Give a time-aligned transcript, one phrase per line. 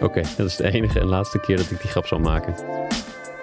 [0.00, 2.54] Oké, dat is de enige en laatste keer dat ik die grap zal maken.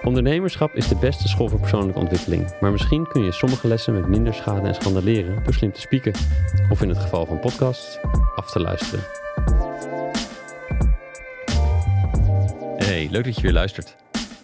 [0.04, 4.08] Ondernemerschap is de beste school voor persoonlijke ontwikkeling, maar misschien kun je sommige lessen met
[4.08, 6.14] minder schade en schande leren door slim te spieken,
[6.70, 8.00] of in het geval van podcasts,
[8.36, 9.04] af te luisteren.
[12.78, 13.96] Hey, leuk dat je weer luistert.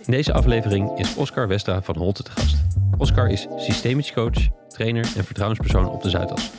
[0.05, 2.57] In deze aflevering is Oscar Westra van Holte te gast.
[2.97, 6.51] Oscar is systemisch coach, trainer en vertrouwenspersoon op de Zuidas.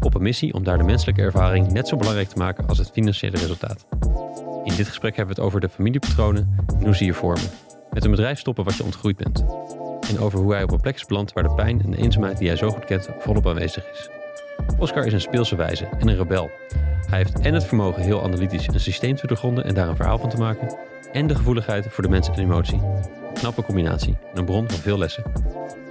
[0.00, 2.90] Op een missie om daar de menselijke ervaring net zo belangrijk te maken als het
[2.90, 3.86] financiële resultaat.
[4.70, 7.50] In dit gesprek hebben we het over de familiepatronen en hoe ze je vormen.
[7.90, 9.44] Met een bedrijf stoppen wat je ontgroeid bent.
[10.08, 12.38] En over hoe hij op een plek is beland waar de pijn en de eenzaamheid
[12.38, 14.08] die hij zo goed kent volop aanwezig is.
[14.78, 16.50] Oscar is een speelse wijze en een rebel.
[17.06, 20.18] Hij heeft en het vermogen heel analytisch een systeem te doorgronden en daar een verhaal
[20.18, 20.76] van te maken.
[21.12, 22.80] En de gevoeligheid voor de mens en emotie.
[23.34, 25.24] Knappe combinatie en een bron van veel lessen.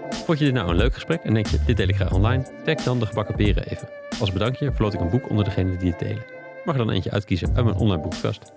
[0.09, 2.43] Vond je dit nou een leuk gesprek en denk je, dit deel ik graag online?
[2.65, 3.89] Tag dan de gebakken peren even.
[4.19, 6.38] Als bedankje verloot ik een boek onder degenen die het delen.
[6.69, 8.51] Mag er dan eentje uitkiezen uit mijn online boekenkast.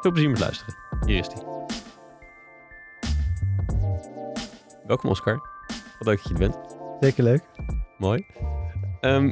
[0.00, 0.74] Veel plezier met luisteren.
[1.06, 1.42] Hier is die.
[4.86, 5.34] Welkom Oscar.
[5.98, 6.56] Wat leuk dat je er bent.
[7.00, 7.42] Zeker leuk.
[7.98, 8.26] Mooi.
[9.00, 9.26] Ehm,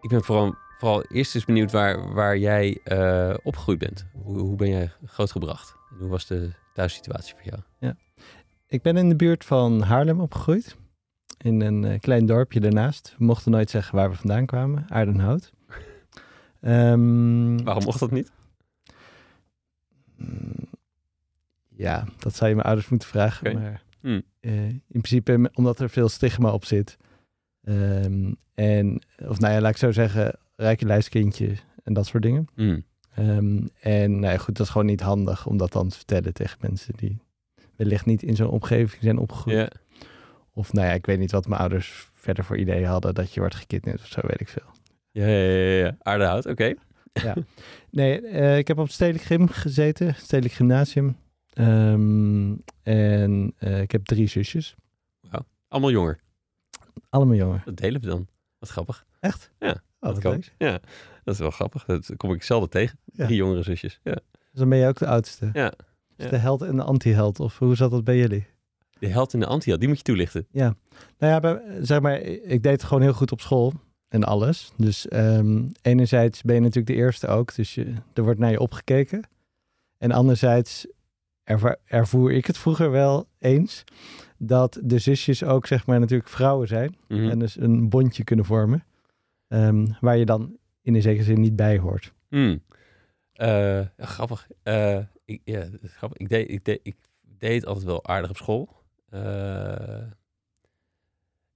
[0.00, 4.06] ik ben vooral, vooral eerst eens benieuwd waar, waar jij uh, opgegroeid bent.
[4.22, 5.76] Hoe, hoe ben jij grootgebracht?
[5.90, 7.60] En hoe was de thuissituatie voor jou?
[7.78, 7.96] Ja.
[8.66, 10.76] Ik ben in de buurt van Haarlem opgegroeid.
[11.38, 13.14] In een uh, klein dorpje daarnaast.
[13.18, 14.84] We mochten nooit zeggen waar we vandaan kwamen.
[14.88, 15.54] Aardenhout.
[16.60, 18.32] Um, Waarom mocht dat niet?
[21.68, 23.50] Ja, dat zou je mijn ouders moeten vragen.
[23.50, 23.62] Okay.
[23.62, 24.22] Maar Hmm.
[24.40, 26.96] uh, in principe omdat er veel stigma op zit.
[27.62, 32.48] Um, en, of nou ja, laat ik zo zeggen, rijke lijstkindje en dat soort dingen.
[32.54, 32.84] Hmm.
[33.18, 36.32] Um, en nou ja, goed, dat is gewoon niet handig om dat dan te vertellen
[36.34, 37.18] tegen mensen die
[37.76, 39.56] wellicht niet in zo'n omgeving zijn opgegroeid.
[39.56, 39.70] Yeah.
[40.52, 43.40] Of nou ja, ik weet niet wat mijn ouders verder voor ideeën hadden dat je
[43.40, 44.70] wordt gekidnapt of zo, weet ik veel.
[45.16, 46.52] Ja, ja, ja, aardehout, oké.
[46.52, 46.76] Okay.
[47.12, 47.34] ja.
[47.90, 51.16] Nee, uh, ik heb op het Stedelijk Gym gezeten, Stedelijk Gymnasium.
[51.54, 54.74] Um, en uh, ik heb drie zusjes.
[55.20, 56.20] Wauw, allemaal jonger?
[57.08, 57.62] Allemaal jonger.
[57.64, 58.26] Dat delen we dan.
[58.58, 59.06] Wat grappig.
[59.20, 59.50] Echt?
[59.58, 60.42] Ja, oh, dat kan.
[60.58, 60.80] Ja,
[61.24, 61.84] dat is wel grappig.
[61.84, 62.98] Dat kom ik zelden tegen.
[63.04, 63.24] Ja.
[63.24, 64.00] Drie jongere zusjes.
[64.02, 64.14] Ja.
[64.14, 65.50] Dus dan ben je ook de oudste.
[65.52, 65.72] Ja.
[66.16, 66.28] Dus ja.
[66.28, 67.40] de held en de anti-held.
[67.40, 68.46] Of hoe zat dat bij jullie?
[68.98, 70.46] De held en de anti-held, die moet je toelichten.
[70.50, 70.74] Ja.
[71.18, 73.72] Nou ja, zeg maar, ik deed het gewoon heel goed op school.
[74.08, 74.72] En alles.
[74.76, 77.54] Dus um, enerzijds ben je natuurlijk de eerste ook.
[77.54, 79.22] Dus je, er wordt naar je opgekeken.
[79.98, 80.86] En anderzijds
[81.44, 83.84] ervaar, ervoer ik het vroeger wel eens
[84.38, 87.30] dat de zusjes ook zeg maar natuurlijk vrouwen zijn Mhm.
[87.30, 88.84] en dus een bondje kunnen vormen
[89.48, 92.12] um, waar je dan in een zekere zin niet bij hoort.
[92.28, 92.62] Mm.
[93.40, 94.46] Uh, grappig.
[94.64, 96.18] Uh, ik, ja, grappig.
[96.18, 96.96] Ik deed, ik, deed, ik
[97.38, 98.68] deed altijd wel aardig op school.
[99.14, 100.02] Uh,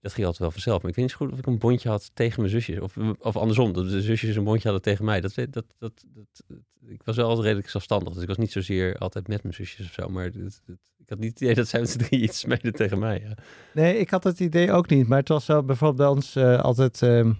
[0.00, 0.82] dat ging altijd wel vanzelf.
[0.82, 2.80] Maar ik weet niet zo goed of ik een bondje had tegen mijn zusjes.
[2.80, 5.20] Of, of andersom, dat de zusjes een bondje hadden tegen mij.
[5.20, 8.12] Dat, dat, dat, dat, dat, ik was wel altijd redelijk zelfstandig.
[8.12, 10.08] Dus ik was niet zozeer altijd met mijn zusjes of zo.
[10.08, 10.62] Maar dat,
[10.98, 13.20] ik had niet het idee dat zij met z'n drie iets smeden tegen mij.
[13.24, 13.34] Ja.
[13.74, 15.08] Nee, ik had het idee ook niet.
[15.08, 17.02] Maar het was wel bijvoorbeeld bij ons uh, altijd...
[17.02, 17.30] Uh,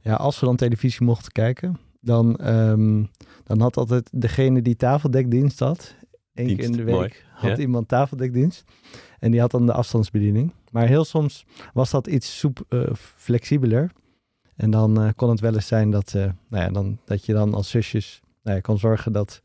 [0.00, 1.78] ja, als we dan televisie mochten kijken...
[2.00, 3.10] Dan, um,
[3.44, 5.94] dan had altijd degene die tafeldekdienst had...
[6.34, 7.12] één keer in de week Mooi.
[7.32, 7.56] had Ja.
[7.56, 8.64] iemand tafeldekdienst.
[9.18, 10.52] En die had dan de afstandsbediening.
[10.76, 13.90] Maar heel soms was dat iets soep, uh, flexibeler.
[14.56, 17.32] En dan uh, kon het wel eens zijn dat, uh, nou ja, dan, dat je
[17.32, 19.42] dan als zusjes nou ja, kon zorgen dat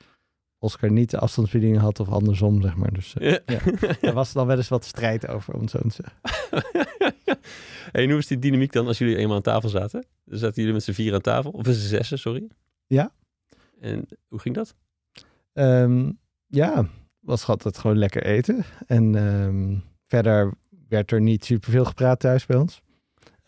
[0.58, 2.94] Oscar niet de afstandsbediening had of andersom, zeg maar.
[2.94, 3.40] Dus Ja.
[3.46, 3.60] ja.
[4.02, 6.18] daar was dan wel eens wat strijd over, om het zo te zeggen.
[7.92, 10.06] hey, en hoe was die dynamiek dan als jullie eenmaal aan tafel zaten?
[10.26, 12.48] Zaten jullie met z'n vier aan tafel, of met z'n zessen, sorry.
[12.88, 13.12] Ja.
[13.80, 14.76] En hoe ging dat?
[15.54, 16.86] Um, ja,
[17.20, 18.64] was altijd gewoon lekker eten.
[18.88, 20.54] En um, verder
[20.92, 22.82] werd er niet superveel gepraat thuis bij ons.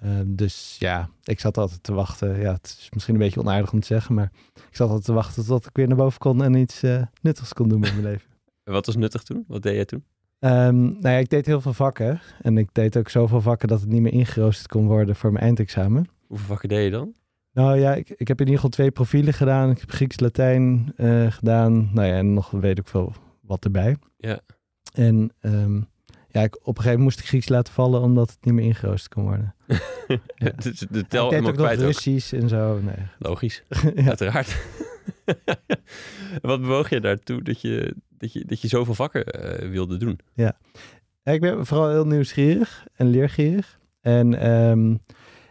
[0.06, 2.40] Um, dus ja, ik zat altijd te wachten.
[2.40, 5.14] Ja, het is misschien een beetje onaardig om te zeggen, maar ik zat altijd te
[5.14, 8.04] wachten tot ik weer naar boven kon en iets uh, nuttigs kon doen met mijn
[8.04, 8.30] leven.
[8.64, 9.44] En wat was nuttig toen?
[9.48, 10.04] Wat deed jij toen?
[10.40, 12.22] Um, nou ja, ik deed heel veel vakken.
[12.42, 15.44] En ik deed ook zoveel vakken dat het niet meer ingeroosterd kon worden voor mijn
[15.44, 16.10] eindexamen.
[16.28, 17.14] Hoeveel vakken deed je dan?
[17.54, 19.70] Nou ja, ik, ik heb in ieder geval twee profielen gedaan.
[19.70, 21.90] Ik heb Grieks-Latijn uh, gedaan.
[21.94, 23.98] Nou ja, en nog weet ik veel wat erbij.
[24.18, 24.40] Ja.
[24.94, 25.88] En um,
[26.34, 28.66] ja, ik, op een gegeven moment moest ik Grieks laten vallen omdat het niet meer
[28.66, 29.56] ingeroosterd kon worden.
[30.36, 30.52] ja.
[30.58, 32.42] de, de tel ik deed ook nog Russisch ook.
[32.42, 32.80] en zo.
[32.80, 32.96] Nee.
[33.20, 33.64] Logisch,
[33.96, 34.08] ja.
[34.08, 34.58] uiteraard.
[36.42, 40.20] Wat bewoog je daartoe dat je, dat je, dat je zoveel vakken eh, wilde doen?
[40.34, 40.58] Ja,
[41.24, 43.80] ik ben vooral heel nieuwsgierig en leergierig.
[44.02, 44.96] En ehm,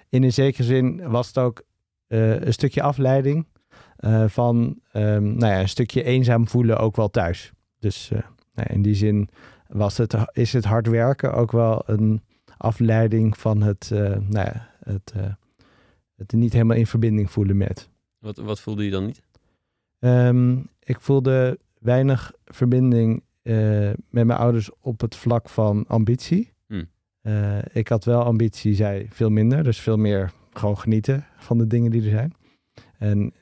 [0.08, 1.62] in een zekere zin was het ook
[2.06, 3.46] eh, een stukje afleiding
[3.96, 7.52] eh, van ehm, nou ja, een stukje eenzaam voelen ook wel thuis.
[7.78, 8.24] Dus nou
[8.54, 9.28] ja, in die zin
[9.72, 12.22] was het, is het hard werken ook wel een
[12.56, 15.34] afleiding van het, eh, nou ja, het, eh,
[16.16, 17.88] het niet helemaal in verbinding voelen met.
[18.18, 19.22] Wat, wat voelde je dan niet?
[19.98, 26.52] Ehm, ik voelde weinig verbinding eh, met mijn ouders op het vlak van ambitie.
[26.66, 26.88] Hmm.
[27.72, 29.64] Ik had wel ambitie, zij veel minder.
[29.64, 32.34] Dus veel meer gewoon genieten van de dingen die er zijn.
[32.98, 33.32] En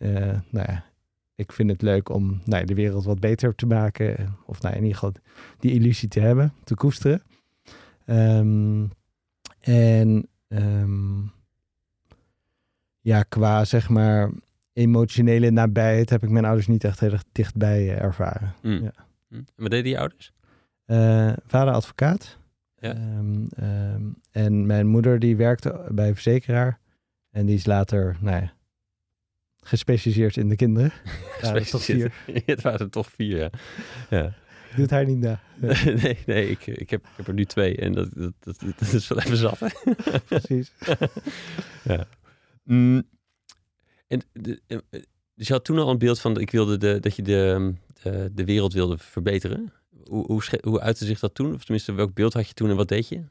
[0.51, 0.85] nou ja,
[1.41, 4.37] ik vind het leuk om nou de wereld wat beter te maken.
[4.47, 5.15] Of nou, in ieder geval
[5.59, 7.23] die illusie te hebben, te koesteren.
[8.05, 8.85] Ehm,
[9.61, 11.21] en ehm,
[13.01, 14.31] ja, qua zeg maar
[14.73, 18.55] emotionele nabijheid heb ik mijn ouders niet echt heel erg dichtbij eh, ervaren.
[18.63, 18.83] Mm.
[18.83, 18.93] Ja.
[19.31, 20.33] En wat deden je ouders?
[20.85, 22.39] Eh, vader advocaat.
[22.79, 22.95] Ja.
[22.95, 26.79] Ehm, en mijn moeder die werkte bij een verzekeraar.
[27.31, 28.53] En die is later nou ja,
[29.61, 30.93] gespecialiseerd in de kinderen.
[31.41, 32.13] Ja, dat is toch vier.
[32.47, 33.51] Het waren er toch vier, ja.
[34.11, 34.35] ja.
[34.77, 35.41] Doet haar niet na.
[35.61, 38.61] Ja, nee, nee ik, ik, heb, ik heb er nu twee en dat, dat, dat,
[38.79, 39.59] dat is wel even zat.
[39.59, 39.69] hè?
[40.19, 40.73] precies.
[41.83, 42.07] ja.
[42.65, 43.03] Mm,
[44.07, 44.61] en de,
[45.41, 47.73] dus je had toen al een beeld van, ik wilde de, dat je de,
[48.03, 49.73] de, de wereld wilde verbeteren.
[50.05, 51.55] Hoe, hoe, hoe uitte zich dat toen?
[51.55, 53.23] Of tenminste, welk beeld had je toen en wat deed je?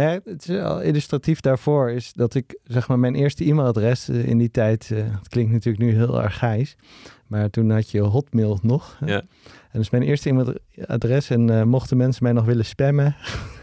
[0.00, 4.26] Nee, het is al illustratief daarvoor is dat ik zeg maar mijn eerste e-mailadres eh,
[4.28, 6.76] in die tijd, eh, het klinkt natuurlijk nu heel archaïs,
[7.26, 8.96] maar toen had je Hotmail nog.
[9.06, 9.22] Ja.
[9.70, 13.16] En dus mijn eerste e-mailadres en eh, mochten mensen mij nog willen spammen,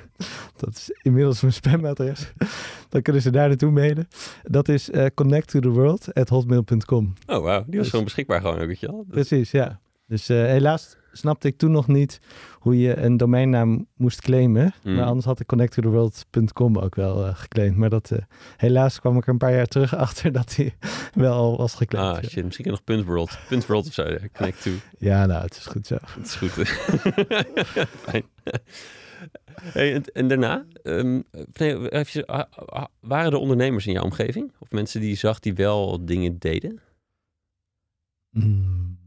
[0.57, 2.31] dat is inmiddels mijn spamadres,
[2.89, 4.07] dan kunnen ze daar naartoe mailen.
[4.44, 7.13] Dat is connect to the world at hotmail.com.
[7.28, 7.60] Oh, wauw.
[7.60, 8.95] Die was Dus- gewoon beschikbaar gewoon weet je wel.
[8.98, 9.80] Dat- Precies, ja.
[10.07, 12.19] Dus helaas snapte ik toen nog niet
[12.60, 14.74] hoe je een domeinnaam moest claimen.
[14.84, 14.96] Mm.
[14.96, 17.78] Maar anders had ik connecttotheworld.com ook wel eh, geclaimd.
[17.78, 18.18] Maar dat, eh,
[18.58, 20.75] helaas kwam ik er een paar jaar terug achter dat hij
[21.14, 22.18] wel al was geclaimd.
[22.18, 22.30] Ah, ja.
[22.30, 22.44] shit.
[22.44, 23.38] Misschien nog World.
[23.68, 24.10] World of zo.
[24.10, 24.18] ja.
[24.34, 24.72] Connect to.
[24.98, 25.98] Ja, nou, het is goed zo.
[26.18, 26.52] Dat is goed.
[28.00, 28.24] Fijn.
[29.62, 31.22] Hey, en, en daarna, ehm,
[31.54, 34.52] nee, je, ah, ah, waren er ondernemers in jouw omgeving?
[34.60, 36.81] Of mensen die je zag die wel dingen deden?
[38.30, 38.98] Mm.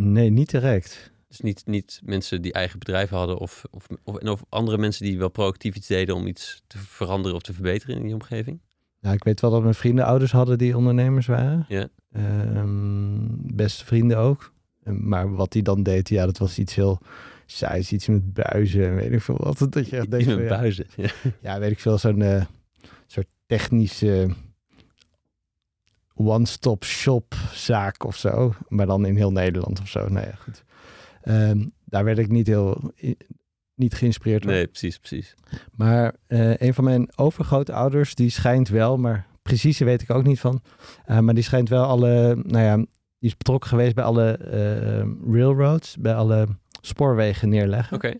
[0.00, 1.10] Nee, niet direct.
[1.28, 5.04] Dus niet, niet mensen die eigen bedrijven hadden of, of, of, en of andere mensen
[5.04, 8.60] die wel proactief iets deden om iets te veranderen of te verbeteren in die omgeving?
[9.00, 11.64] Nou, ik weet wel dat mijn vrienden ouders hadden die ondernemers waren.
[11.68, 11.88] Ja.
[12.12, 14.52] Ehm, beste vrienden ook.
[14.82, 16.98] En- Maar wat die dan deed, ja, dat was iets heel
[17.46, 17.92] saais.
[17.92, 19.58] Iets met buizen en weet ik veel wat.
[19.70, 20.86] Dat je echt denkt van, met ja, buizen.
[20.96, 21.10] Ja.
[21.40, 22.44] ja, weet ik veel, zo'n eh,
[23.06, 24.28] soort technische
[26.18, 28.54] one-stop shop zaak of zo.
[28.68, 30.06] Maar dan in heel Nederland of zo.
[30.10, 30.64] Ja, goed.
[31.22, 32.92] Ehm, daar werd ik niet heel
[33.74, 34.52] niet geïnspireerd door.
[34.52, 35.34] Nee, precies, precies.
[35.74, 40.40] Maar eh, een van mijn overgrootouders, die schijnt wel, maar precieze weet ik ook niet
[40.40, 40.62] van.
[41.04, 42.86] eh, maar die schijnt wel alle, nou ja, die
[43.30, 46.46] is betrokken geweest bij alle eh, railroads, bij alle
[46.80, 48.14] spoorwegen neerleggen Oké.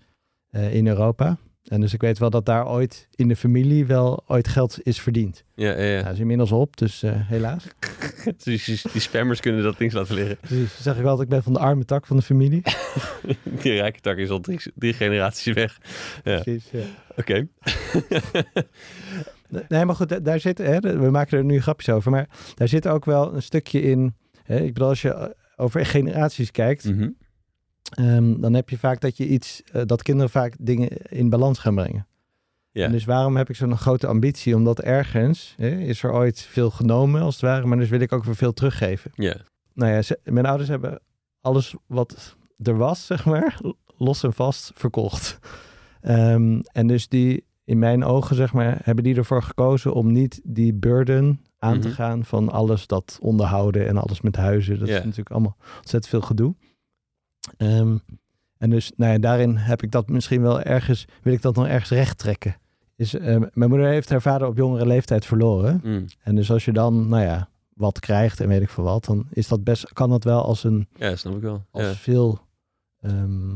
[0.51, 1.39] in Europa.
[1.69, 5.01] En dus ik weet wel dat daar ooit in de familie wel ooit geld is
[5.01, 5.45] verdiend.
[5.55, 7.65] Ja, ja, is inmiddels op, dus eh, helaas.
[8.45, 10.37] Dus die, die spammers kunnen dat ding laten liggen.
[10.41, 12.63] Precies, zeg ik altijd, ik ben van de arme tak van de familie.
[13.63, 15.79] Die rijke tak is al drie, drie generaties weg.
[16.25, 16.41] Ja.
[16.41, 16.81] Precies, ja.
[17.17, 17.47] Oké.
[19.69, 22.69] Nee, maar goed, da- daar zit, hè, we maken er nu grapjes over, maar daar
[22.69, 24.15] zit ook wel een stukje in.
[24.43, 27.09] Hè, ik bedoel, als je eh, over generaties kijkt, Mhm.
[27.91, 31.59] Ehm, dan heb je vaak dat je iets, eh, dat kinderen vaak dingen in balans
[31.59, 32.07] gaan brengen.
[32.71, 32.85] Ja.
[32.85, 34.55] En dus waarom heb ik zo'n grote ambitie?
[34.57, 38.13] Omdat ergens hè, is er ooit veel genomen, als het ware, maar dus wil ik
[38.13, 39.11] ook weer veel teruggeven.
[39.15, 39.37] Ja.
[39.75, 41.01] Nou ja, ze- mijn ouders hebben
[41.41, 43.61] alles wat er was, zeg maar,
[43.97, 45.39] los en vast verkocht.
[46.01, 50.41] Ehm, en dus die, in mijn ogen, zeg maar, hebben die ervoor gekozen om niet
[50.45, 51.97] die burden aan te Mhm.
[51.97, 54.79] gaan van alles dat onderhouden en alles met huizen.
[54.79, 54.97] Dat Ja.
[54.99, 56.55] is natuurlijk allemaal ontzettend veel gedoe.
[57.57, 57.97] Ehm,
[58.59, 61.67] en dus, nou ja, daarin heb ik dat misschien wel ergens, wil ik dat nog
[61.67, 62.57] ergens recht trekken.
[62.97, 65.81] Is, ehm, mijn moeder heeft haar vader op jongere leeftijd verloren.
[65.85, 66.05] Mm.
[66.23, 69.27] En dus als je dan, nou ja, wat krijgt en weet ik veel wat, dan
[69.31, 71.65] is dat best, kan dat wel als een Ja, snap ik wel.
[71.71, 71.93] als Ja.
[71.95, 72.39] veel
[73.01, 73.55] ehm,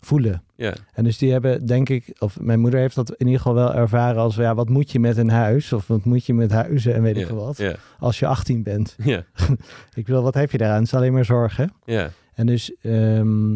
[0.00, 0.42] voelen.
[0.56, 0.74] Ja.
[0.92, 3.74] En dus die hebben, denk ik, of mijn moeder heeft dat in ieder geval wel
[3.74, 5.72] ervaren als, ja, wat moet je met een huis?
[5.72, 7.62] Of wat moet je met huizen en weet ik veel wat?
[7.98, 8.96] Als je 18 bent.
[9.04, 9.24] Ja.
[9.94, 10.76] Ik bedoel, wat heb je daaraan?
[10.78, 11.72] Het is alleen maar zorgen.
[11.84, 12.10] Ja.
[12.34, 13.54] En dus, ehm,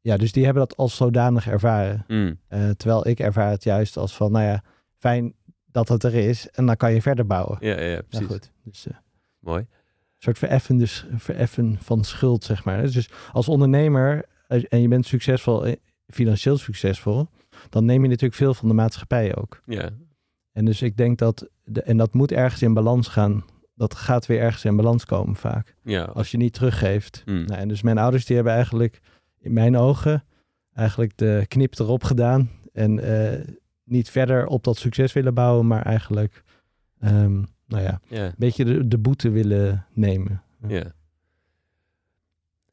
[0.00, 2.04] ja, dus die hebben dat als zodanig ervaren.
[2.08, 2.38] Mm.
[2.48, 4.62] Eh, terwijl ik ervaar het juist als van, nou ja,
[4.98, 5.34] fijn
[5.66, 6.48] dat het er is.
[6.50, 7.56] En dan kan je verder bouwen.
[7.60, 8.26] Ja, ja, precies.
[8.26, 8.50] goed.
[8.64, 8.94] Dus, eh,
[9.38, 9.66] Mooi.
[10.18, 12.82] soort vereffen, vereffen van schuld, zeg maar.
[12.90, 15.76] Dus als ondernemer als- en je bent succesvol, eh,
[16.06, 17.28] financieel succesvol,
[17.70, 19.62] dan neem je natuurlijk veel van de maatschappij ook.
[19.66, 19.90] Ja,
[20.52, 23.44] En dus ik denk dat, de, en dat moet ergens in balans gaan.
[23.74, 25.76] Dat gaat weer ergens in balans komen vaak.
[25.82, 26.02] ja.
[26.04, 27.22] Als je niet teruggeeft.
[27.26, 27.44] Mm.
[27.44, 29.00] Nou, en dus mijn ouders die hebben eigenlijk,
[29.38, 30.24] in mijn ogen,
[30.74, 32.50] eigenlijk de knip erop gedaan.
[32.72, 33.44] En eh,
[33.84, 36.42] niet verder op dat succes willen bouwen, maar eigenlijk,
[37.00, 40.42] ehm, nou ja, een beetje de, de boete willen nemen.
[40.68, 40.92] ja.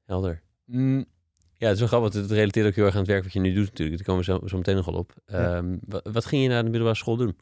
[0.06, 0.42] Helder.
[0.66, 1.06] Mm,
[1.58, 2.14] Ja, het is wel grappig.
[2.14, 3.98] want Het relateert ook heel erg aan het werk wat je nu doet natuurlijk.
[3.98, 5.14] Daar komen we zo, zo meteen nog wel op.
[5.26, 7.36] Ehm, wa- wat, ging je na de middelbare school doen?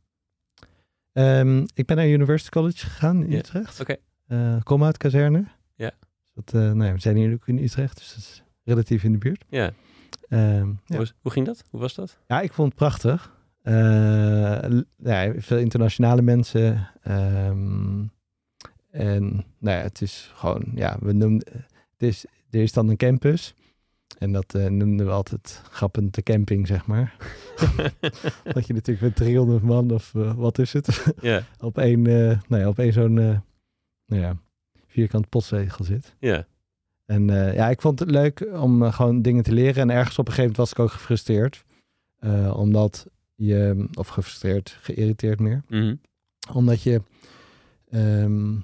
[1.18, 3.80] Ehm, ik ben naar University College gegaan in Utrecht.
[3.82, 3.96] oké.
[4.28, 5.46] Eh, kom uit kazerne.
[5.76, 5.92] Ja.
[6.00, 9.04] Dus Dat, eh, nou ja, we zijn hier ook in Utrecht, dus dat is relatief
[9.04, 9.46] in de buurt.
[9.50, 9.72] Ja.
[10.30, 10.98] Ehm, Hoe, ja.
[10.98, 11.64] was- hoe ging dat?
[11.70, 12.18] Hoe was dat?
[12.28, 13.36] Ja, ik vond het prachtig.
[13.62, 16.90] Eh, l- ja, veel internationale mensen.
[17.02, 18.04] ehm,
[18.92, 21.48] en nou ja, het is gewoon, ja, we noemden,
[21.92, 23.54] het is, er is dan een campus.
[24.18, 27.16] En dat eh, noemden we altijd grappend de camping, zeg maar.
[28.54, 32.40] dat je natuurlijk met 300 man of eh, wat is het, ja, op één, eh,
[32.48, 33.42] nou ja, op één zo'n, nou
[34.22, 34.38] ja,
[34.88, 36.16] vierkant postzegel zit.
[36.20, 36.48] ja,
[37.06, 39.82] En ja, ik vond het leuk om gewoon dingen te leren.
[39.82, 41.66] En ergens op een gegeven moment was ik ook gefrustreerd.
[42.54, 45.64] Omdat je, of gefrustreerd, geïrriteerd meer.
[45.70, 45.96] Mhm.
[46.54, 47.02] Omdat je,
[47.90, 48.56] ehm,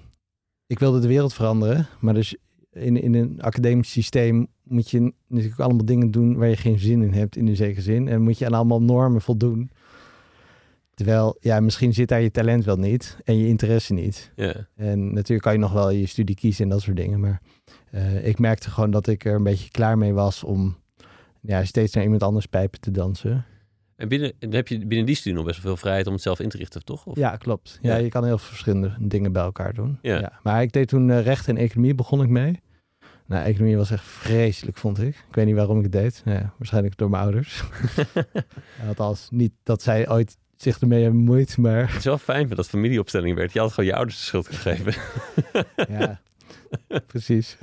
[0.68, 1.88] ik wilde de wereld veranderen.
[2.00, 2.36] Maar dus
[2.72, 7.02] in, in een academisch systeem moet je natuurlijk allemaal dingen doen waar je geen zin
[7.02, 8.08] in hebt in een zekere zin.
[8.08, 9.72] En moet je aan allemaal normen voldoen.
[10.94, 14.32] Terwijl, ja, misschien zit daar je talent wel niet en je interesse niet.
[14.76, 17.20] En natuurlijk kan je nog wel je studie kiezen en dat soort dingen.
[17.20, 17.42] Maar
[17.92, 20.78] eh, ik merkte gewoon dat ik er een beetje klaar mee was om
[21.42, 23.46] ja, steeds naar iemand anders pijpen te dansen.
[23.96, 26.22] En binnen, en heb je binnen die studie nog best wel veel vrijheid om het
[26.22, 27.06] zelf in te richten, toch?
[27.06, 27.18] Of?
[27.18, 27.80] Ja, klopt.
[27.82, 28.04] Ja, Ja.
[28.04, 29.98] je kan heel veel verschillende dingen bij elkaar doen.
[30.02, 30.40] Ja.
[30.44, 32.60] Maar ik deed toen eh, recht en economie begon ik mee.
[33.26, 35.08] Nou, economie was echt vreselijk, vond ik.
[35.30, 36.22] Ik weet niet waarom ik het deed.
[36.26, 37.64] Nou ja, waarschijnlijk door mijn ouders.
[38.88, 42.68] Althans, niet dat zij ooit zich ermee hebben bemoeid, maar Het is wel fijn dat
[42.68, 43.54] familieopstelling werd.
[43.54, 44.94] Je had gewoon je ouders de schuld gegeven.
[45.90, 46.22] Ja,
[47.08, 47.58] precies.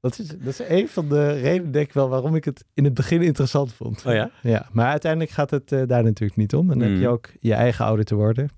[0.00, 2.84] Dat is, dat is een van de redenen, denk ik wel, waarom ik het in
[2.84, 4.04] het begin interessant vond.
[4.06, 4.30] Oh ja?
[4.42, 6.70] Ja, maar uiteindelijk gaat het eh, daar natuurlijk niet om.
[6.70, 7.12] En dan heb je Mm.
[7.12, 8.48] ook je eigen ouder te worden.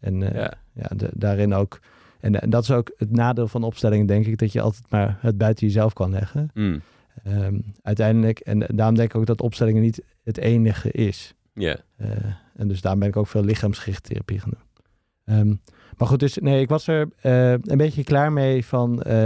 [0.00, 0.54] En eh, Ja.
[0.72, 1.78] ja, de- daarin ook.
[2.24, 5.18] En, en dat is ook het nadeel van opstellingen, denk ik, dat je altijd maar
[5.20, 6.50] het buiten jezelf kan leggen.
[6.54, 6.80] Mm.
[7.24, 11.34] Ehm, uiteindelijk, en daarom denk ik ook dat opstellingen niet het enige is.
[11.54, 11.76] Ja.
[11.96, 12.08] Eh,
[12.56, 14.84] en dus daarom ben ik ook veel lichaamsgerichte therapie gaan doen.
[15.24, 15.54] Ehm,
[15.96, 19.16] maar goed, dus nee, ik was er eh, een beetje klaar mee van eh,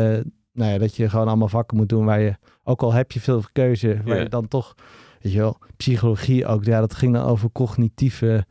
[0.52, 3.20] nou ja, dat je gewoon allemaal vakken moet doen waar je, ook al heb je
[3.20, 4.74] veel keuze, waar je dan toch,
[5.20, 8.44] weet je wel, psychologie ook, ja, dat ging dan over cognitieve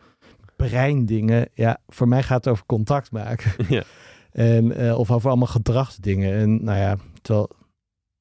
[0.55, 1.49] breindingen.
[1.53, 3.51] Ja, voor mij gaat het over contact maken.
[3.69, 3.83] Ja.
[4.37, 6.33] En, eh, of over allemaal gedragsdingen.
[6.33, 7.49] En nou ja, terwijl,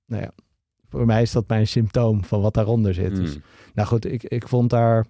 [0.06, 0.30] nou ja,
[0.88, 3.16] voor mij is dat mijn symptoom van wat daaronder zit.
[3.16, 3.42] Dus Mm.
[3.74, 5.06] nou goed, ik, ik vond daar,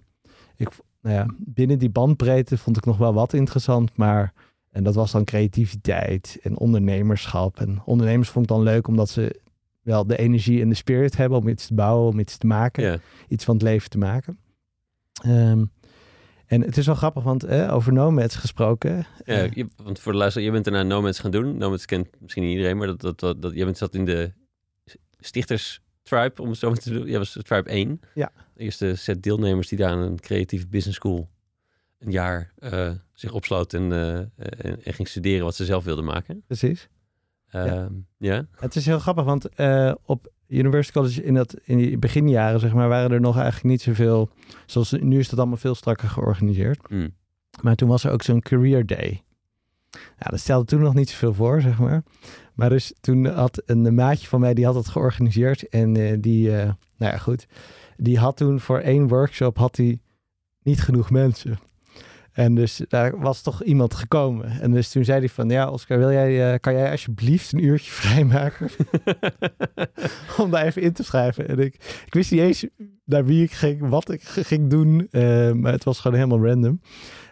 [0.55, 0.69] ik,
[1.01, 4.33] nou ja, binnen die bandbreedte vond ik nog wel wat interessant, maar
[4.69, 7.59] en dat was dan creativiteit en ondernemerschap.
[7.59, 9.39] En ondernemers vond ik dan leuk omdat ze
[9.81, 13.01] wel de energie en de spirit hebben om iets te bouwen, om iets te maken,
[13.27, 14.39] iets van het leven te maken.
[15.23, 15.65] Ehm,
[16.47, 18.95] en het is wel grappig, want eh, over nomads gesproken.
[19.25, 21.57] Ja, eh, je, want voor de luisteraar, je bent daarna Nomads gaan doen.
[21.57, 24.31] Nomads kent misschien niet iedereen, maar dat, dat, dat, dat, je bent zat in de
[25.19, 27.07] stichters tribe, om het zo maar te doen.
[27.07, 27.99] Jij was tribe 1.
[28.13, 28.31] Ja.
[28.53, 31.29] De eerste set deelnemers die daar aan een creatieve business school
[31.99, 36.05] een jaar eh, zich opsloot en, eh, en, en ging studeren wat ze zelf wilden
[36.05, 36.43] maken.
[36.47, 36.87] precies.
[37.47, 38.47] Ehm, ja.
[38.51, 39.49] Het is heel grappig, want
[40.05, 43.81] op University College in, dat, in die beginjaren, zeg maar, waren er nog eigenlijk niet
[43.81, 44.29] zoveel.
[44.65, 46.89] Zoals nu is dat allemaal veel strakker georganiseerd.
[46.89, 47.13] Mm.
[47.61, 49.21] Maar toen was er ook zo'n career day.
[49.91, 52.03] Ja, dat stelde toen nog niet zoveel voor, zeg maar.
[52.53, 55.69] Maar dus toen had een maatje van mij, die had dat georganiseerd.
[55.69, 56.63] En eh, die, eh,
[56.97, 57.47] nou ja, goed.
[57.97, 59.99] Die had toen voor één workshop, had hij
[60.63, 61.59] niet genoeg mensen.
[62.37, 64.49] En dus daar was toch iemand gekomen.
[64.61, 67.63] En dus toen zei hij van, ja Oscar, wil jij, eh, kan jij alsjeblieft een
[67.63, 68.69] uurtje vrijmaken?
[70.41, 71.47] om daar even in te schrijven.
[71.47, 71.73] En ik,
[72.05, 72.65] ik wist niet eens
[73.03, 75.07] naar wie ik ging, wat ik ging doen.
[75.11, 76.81] eh, maar het was gewoon helemaal random.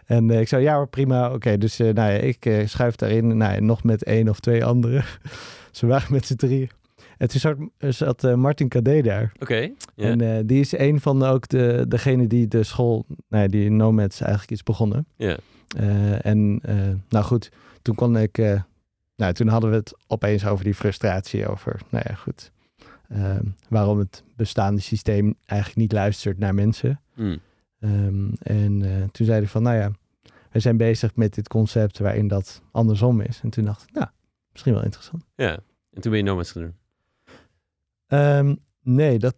[0.04, 1.32] En eh, ik zei, ja prima.
[1.32, 3.36] Oké, dus nou ja, ik schuif daarin.
[3.36, 5.04] Nou nog met één of twee anderen.
[5.70, 6.70] Ze waren met z'n drieën.
[7.16, 9.32] En toen zat, zat eh, Martin Cadet daar.
[9.38, 9.70] Oké.
[9.96, 13.48] En eh, die is een van de, ook de, degene die de school, nou ja,
[13.48, 15.06] die Nomads eigenlijk is begonnen.
[15.16, 15.36] ja.
[15.76, 16.60] Eh, en
[17.08, 17.48] nou goed,
[17.82, 18.38] toen kon ik,
[19.16, 22.52] nou toen hadden we het opeens over die frustratie over, nou ja goed,
[23.08, 27.00] ehm, waarom het bestaande systeem eigenlijk niet luistert naar mensen.
[27.14, 27.40] Mm.
[28.38, 29.90] En toen zei hij van, nou ja,
[30.50, 33.40] we zijn bezig met dit concept waarin dat andersom is.
[33.42, 34.06] En toen dacht ik, nou,
[34.52, 35.24] misschien wel interessant.
[35.34, 35.58] Ja.
[35.92, 36.74] En toen ben je Nomads gaan doen.
[38.06, 39.36] Ehm, nee, dat...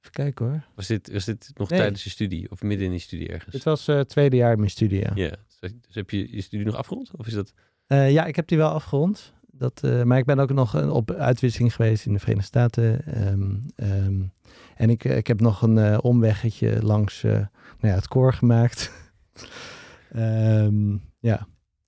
[0.00, 0.64] Even kijken hoor.
[0.74, 1.78] Was dit, was dit nog Nee.
[1.78, 3.52] tijdens je studie of midden in je studie ergens?
[3.54, 5.10] Dit was het tweede jaar in mijn studie, ja.
[5.14, 5.28] Ja.
[5.60, 7.10] Dus dus heb je je studie nog afgerond?
[7.16, 7.52] Of is dat...
[7.86, 9.32] Eh, ja, ik heb die wel afgerond.
[9.52, 13.04] Dat, eh, maar ik ben ook nog eh, op uitwisseling geweest in de Verenigde Staten.
[13.06, 14.22] Ehm, ehm,
[14.76, 17.46] en ik, ik heb nog een eh, omweggetje langs eh, nou
[17.80, 18.90] ja, het koor gemaakt.
[21.20, 21.46] Ja.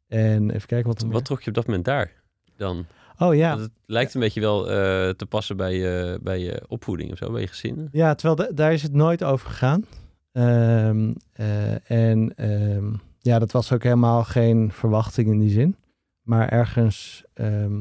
[0.09, 2.13] En even kijken wat Wat meer- trok je op dat moment daar
[2.57, 2.87] dan?
[3.19, 3.59] Oh ja.
[3.59, 4.75] Het lijkt een beetje wel eh,
[5.11, 7.89] te passen bij je, bij je opvoeding of zo, bij je gezin.
[7.93, 9.85] Ja, terwijl da- daar is het nooit over gegaan.
[10.33, 12.85] Ehm, eh, en ehm,
[13.19, 15.77] ja, dat was ook helemaal geen verwachting in die zin.
[16.23, 17.81] Maar ergens ehm,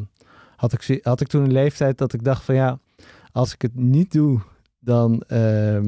[0.55, 2.79] had, ik, had ik toen een leeftijd dat ik dacht van ja,
[3.31, 4.39] als ik het niet doe,
[4.79, 5.79] dan eh,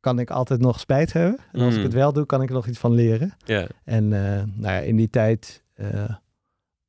[0.00, 1.38] kan ik altijd nog spijt hebben.
[1.52, 1.78] En als Mm.
[1.78, 3.32] ik het wel doe, kan ik er nog iets van leren.
[3.44, 5.62] Ja, En nou ja, in die tijd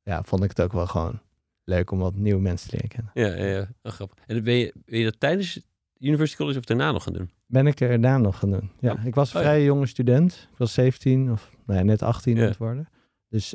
[0.08, 1.20] ja, vond ik het ook wel gewoon
[1.64, 3.38] leuk om wat nieuwe mensen te leren kennen.
[3.38, 3.54] ja, ja.
[3.58, 3.68] ja.
[3.82, 4.18] Oh, grappig.
[4.26, 5.60] En ben je, ben je dat tijdens
[5.98, 7.30] University College of daarna nog gaan doen?
[7.46, 8.70] Ben ik er daarna nog gaan doen.
[8.80, 9.04] Ja, Oh.
[9.04, 9.48] ik was een Oh, ja.
[9.50, 10.48] vrij jonge student.
[10.52, 12.42] Ik was 17 of nou ja, net 18 Ja.
[12.42, 12.88] aan het worden.
[13.28, 13.54] Dus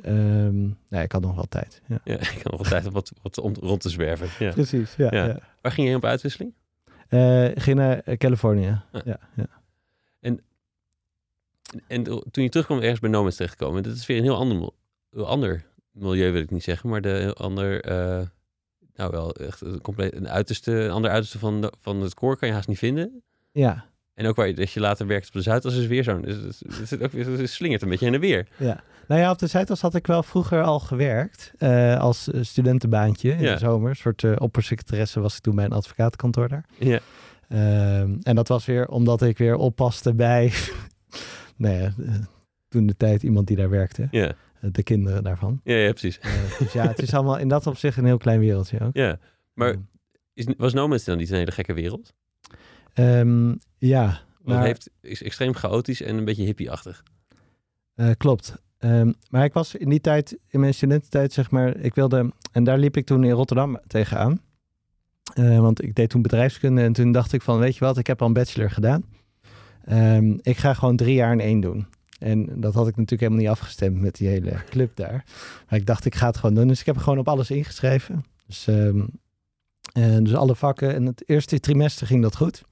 [0.90, 1.82] nee, ik had nog wel tijd.
[1.88, 2.00] Ja.
[2.04, 4.46] Ja, ik had nog wel tijd om wat, wat om, rond te zwerven.
[4.46, 4.52] Ja.
[4.52, 5.08] Precies, ja.
[5.12, 5.40] Ja.
[5.62, 6.54] Waar ging je op uitwisseling?
[7.56, 8.82] Ik ging naar eh, Californië.
[8.92, 9.02] Ah.
[9.06, 9.48] Ja, ja.
[11.88, 14.70] En toen je terugkwam ergens bij Nomads terechtgekomen, dat is weer een heel ander,
[15.26, 18.22] ander milieu, wil ik niet zeggen, maar de ander, eh,
[18.96, 22.38] nou wel, echt een compleet, een uiterste, een ander uiterste van, de- van het koor
[22.38, 23.24] kan je haast niet vinden.
[23.52, 26.22] ja, En ook waar je, dat je later werkt op de Zuidas is weer zo'n,
[26.22, 27.12] dus, dus, het ook
[27.48, 28.48] slingert een beetje heen en weer.
[28.58, 28.84] ja.
[29.08, 31.52] Nou ja, op de Zuidas had ik wel vroeger al gewerkt.
[31.58, 33.54] eh, als eh, studentenbaantje in Ja.
[33.54, 33.90] de zomer.
[33.90, 36.66] Een soort uh, oppersecretaresse was ik toen bij een advocatenkantoor daar.
[36.80, 37.00] Ja,
[37.48, 40.54] Ehm, en dat was weer omdat ik weer oppaste bij,
[41.58, 41.94] nou ja,
[42.70, 44.08] toen de tijd iemand die daar werkte.
[44.12, 44.32] ja,
[44.72, 45.62] de kinderen daarvan.
[45.64, 46.20] ja, ja precies.
[46.20, 48.96] Eh, dus ja, het is allemaal in dat opzicht een heel klein wereldje ook.
[48.96, 49.20] Ja,
[49.54, 49.80] maar Ehm,
[50.34, 52.14] is, was Nomads dan niet een hele gekke wereld?
[52.94, 57.04] ehm, ja, maar, het heeft, is extreem chaotisch en een beetje hippie-achtig.
[57.96, 58.62] eh, klopt.
[58.78, 62.64] Ehm, maar ik was in die tijd, in mijn studententijd, zeg maar, ik wilde, en
[62.64, 64.42] daar liep ik toen in Rotterdam tegenaan.
[65.34, 68.08] Eh, want ik deed toen bedrijfskunde en toen dacht ik van, weet je wat, ik
[68.08, 69.04] heb al een bachelor gedaan.
[70.42, 71.88] Ik ga gewoon drie jaar in één doen.
[72.24, 75.24] En dat had ik natuurlijk helemaal niet afgestemd met die hele club daar.
[75.70, 76.68] Maar ik dacht, ik ga het gewoon doen.
[76.68, 78.26] Dus ik heb gewoon op alles ingeschreven.
[78.48, 79.02] Dus, ehm,
[79.94, 80.94] en dus alle vakken.
[80.96, 82.64] En het eerste trimester ging dat goed.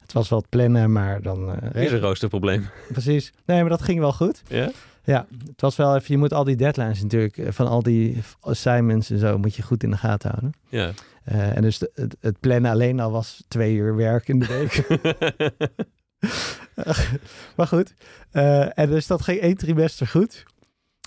[0.00, 1.50] Het was wel het plannen, maar dan...
[1.50, 2.66] eh, Er is een roosterprobleem.
[2.92, 3.32] Precies.
[3.46, 4.42] Nee, maar dat ging wel goed.
[4.48, 4.70] Ja?
[5.04, 6.06] Ja, het was wel even...
[6.12, 7.36] Je moet al die deadlines natuurlijk...
[7.38, 9.38] eh, Van al die assignments en zo...
[9.38, 10.52] moet je goed in de gaten houden.
[10.68, 10.90] Ja.
[11.24, 14.46] Eh, en dus de- het, het plannen alleen al was twee uur werk in de
[14.46, 14.86] week.
[17.56, 17.94] maar goed.
[18.30, 20.44] Eh, en dus dat ging één trimester goed.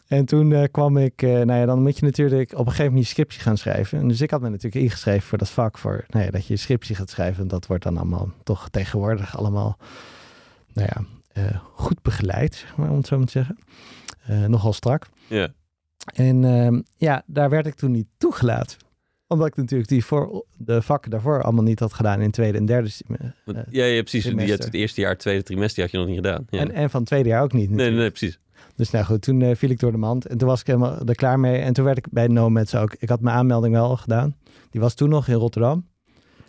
[0.07, 1.21] En toen eh, kwam ik...
[1.21, 3.99] eh, nou ja, dan moet je natuurlijk op een gegeven moment je scriptie gaan schrijven.
[3.99, 5.77] En dus ik had me natuurlijk ingeschreven voor dat vak.
[5.77, 7.41] Voor nou ja, dat je je scriptie gaat schrijven.
[7.41, 9.77] En dat wordt dan allemaal toch tegenwoordig allemaal...
[10.73, 13.57] Nou ja, goed begeleid, zeg maar, om het zo maar te zeggen.
[14.49, 15.07] Nogal strak.
[15.27, 15.53] ja.
[16.13, 18.77] En ehm, ja, daar werd ik toen niet toegelaten.
[19.27, 22.65] Omdat ik natuurlijk die voor, de vakken daarvoor allemaal niet had gedaan in tweede en
[22.65, 22.89] derde.
[23.07, 24.23] eh, ja, ja, precies.
[24.23, 26.45] Die het eerste jaar, tweede trimester had je nog niet gedaan.
[26.49, 26.59] Ja.
[26.59, 27.69] en, en van het tweede jaar ook niet.
[27.69, 28.39] nee, nee, precies.
[28.75, 30.25] Dus nou goed, toen eh, viel ik door de mand.
[30.25, 31.59] En toen was ik helemaal er klaar mee.
[31.61, 32.95] En toen werd ik bij Nomads ook.
[32.99, 34.35] Ik had mijn aanmelding wel al gedaan.
[34.69, 35.87] Die was toen nog in Rotterdam.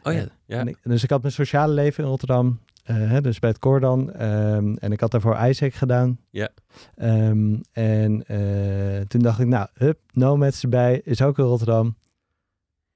[0.02, 0.64] Oh ja, Ja.
[0.66, 2.58] ik- dus ik had mijn sociale leven in Rotterdam.
[2.84, 4.12] eh, dus bij het koor dan.
[4.12, 6.18] Ehm, en ik had daarvoor Isaac gedaan.
[6.30, 6.48] Ja.
[6.94, 8.24] Ehm, en
[9.08, 11.00] toen dacht ik, nou, hup, Nomads erbij.
[11.04, 11.96] Is ook in Rotterdam.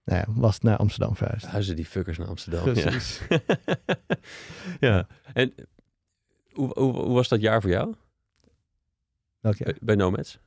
[0.04, 1.46] Nou ja, was het naar Amsterdam verhuisd.
[1.46, 2.66] Huizen die fuckers naar Amsterdam.
[2.66, 2.72] Ja.
[2.72, 3.20] Precies.
[4.80, 5.06] ja.
[5.32, 5.54] En
[6.52, 7.94] hoe, hoe, hoe was dat jaar voor jou
[9.40, 9.68] Welk jaar?
[9.72, 10.38] bij, bij Nomads?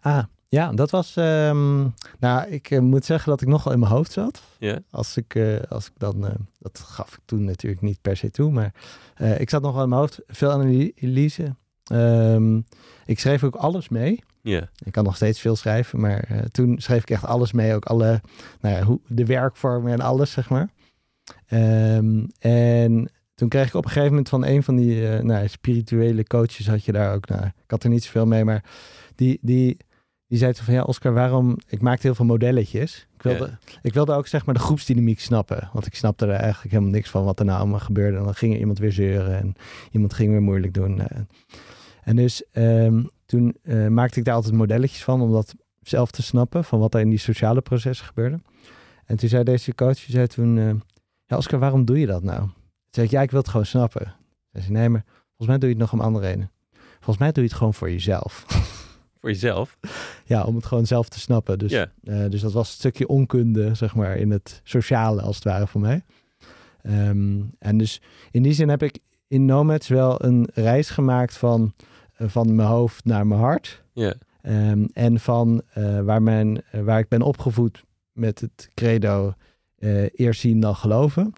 [0.00, 1.16] Ah, ja, dat was...
[1.16, 1.80] ehm,
[2.18, 4.42] nou, ik eh, moet zeggen dat ik nogal in mijn hoofd zat.
[4.58, 4.78] Ja?
[4.90, 6.26] Als ik, eh, als ik dan...
[6.26, 8.50] eh, dat gaf ik toen natuurlijk niet per se toe.
[8.50, 8.74] Maar
[9.14, 10.20] eh, ik zat nog wel in mijn hoofd.
[10.26, 11.56] Veel analyse.
[11.84, 12.60] Ehm,
[13.06, 14.22] ik schreef ook alles mee.
[14.44, 14.68] Ja.
[14.84, 17.74] Ik kan nog steeds veel schrijven, maar eh, toen schreef ik echt alles mee.
[17.74, 18.20] Ook alle,
[18.60, 20.68] nou ja, hoe, de werkvormen en alles, zeg maar.
[21.46, 25.48] Ehm, en toen kreeg ik op een gegeven moment van een van die eh, nou,
[25.48, 28.64] spirituele coaches, had je daar ook, nou, ik had er niet zoveel mee, maar
[29.14, 29.76] die, die,
[30.26, 33.06] die zei toen van, ja Oscar, waarom, ik maakte heel veel modelletjes.
[33.14, 36.72] Ik wilde, ik wilde ook zeg maar de groepsdynamiek snappen, want ik snapte er eigenlijk
[36.72, 38.18] helemaal niks van wat er nou allemaal gebeurde.
[38.18, 39.54] En dan ging er iemand weer zeuren en
[39.90, 41.00] iemand ging weer moeilijk doen.
[41.00, 41.20] eh.
[42.02, 46.22] En dus ehm, toen eh, maakte ik daar altijd modelletjes van, om dat zelf te
[46.22, 48.40] snappen, van wat er in die sociale processen gebeurde.
[49.04, 50.82] En toen zei deze coach, zei toen,
[51.24, 52.38] ja Oscar, waarom doe je dat nou?
[52.40, 52.52] Toen
[52.90, 54.04] zei ik, ja, ik wil het gewoon snappen.
[54.04, 54.14] Toen
[54.50, 56.50] zei ze, nee, maar volgens mij doe je het nog om andere redenen.
[56.94, 58.44] Volgens mij doe je het gewoon voor jezelf.
[59.20, 59.76] voor jezelf.
[60.26, 61.58] Ja, om het gewoon zelf te snappen.
[61.58, 61.86] Dus, eh,
[62.28, 65.80] dus dat was een stukje onkunde, zeg maar, in het sociale als het ware voor
[65.80, 66.04] mij.
[66.82, 71.74] Ehm, en dus in die zin heb ik in Nomads wel een reis gemaakt van,
[72.18, 73.82] van mijn hoofd naar mijn hart.
[73.92, 79.32] Ja, Ehm, en van eh, waar, mijn, eh, waar ik ben opgevoed met het credo
[79.78, 81.32] eh, eerst zien dan geloven.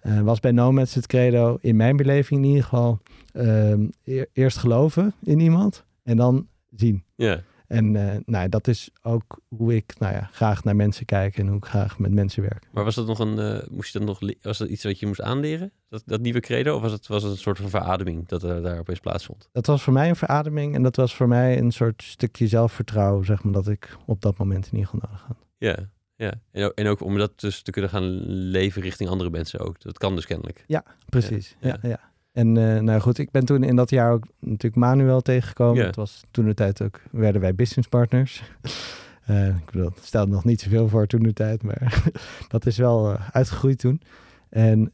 [0.00, 3.00] Eh, was bij Nomads het credo, in mijn beleving in ieder geval,
[3.32, 7.04] ehm, eer- eerst geloven in iemand en dan zien.
[7.14, 11.38] ja, En eh, nou, dat is ook hoe ik nou ja, graag naar mensen kijk
[11.38, 12.68] en hoe ik graag met mensen werk.
[12.72, 15.06] maar was dat nog een, eh, moest je dat nog, was dat iets wat je
[15.06, 15.72] moest aanleren?
[15.88, 16.74] Dat, dat nieuwe credo?
[16.74, 19.48] Of was het, was het een soort van verademing dat er daar opeens plaatsvond?
[19.52, 23.24] Dat was voor mij een verademing en dat was voor mij een soort stukje zelfvertrouwen,
[23.24, 25.36] zeg maar, dat ik op dat moment in ieder geval nodig had.
[25.58, 25.76] Ja,
[26.16, 26.34] ja.
[26.52, 29.80] En ook, en ook om dat dus te kunnen gaan leven richting andere mensen ook.
[29.80, 30.64] Dat kan dus kennelijk.
[31.08, 31.88] Precies, Ja, ja.
[31.88, 32.00] ja,
[32.36, 35.80] En eh, nou goed, ik ben toen in dat jaar ook natuurlijk Manuel tegengekomen.
[35.80, 35.86] Ja.
[35.86, 38.42] Het was toen de tijd ook, werden wij businesspartners.
[39.26, 42.02] Eh ik bedoel, het stelde nog niet zoveel voor toen de tijd, maar
[42.48, 44.00] dat is wel eh, uitgegroeid toen.
[44.48, 44.92] En,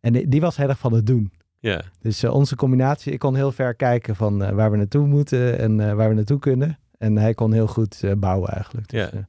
[0.00, 1.32] en die, die was heel erg van het doen.
[1.58, 5.96] Ja, Dus onze combinatie, ik kon heel ver kijken van waar we naartoe moeten en
[5.96, 6.78] waar we naartoe kunnen.
[6.98, 8.88] En hij kon heel goed bouwen eigenlijk.
[8.88, 9.28] Dus, Ja.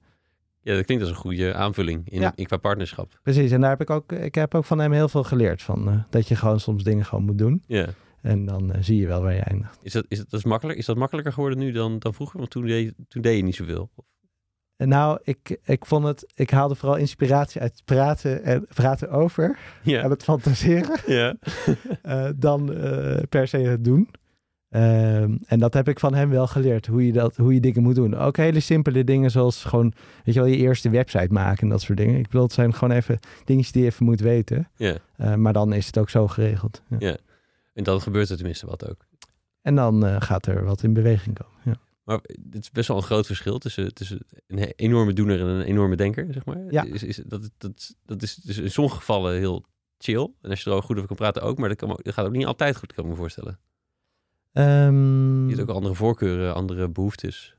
[0.63, 2.31] Eh, ja dat klinkt als een goede aanvulling in, Ja.
[2.35, 3.19] in qua partnerschap.
[3.23, 5.61] precies, en daar heb ik ook, ik heb ook van hem heel veel geleerd.
[5.61, 7.63] Van, eh, dat je gewoon soms dingen gewoon moet doen.
[7.67, 7.87] Ja.
[8.21, 9.79] En dan eh, zie je wel waar je eindigt.
[9.81, 10.77] Is dat, is dat, dat is makkelijk?
[10.79, 12.37] Is dat makkelijker geworden nu dan, dan vroeger?
[12.39, 13.89] Want toen deed, toen deed je niet zoveel.
[14.75, 19.57] En nou, ik, ik vond het, ik haalde vooral inspiratie uit praten en praten over
[19.83, 21.35] en het fantaseren, ja.
[22.01, 24.09] eh, dan eh, per se het doen.
[24.73, 27.83] Ehm, en dat heb ik van hem wel geleerd, hoe je, dat, hoe je dingen
[27.83, 28.15] moet doen.
[28.15, 31.81] Ook hele simpele dingen zoals gewoon, weet je wel, je eerste website maken en dat
[31.81, 32.17] soort dingen.
[32.17, 34.69] Ik bedoel, het zijn gewoon even dingetjes die je even moet weten.
[34.75, 34.97] ja.
[35.17, 36.81] Eh, maar dan is het ook zo geregeld.
[36.89, 36.97] Ja.
[36.99, 37.17] Ja.
[37.73, 39.05] En dan gebeurt er tenminste wat ook.
[39.61, 41.57] En dan eh, gaat er wat in beweging komen.
[41.63, 41.75] Ja.
[42.03, 42.19] Maar
[42.51, 45.95] het is best wel een groot verschil tussen, tussen een enorme doener en een enorme
[45.95, 46.57] denker, zeg maar.
[46.69, 46.83] Ja.
[46.83, 49.65] Is, is, dat, dat, dat is dus in sommige gevallen heel
[49.97, 50.29] chill.
[50.41, 51.57] En als je er ook goed over kan praten ook.
[51.57, 53.59] Maar dat, kan, ook- dat gaat ook niet altijd goed, kan ik me voorstellen.
[54.53, 57.55] Ehm, Je hebt ook andere voorkeuren, andere behoeftes.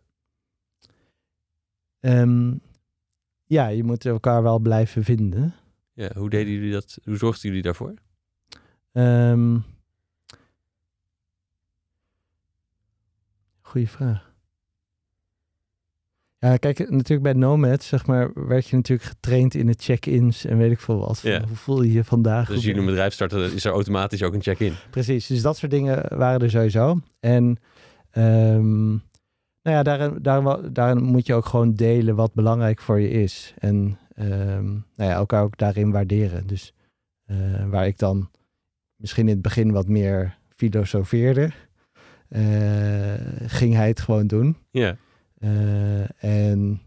[2.01, 2.55] ehm,
[3.45, 5.55] ja, je moet elkaar wel blijven vinden.
[5.93, 6.99] Ja, hoe deden jullie dat?
[7.05, 7.95] Hoe zorgden jullie daarvoor?
[8.93, 9.59] Ehm
[13.61, 14.34] goeie vraag.
[16.45, 20.59] Ja, kijk, natuurlijk bij Nomad, zeg maar, werd je natuurlijk getraind in de check-ins en
[20.59, 21.21] weet ik veel wat.
[21.21, 21.43] Ja.
[21.47, 22.49] Hoe voel je je vandaag?
[22.49, 24.75] Dus jullie een bedrijf starten, is er automatisch ook een check-in.
[24.91, 27.01] Precies, dus dat soort dingen waren er sowieso.
[27.21, 27.57] En
[28.11, 33.11] ehm, nou ja, daarin, daarin, daarin moet je ook gewoon delen wat belangrijk voor je
[33.11, 33.55] is.
[33.59, 36.47] En ehm, nou ja, elkaar ook daarin waarderen.
[36.47, 36.75] Dus
[37.25, 38.31] eh, waar ik dan
[38.97, 41.51] misschien in het begin wat meer filosofeerde,
[42.29, 42.43] eh,
[43.47, 44.57] ging hij het gewoon doen.
[44.71, 44.97] Ja,
[46.19, 46.81] en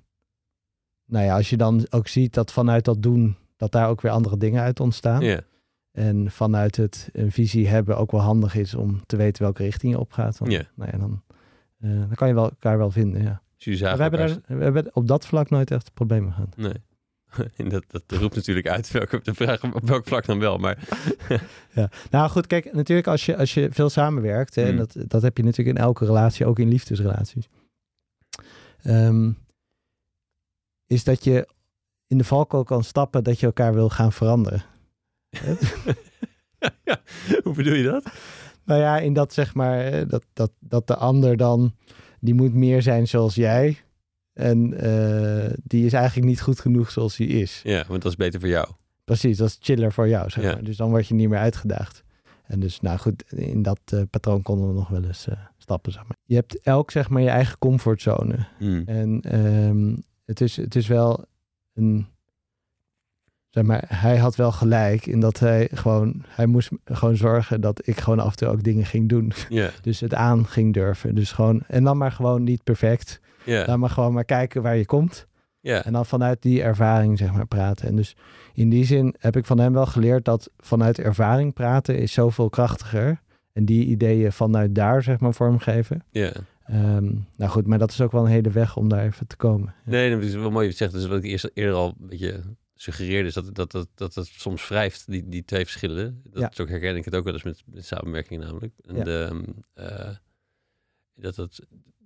[1.06, 4.12] nou ja, als je dan ook ziet dat vanuit dat doen, dat daar ook weer
[4.12, 5.22] andere dingen uit ontstaan.
[5.22, 5.40] ja,
[5.92, 9.92] En vanuit het een visie hebben ook wel handig is om te weten welke richting
[9.94, 10.40] je opgaat.
[10.44, 10.64] Ja.
[10.76, 11.22] nou ja, dan,
[11.80, 13.42] eh, dan kan je wel, elkaar wel vinden, ja.
[13.58, 16.58] Dus we, hebben daar, we hebben op dat vlak nooit echt problemen gehad.
[16.58, 16.74] Nee.
[17.58, 20.58] En dat, dat roept natuurlijk uit welke, de vraag op welk vlak dan wel.
[20.58, 20.78] Maar
[22.12, 24.78] Nou goed, kijk, natuurlijk als je, als je veel samenwerkt, hè, en Mm.
[24.78, 27.48] dat, dat heb je natuurlijk in elke relatie, ook in liefdesrelaties,
[28.88, 29.32] ehm,
[30.86, 31.48] is dat je
[32.08, 34.64] in de valkuil kan stappen dat je elkaar wil gaan veranderen.
[36.84, 37.02] ja,
[37.44, 38.04] hoe bedoel je dat?
[38.64, 41.76] Nou ja, in dat zeg maar, hè, dat, dat, dat de ander dan,
[42.20, 43.78] die moet meer zijn zoals jij.
[44.34, 47.62] En eh, die is eigenlijk niet goed genoeg zoals hij is.
[47.64, 48.68] Ja, want dat is beter voor jou.
[49.04, 50.52] Precies, dat is chiller voor jou, zeg Ja.
[50.54, 50.64] maar.
[50.64, 52.04] Dus dan word je niet meer uitgedaagd.
[52.46, 55.92] En dus, nou goed, in dat eh, patroon konden we nog wel eens eh, stappen,
[55.92, 56.18] zeg maar.
[56.24, 58.46] Je hebt elk, zeg maar, je eigen comfortzone.
[58.58, 58.84] Hmm.
[58.86, 61.26] En ehm, het, is, het is wel
[61.74, 62.08] een...
[63.50, 66.24] Zeg maar, hij had wel gelijk in dat hij gewoon...
[66.28, 69.32] Hij moest gewoon zorgen dat ik gewoon af en toe ook dingen ging doen.
[69.82, 71.16] Dus het aan ging durven.
[71.16, 71.64] Dus gewoon...
[71.68, 73.20] En dan maar gewoon niet perfect.
[73.44, 75.28] ja, Dan maar gewoon maar kijken waar je komt.
[75.60, 75.86] ja.
[75.86, 77.88] En dan vanuit die ervaring, zeg maar, praten.
[77.88, 78.16] En dus
[78.54, 82.50] in die zin heb ik van hem wel geleerd dat vanuit ervaring praten is zoveel
[82.50, 83.22] krachtiger.
[83.58, 86.04] En die ideeën vanuit daar, zeg maar, vormgeven.
[86.12, 86.32] ja.
[86.66, 89.36] Ehm, nou goed, maar dat is ook wel een hele weg om daar even te
[89.36, 89.74] komen.
[89.86, 89.92] Ja.
[89.92, 90.92] Nee, dat is wel mooi wat je zegt.
[90.94, 92.42] Dus wat ik eerst, eerder al een beetje
[92.76, 96.22] suggereerde, is dat dat, dat, dat het soms wrijft, die, die twee verschillen.
[96.24, 96.52] Dat Ja.
[96.54, 98.74] Zo herken ik het ook wel eens met, met samenwerking namelijk.
[98.82, 99.04] En Ja.
[99.04, 99.44] de, ehm,
[99.74, 100.10] eh,
[101.16, 101.66] dat het...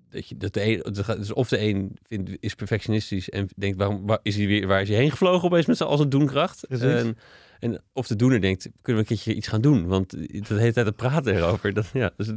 [0.09, 3.77] Dat je, dat de een, dat dus of de een vindt, is perfectionistisch en denkt,
[3.77, 6.09] waarom waar is hij weer, waar is hij heen gevlogen opeens met z'n als een
[6.09, 6.67] doenkracht?
[6.67, 6.85] Precies.
[6.85, 7.17] En,
[7.61, 9.87] en of de doener denkt, kunnen we een keertje iets gaan doen?
[9.87, 11.73] Want de hele tijd te praten erover.
[11.73, 12.31] Dat, ja, dus,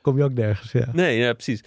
[0.00, 0.88] Kom je ook nergens, ja.
[0.92, 1.60] Nee, ja, precies.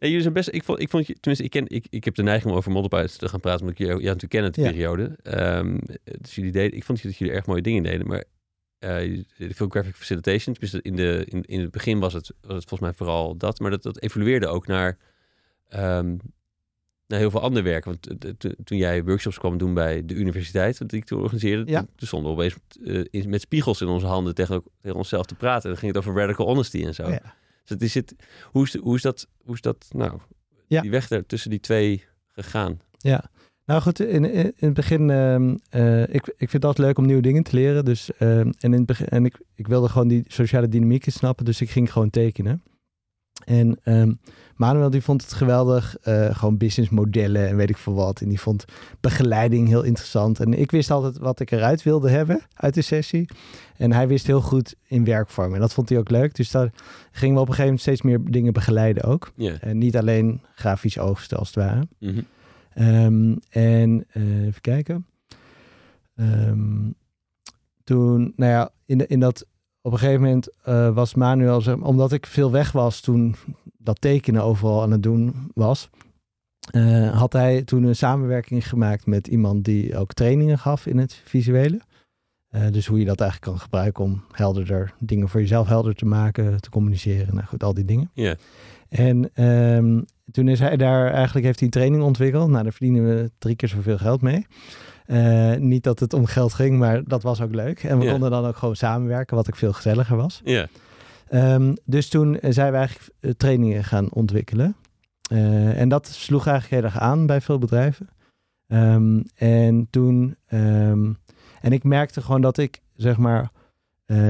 [0.00, 0.48] Ja, jullie zijn best.
[0.52, 2.70] Ik vond, ik vond je, tenminste, ik ken, ik, ik heb de neiging om over
[2.72, 4.70] modderpies te gaan praten, omdat ik je ja, natuurlijk ken uit de Ja.
[4.70, 5.16] periode.
[5.22, 5.78] Ehm,
[6.20, 8.24] dus jullie deden, ik vond dat jullie erg mooie dingen deden, maar
[8.78, 10.54] deden veel graphic facilitation.
[10.54, 13.58] Tenminste, in, de, in, in het begin was het, was het volgens mij vooral dat,
[13.60, 14.98] maar dat, dat evolueerde ook naar,
[15.68, 16.16] ehm,
[17.10, 17.84] naar heel veel ander werk.
[17.84, 21.70] Want eh, to- toen jij workshops kwam doen bij de universiteit, wat ik toen organiseerde,
[21.70, 21.80] Ja.
[21.96, 22.56] toen, stonden we opeens
[23.12, 25.62] eh, met spiegels in onze handen tegen, tegen onszelf te praten.
[25.62, 27.08] En dan ging het over radical honesty en zo.
[27.08, 27.20] Ja.
[27.60, 30.18] Dus het is het, hoe, is, hoe is dat, hoe is dat nou,
[30.66, 30.80] Ja.
[30.80, 32.80] die weg daar tussen die twee gegaan?
[32.98, 33.30] Ja,
[33.64, 36.98] nou goed, in, in, in het begin, ehm, eh, ik, ik vind het altijd leuk
[36.98, 37.84] om nieuwe dingen te leren.
[37.84, 41.44] Dus, ehm, en in het begin, en ik, ik wilde gewoon die sociale dynamieken snappen,
[41.44, 42.62] dus ik ging gewoon tekenen.
[43.44, 44.12] En ehm,
[44.56, 48.20] Manuel die vond het geweldig, eh, gewoon businessmodellen en weet ik veel wat.
[48.20, 48.64] En die vond
[49.00, 50.40] begeleiding heel interessant.
[50.40, 53.28] En ik wist altijd wat ik eruit wilde hebben uit de sessie.
[53.76, 55.54] En hij wist heel goed in werkvorm.
[55.54, 56.34] En dat vond hij ook leuk.
[56.34, 56.72] Dus daar
[57.10, 59.32] gingen we op een gegeven moment steeds meer dingen begeleiden ook.
[59.60, 61.88] En niet alleen grafisch oogsten als het ware.
[61.98, 62.20] Mhm.
[62.74, 65.06] Ehm, en eh, even kijken.
[66.16, 66.90] Ehm,
[67.84, 69.46] toen, nou ja, in, de, in dat,
[69.82, 73.34] op een gegeven moment eh, was Manuel, zeg omdat ik veel weg was toen
[73.78, 75.90] dat tekenen overal aan het doen was,
[76.70, 81.22] eh, had hij toen een samenwerking gemaakt met iemand die ook trainingen gaf in het
[81.24, 81.80] visuele.
[82.48, 86.06] Eh, dus hoe je dat eigenlijk kan gebruiken om helderder dingen voor jezelf helder te
[86.06, 87.34] maken, te communiceren.
[87.34, 88.10] Nou goed, al die dingen.
[88.14, 88.34] Ja.
[88.88, 92.48] En ehm, toen is hij daar, eigenlijk heeft hij een training ontwikkeld.
[92.50, 94.46] Nou, daar verdienen we drie keer zoveel geld mee.
[95.10, 97.82] Eh, niet dat het om geld ging, maar dat was ook leuk.
[97.82, 100.40] En we konden dan ook gewoon samenwerken, wat ook veel gezelliger was.
[100.44, 100.66] Ja.
[101.28, 104.76] Ehm, dus toen zijn we eigenlijk eh, trainingen gaan ontwikkelen.
[105.30, 108.08] Eh, en dat sloeg eigenlijk heel erg aan bij veel bedrijven.
[108.66, 111.12] Ehm, en toen, ehm,
[111.60, 113.50] en ik merkte gewoon dat ik, zeg maar,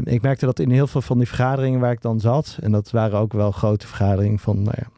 [0.04, 2.90] ik merkte dat in heel veel van die vergaderingen waar ik dan zat, en dat
[2.90, 4.88] waren ook wel grote vergaderingen van, nou ja,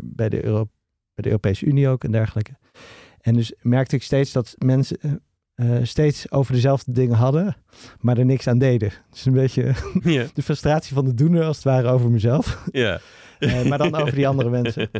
[0.00, 0.68] bij, de Euro-
[1.14, 2.56] bij de Europese Unie ook en dergelijke.
[3.22, 5.10] En dus merkte ik steeds dat mensen eh,
[5.54, 7.56] eh, steeds over dezelfde dingen hadden,
[8.00, 8.92] maar er niks aan deden.
[9.10, 9.74] Dus een beetje
[10.34, 12.62] de frustratie van de doener als het ware over mezelf.
[12.70, 13.00] Ja.
[13.38, 14.90] Eh, maar dan over die andere mensen.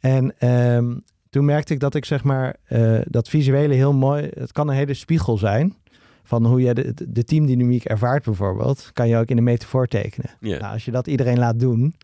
[0.00, 0.96] En ehm,
[1.30, 2.56] toen merkte ik dat ik zeg maar
[3.04, 5.76] dat visuele heel mooi, het kan een hele spiegel zijn
[6.22, 10.30] van hoe je de, de teamdynamiek ervaart bijvoorbeeld, kan je ook in een metafoor tekenen.
[10.40, 11.94] Nou, als je dat iedereen laat doen,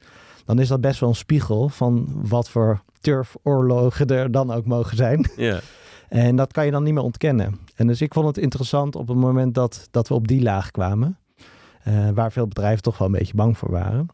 [0.49, 4.97] dan is dat best wel een spiegel van wat voor turfoorlogen er dan ook mogen
[4.97, 5.31] zijn.
[5.37, 5.61] Ja.
[6.09, 7.59] En dat kan je dan niet meer ontkennen.
[7.75, 10.71] En dus ik vond het interessant op het moment dat, dat we op die laag
[10.71, 11.19] kwamen.
[11.83, 14.07] eh, waar veel bedrijven toch wel een beetje bang voor waren.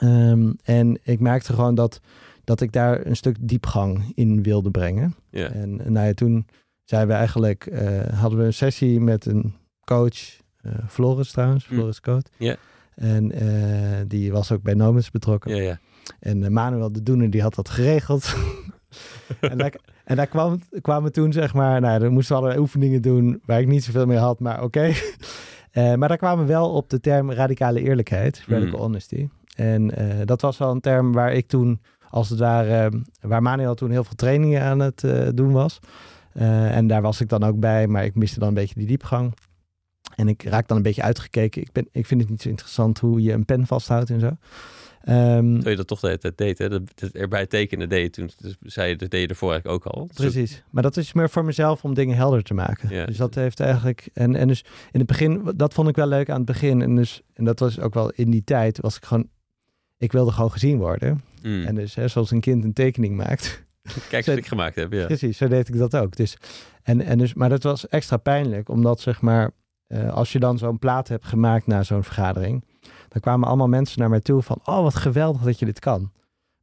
[0.00, 2.00] Ehm, en ik merkte gewoon dat,
[2.44, 5.14] dat ik daar een stuk diepgang in wilde brengen.
[5.30, 5.48] Ja.
[5.48, 6.46] En nou ja, toen
[6.84, 10.18] zijn we eigenlijk, eh, hadden we een sessie met een coach,
[10.60, 11.74] eh, Floris trouwens, Hm.
[11.74, 12.30] Floris Coat.
[12.36, 12.56] Ja.
[12.98, 15.56] En eh, die was ook bij Nomens betrokken.
[15.56, 15.62] Ja.
[15.62, 15.78] Ja.
[16.20, 18.34] En eh, Manuel de Doener, die had dat geregeld.
[19.40, 23.02] en, daar, en daar kwam, kwamen toen, zeg maar, nou, dan moesten we allerlei oefeningen
[23.02, 24.92] doen waar ik niet zoveel meer had, maar oké.
[25.70, 28.84] Eh, maar daar kwamen we wel op de term radicale eerlijkheid, radical Mm.
[28.84, 29.28] honesty.
[29.56, 29.90] En
[30.24, 31.80] dat was wel een term waar ik toen,
[32.10, 35.78] als het ware, waar Manuel toen heel veel trainingen aan het doen was.
[36.32, 39.32] En daar was ik dan ook bij, maar ik miste dan een beetje die diepgang.
[40.18, 41.62] En ik raak dan een beetje uitgekeken.
[41.62, 44.36] Ik, ben, ik vind het niet zo interessant hoe je een pen vasthoudt en zo.
[45.04, 46.68] Ehm, Terwijl je dat toch de hele tijd deed, hè?
[46.68, 48.30] Dat, dat erbij tekenen deed je toen.
[48.38, 50.06] Dus zei je, dat deed je ervoor eigenlijk ook al.
[50.06, 50.62] Dus Precies.
[50.70, 52.88] Maar dat is meer voor mezelf om dingen helder te maken.
[52.88, 53.06] Ja.
[53.06, 54.08] Dus dat heeft eigenlijk.
[54.12, 56.82] En, en dus in het begin, dat vond ik wel leuk aan het begin.
[56.82, 59.28] En, dus, en dat was ook wel in die tijd, was ik gewoon.
[59.98, 61.22] Ik wilde gewoon gezien worden.
[61.42, 61.64] Mm.
[61.64, 63.66] En dus, hè, zoals een kind een tekening maakt.
[64.08, 65.06] Kijk wat ik gemaakt heb, ja.
[65.06, 66.16] Precies, zo deed ik dat ook.
[66.16, 66.36] Dus,
[66.82, 69.50] en, en dus, maar dat was extra pijnlijk, omdat zeg maar,
[69.88, 72.64] eh, als je dan zo'n plaat hebt gemaakt na zo'n vergadering,
[73.08, 76.10] dan kwamen allemaal mensen naar mij toe van, oh wat geweldig dat je dit kan.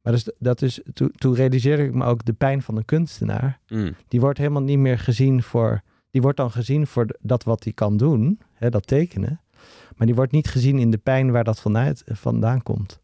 [0.01, 3.59] Maar dus, dat is, toen, toen realiseerde ik me ook de pijn van een kunstenaar.
[3.67, 3.95] Mm.
[4.07, 7.73] Die wordt helemaal niet meer gezien voor, die wordt dan gezien voor dat wat hij
[7.73, 9.41] kan doen, hè, dat tekenen.
[9.95, 12.99] Maar die wordt niet gezien in de pijn waar dat vanuit, vandaan komt.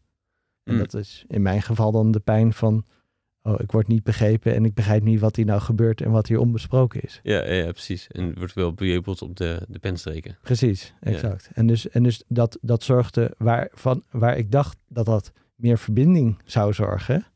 [0.62, 0.78] En Mm.
[0.78, 2.84] dat is in mijn geval dan de pijn van,
[3.42, 6.26] oh, ik word niet begrepen en ik begrijp niet wat hier nou gebeurt en wat
[6.26, 7.20] hier onbesproken is.
[7.22, 8.08] Ja, ja, precies.
[8.10, 10.38] En het wordt wel bejubeld op de, de penstreken.
[10.42, 11.50] Precies, exact.
[11.54, 15.78] En dus, en dus dat, dat zorgde waar, van, waar ik dacht dat dat meer
[15.78, 17.26] verbinding zou zorgen,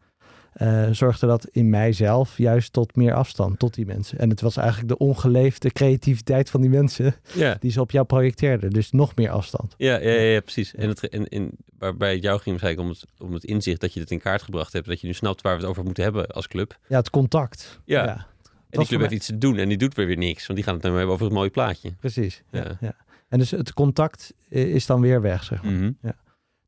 [0.56, 4.18] eh, zorgde dat in mijzelf juist tot meer afstand, tot die mensen.
[4.18, 8.06] En het was eigenlijk de ongeleefde creativiteit van die mensen Ja, die ze op jou
[8.06, 8.70] projecteerden.
[8.70, 9.74] Dus nog meer afstand.
[9.76, 10.74] ja, ja, ja, ja, precies.
[10.74, 13.92] En, het, en, en waarbij het jou ging waarschijnlijk om het, om het inzicht dat
[13.92, 14.86] je het in kaart gebracht hebt.
[14.86, 16.78] Dat je nu snapt waar we het over moeten hebben als club.
[16.88, 17.80] Ja, het contact.
[17.84, 18.04] Ja.
[18.04, 18.26] ja
[18.70, 20.46] En die club heeft iets te doen en die doet weer weer niks.
[20.46, 21.92] Want die gaan het dan hebben over het mooie plaatje.
[22.00, 22.42] precies.
[22.50, 22.58] Ja.
[22.58, 22.76] Ja.
[22.80, 22.94] Ja.
[23.28, 25.72] En dus het contact is dan weer weg, zeg maar.
[25.72, 25.90] Mhm.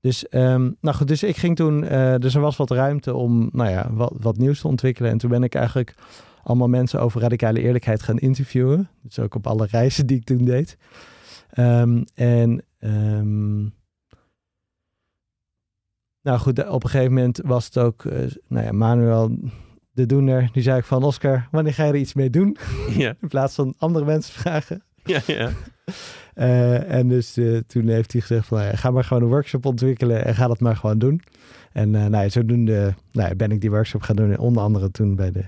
[0.00, 3.48] Dus, ehm, nou goed, dus ik ging toen, eh, dus er was wat ruimte om,
[3.52, 5.10] nou ja, wat, wat nieuws te ontwikkelen.
[5.10, 5.94] En toen ben ik eigenlijk
[6.42, 8.88] allemaal mensen over radicale eerlijkheid gaan interviewen.
[9.02, 10.76] Dus ook op alle reizen die ik toen deed.
[11.50, 13.60] Ehm, en ehm,
[16.22, 18.12] nou goed, op een gegeven moment was het ook, uh,
[18.48, 19.38] nou ja, Manuel
[19.90, 22.56] de doener, die zei ik van Oscar, wanneer ga je er iets mee doen?
[22.96, 23.14] Ja.
[23.20, 24.82] In plaats van andere mensen vragen.
[25.04, 25.50] Ja, ja.
[26.34, 29.28] Uh, en dus uh, toen heeft hij gezegd van, nou ja, ga maar gewoon een
[29.28, 31.22] workshop ontwikkelen en ga dat maar gewoon doen.
[31.72, 34.90] En uh, nou ja, zodoende nou ja, ben ik die workshop gaan doen, onder andere
[34.90, 35.44] toen bij de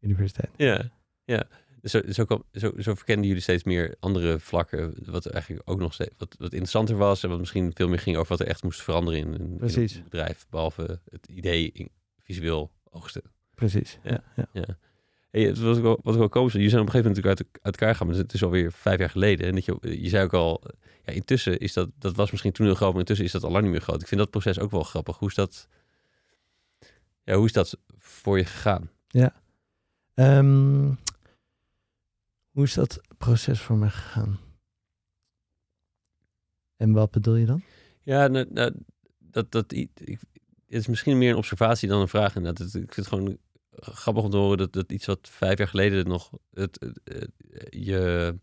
[0.00, 0.50] universiteit.
[0.56, 0.90] Ja,
[1.24, 1.44] ja.
[1.80, 5.78] Dus zo, zo, kwam, zo, zo verkenden jullie steeds meer andere vlakken, wat eigenlijk ook
[5.78, 8.46] nog steeds wat, wat interessanter was en wat misschien veel meer ging over wat er
[8.46, 11.88] echt moest veranderen in, het bedrijf, behalve het idee in,
[12.18, 13.22] visueel oogsten.
[13.54, 13.98] Precies.
[14.02, 14.48] Ja, ja.
[14.52, 14.78] ja.
[15.46, 16.52] Het was ook wel, wat wel komisch.
[16.52, 18.72] Je zijn op een gegeven moment natuurlijk uit, uit elkaar gegaan, maar het is alweer
[18.72, 19.46] vijf jaar geleden.
[19.46, 20.62] En dat je, je zei ook al,
[21.04, 23.50] ja, intussen is dat, dat was misschien toen heel groot, maar intussen is dat al
[23.50, 24.00] lang niet meer groot.
[24.00, 25.18] Ik vind dat proces ook wel grappig.
[25.18, 25.68] Hoe is dat,
[27.24, 28.90] ja, hoe is dat voor je gegaan?
[29.08, 29.34] Ja.
[30.14, 30.98] Um,
[32.50, 34.38] hoe is dat proces voor me gegaan?
[36.76, 37.62] En wat bedoel je dan?
[38.00, 38.72] Ja, nou, nou,
[39.18, 40.18] dat, dat, ik, het
[40.66, 42.36] is misschien meer een observatie dan een vraag.
[42.36, 42.66] Inderdaad.
[42.66, 43.38] Ik vind het gewoon
[43.80, 47.30] grappig om te horen dat, dat iets wat vijf jaar geleden nog het, het, het,
[47.70, 48.34] je,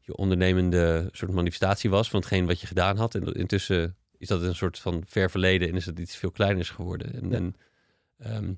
[0.00, 3.14] je ondernemende soort manifestatie was van hetgeen wat je gedaan had.
[3.14, 6.70] En intussen is dat een soort van ver verleden en is het iets veel kleiners
[6.70, 7.14] geworden.
[7.14, 7.36] En, Ja.
[7.36, 7.54] en,
[8.18, 8.52] ehm,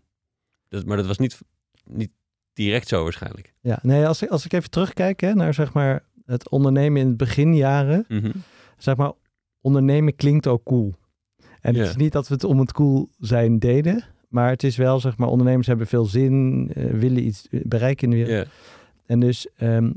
[0.69, 1.39] dat, maar dat was niet,
[1.85, 2.11] niet
[2.53, 3.55] direct zo waarschijnlijk.
[3.61, 7.07] Ja, nee, als ik, als ik even terugkijk hè, naar zeg maar het ondernemen in
[7.09, 8.31] het beginjaren, Mhm.
[8.79, 9.13] zeg maar,
[9.61, 10.95] ondernemen klinkt ook cool.
[11.61, 14.77] En het is niet dat we het om het cool zijn deden, maar het is
[14.77, 18.49] wel, zeg maar, ondernemers hebben veel zin, eh, willen iets bereiken in de wereld.
[19.07, 19.91] En dus ehm,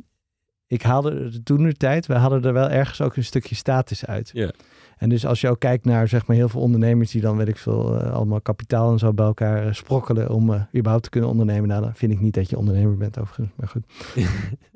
[0.68, 4.30] ik haalde toen de tijd, we hadden er wel ergens ook een stukje status uit.
[4.34, 4.52] Ja.
[5.02, 7.48] En dus als je ook kijkt naar zeg maar heel veel ondernemers die dan weet
[7.48, 11.10] ik veel eh, allemaal kapitaal en zo bij elkaar eh, sprokkelen om eh, überhaupt te
[11.10, 13.84] kunnen ondernemen, nou dan vind ik niet dat je ondernemer bent overigens, maar goed.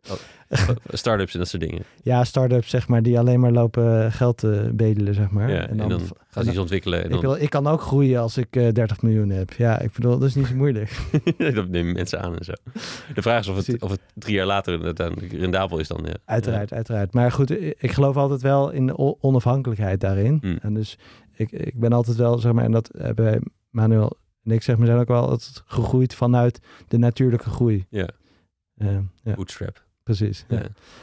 [0.88, 1.84] Start-ups en dat soort dingen.
[2.04, 5.52] Ja, start-ups zeg maar die alleen maar lopen geld te bedelen zeg maar.
[5.52, 7.00] Ja, en dan, gaan ze iets ontwikkelen.
[7.00, 9.54] En ik, dan, wil, ik kan ook groeien als ik eh 30 miljoen heb.
[9.54, 11.00] Ja, ik bedoel, dat is niet zo moeilijk.
[11.56, 12.54] dat nemen mensen aan en zo.
[13.14, 16.02] De vraag is of het, of het drie jaar later uiteindelijk rendabel is dan.
[16.06, 16.14] Ja.
[16.26, 17.14] Uiteraard, uiteraard.
[17.14, 17.52] Maar goed,
[17.84, 20.38] ik geloof altijd wel in de onafhankelijkheid daarin.
[20.42, 20.58] Hmm.
[20.62, 20.98] En dus
[21.36, 23.40] ik, ik ben altijd wel, zeg maar, en dat hebben wij,
[23.70, 27.86] Manuel en ik, zeg maar, zijn ook wel altijd gegroeid vanuit de natuurlijke groei.
[27.90, 28.10] Ja,
[28.76, 29.85] Eh, ja, bootstrap.
[30.06, 30.46] Precies.
[30.48, 30.62] Ja.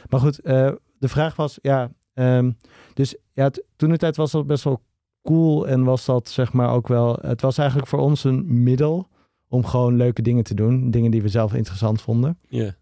[0.09, 2.51] Maar goed, eh, de vraag was, ja, ehm,
[2.93, 4.81] dus ja, toen de tijd was dat best wel
[5.23, 9.07] cool en was dat zeg maar ook wel, het was eigenlijk voor ons een middel
[9.47, 12.37] om gewoon leuke dingen te doen, dingen die we zelf interessant vonden.
[12.47, 12.75] Ja.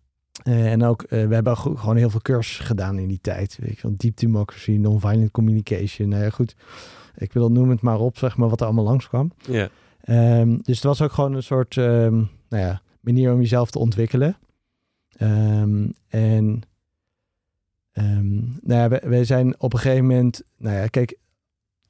[0.44, 3.58] Eh, en ook, eh, we hebben gewoon heel veel cursussen gedaan in die tijd.
[3.62, 6.10] Weet je deep democracy, non-violent communication.
[6.10, 6.56] Nou ja, goed,
[7.16, 9.32] ik wil noem het maar op, zeg maar, wat er allemaal langskwam.
[9.38, 9.70] Ja.
[10.02, 12.16] Ehm, dus het was ook gewoon een soort ehm,
[12.50, 14.38] nou ja, manier om jezelf te ontwikkelen.
[15.22, 16.62] Ehm, en
[17.92, 21.18] ehm, nou ja, we zijn op een gegeven moment, nou ja, kijk,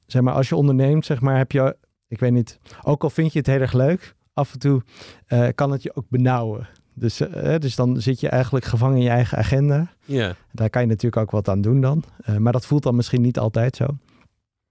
[0.06, 1.76] zeg maar, als je onderneemt, zeg maar, heb je,
[2.08, 4.82] ik weet niet, ook al vind je het heel erg leuk, af en toe
[5.26, 6.68] eh, kan het je ook benauwen.
[6.94, 9.92] Dus, eh, dus dan zit je eigenlijk gevangen in je eigen agenda.
[10.04, 12.04] Ja, Daar kan je natuurlijk ook wat aan doen dan.
[12.24, 13.86] Eh, maar dat voelt dan misschien niet altijd zo.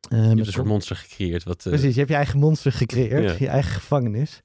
[0.10, 1.44] je hebt een soort monster gecreëerd.
[1.44, 4.42] Wat, Precies, je hebt je eigen monster gecreëerd, je eigen gevangenis.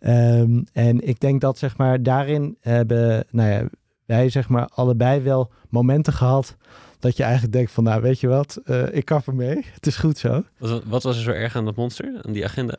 [0.00, 3.68] Ehm, en ik denk dat zeg maar daarin hebben nou ja,
[4.06, 6.56] wij zeg maar allebei wel momenten gehad
[6.98, 9.96] dat je eigenlijk denkt van nou weet je wat, eh, ik kap ermee, het is
[9.96, 10.44] goed zo.
[10.58, 12.78] wat, wat was er zo erg aan dat monster, aan die agenda?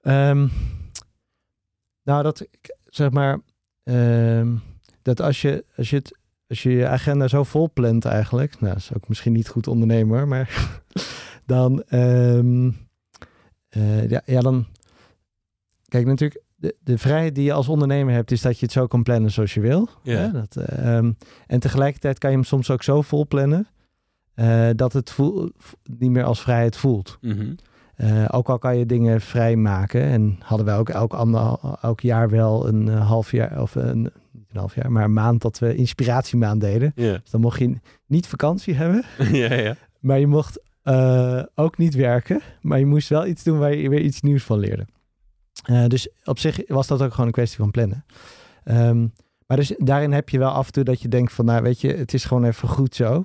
[0.00, 0.48] Ehm,
[2.02, 3.40] nou dat ik zeg maar
[3.82, 4.56] ehm,
[5.02, 8.72] dat als je als je het als je je agenda zo vol plant eigenlijk, nou
[8.72, 10.80] dat is ook misschien niet goed ondernemen hoor, maar
[11.46, 12.70] dan ehm,
[13.68, 14.66] eh, ja, ja dan
[15.88, 18.86] kijk natuurlijk de, de vrijheid die je als ondernemer hebt is dat je het zo
[18.86, 19.88] kan plannen zoals je wil.
[20.02, 20.28] Ja.
[20.28, 21.12] Dat, ehm,
[21.46, 23.66] en tegelijkertijd kan je hem soms ook zo vol plannen
[24.34, 25.50] eh, dat het voel,
[25.98, 27.18] niet meer als vrijheid voelt.
[27.20, 27.54] Mhm.
[27.94, 30.02] Eh, ook al kan je dingen vrij maken.
[30.02, 34.02] En hadden wij ook elk, ander, elk jaar wel een eh, half jaar, of een,
[34.30, 36.92] niet een half jaar, maar een maand dat we inspiratiemaand deden.
[36.94, 37.74] Dus dan mocht je
[38.06, 39.04] niet vakantie hebben,
[39.42, 39.76] ja, ja.
[40.00, 42.40] maar je mocht eh, ook niet werken.
[42.60, 44.86] Maar je moest wel iets doen waar je weer iets nieuws van leerde.
[45.64, 48.04] Eh, dus op zich was dat ook gewoon een kwestie van plannen.
[48.64, 49.06] Ehm,
[49.46, 51.80] maar dus daarin heb je wel af en toe dat je denkt van, nou weet
[51.80, 53.24] je, het is gewoon even goed zo.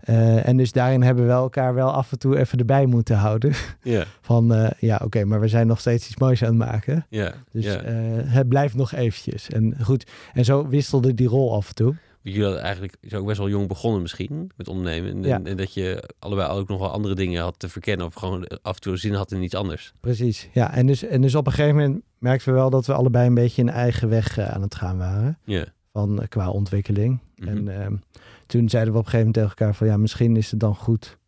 [0.00, 3.52] Eh, en dus daarin hebben we elkaar wel af en toe even erbij moeten houden.
[4.20, 7.06] Van eh, ja, oké, maar we zijn nog steeds iets moois aan het maken.
[7.50, 9.50] Dus eh, het blijft nog eventjes.
[9.50, 11.94] En goed, en zo wisselde die rol af en toe.
[12.24, 15.10] Jullie hadden eigenlijk is ook best wel jong begonnen misschien met ondernemen.
[15.10, 15.40] En, Ja.
[15.42, 18.06] en dat je allebei ook nog wel andere dingen had te verkennen.
[18.06, 19.92] Of gewoon af en toe zin had in iets anders.
[20.00, 20.74] Precies, ja.
[20.74, 23.34] En dus, en dus op een gegeven moment merkten we wel dat we allebei een
[23.34, 25.38] beetje een eigen weg eh, aan het gaan waren.
[25.44, 25.64] Ja.
[25.92, 27.20] Van, eh, qua ontwikkeling.
[27.36, 27.48] Mhm.
[27.48, 27.96] En ehm,
[28.46, 29.86] toen zeiden we op een gegeven moment tegen elkaar van...
[29.86, 31.18] ja, misschien is het dan goed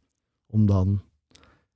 [0.47, 1.03] om dan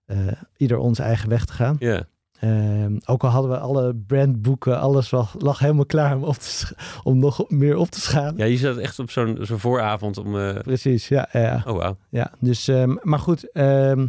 [0.04, 1.76] eh, ieder onze eigen weg te gaan.
[1.78, 2.06] Ja.
[2.41, 6.49] Ehm, ook al hadden we alle brandboeken, alles lag, lag helemaal klaar om, op te,
[6.49, 6.72] sch-
[7.03, 8.36] om nog meer op te schalen.
[8.36, 10.38] ja, je zat echt op zo'n zo'n vooravond om...
[10.38, 11.28] eh, Precies, ja.
[11.32, 11.62] ja.
[11.66, 11.97] Oh, wauw.
[12.09, 14.07] Ja, dus, ehm, maar goed, ehm,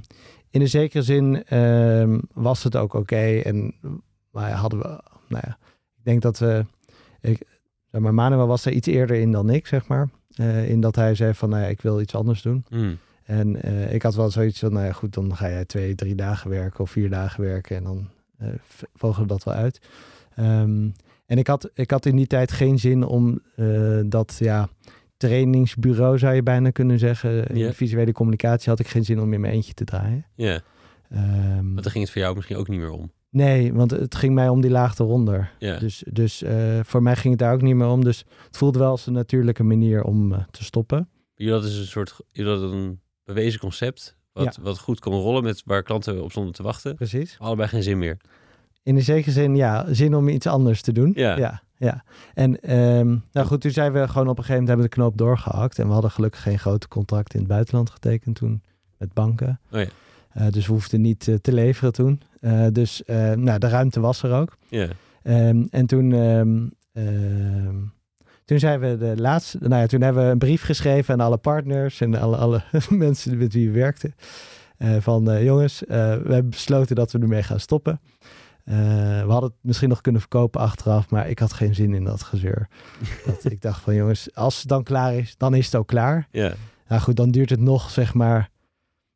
[0.49, 1.43] in een zekere zin
[2.33, 3.39] was het ook oké.
[3.39, 3.73] En
[4.31, 4.87] maar ja, hadden we,
[5.27, 5.57] nou ja,
[5.97, 6.65] ik denk dat we,
[7.21, 7.45] ik,
[7.91, 10.09] maar Manuel was er iets eerder in dan ik, zeg maar.
[10.35, 12.65] Eh, in dat hij zei van, nou ja, ik wil iets anders doen.
[12.69, 12.93] Hm.
[13.23, 16.15] En eh, ik had wel zoiets van, nou ja, goed, dan ga jij twee, drie
[16.15, 18.07] dagen werken of vier dagen werken en dan
[18.93, 19.81] vogelen we dat wel uit.
[20.35, 20.89] Ehm,
[21.25, 24.69] en ik had, ik had in die tijd geen zin om eh, dat, ja,
[25.17, 27.47] trainingsbureau zou je bijna kunnen zeggen.
[27.47, 30.25] In visuele communicatie had ik geen zin om in mijn eentje te draaien.
[30.35, 30.61] Ja,
[31.11, 33.11] Ehm, want daar ging het voor jou misschien ook niet meer om.
[33.29, 35.51] nee, want het ging mij om die laag eronder.
[35.59, 35.77] Ja.
[35.79, 38.03] Dus, dus eh, voor mij ging het daar ook niet meer om.
[38.03, 41.09] Dus het voelde wel als een natuurlijke manier om eh, te stoppen.
[41.35, 42.15] Jullie hadden dus een soort...
[42.31, 44.17] Jullie hadden een bewezen concept...
[44.33, 46.95] Wat, wat goed kon rollen, met waar klanten op stonden te wachten.
[46.95, 47.35] Precies.
[47.39, 48.17] Allebei geen zin meer.
[48.83, 51.11] In de zekere zin, ja, zin om iets anders te doen.
[51.15, 51.37] Ja.
[51.37, 52.03] ja, ja.
[52.33, 55.17] En ehm, nou goed, toen zijn we gewoon op een gegeven moment hebben de knoop
[55.17, 55.79] doorgehakt.
[55.79, 58.61] En we hadden gelukkig geen grote contracten in het buitenland getekend toen
[58.97, 59.59] met banken.
[59.71, 59.87] Oh ja.
[60.33, 62.21] Eh, dus we hoefden niet eh, te leveren toen.
[62.39, 63.01] Eh, dus
[63.35, 64.57] nou, de ruimte was er ook.
[64.69, 64.87] Ja.
[65.23, 66.67] Ehm, en toen, ehm,
[68.51, 71.37] toen zijn we de laatste, nou ja, toen hebben we een brief geschreven aan alle
[71.37, 74.15] partners en alle, alle mensen met wie we werkten.
[74.77, 78.01] Eh, van eh, jongens, eh, we hebben besloten dat we ermee gaan stoppen.
[78.63, 82.23] We hadden het misschien nog kunnen verkopen achteraf, maar ik had geen zin in dat
[82.23, 82.67] gezeur.
[83.25, 86.27] dat ik dacht van jongens, als het dan klaar is, dan is het ook klaar.
[86.31, 86.53] Ja.
[86.87, 88.49] Nou goed, dan duurt het nog, zeg maar.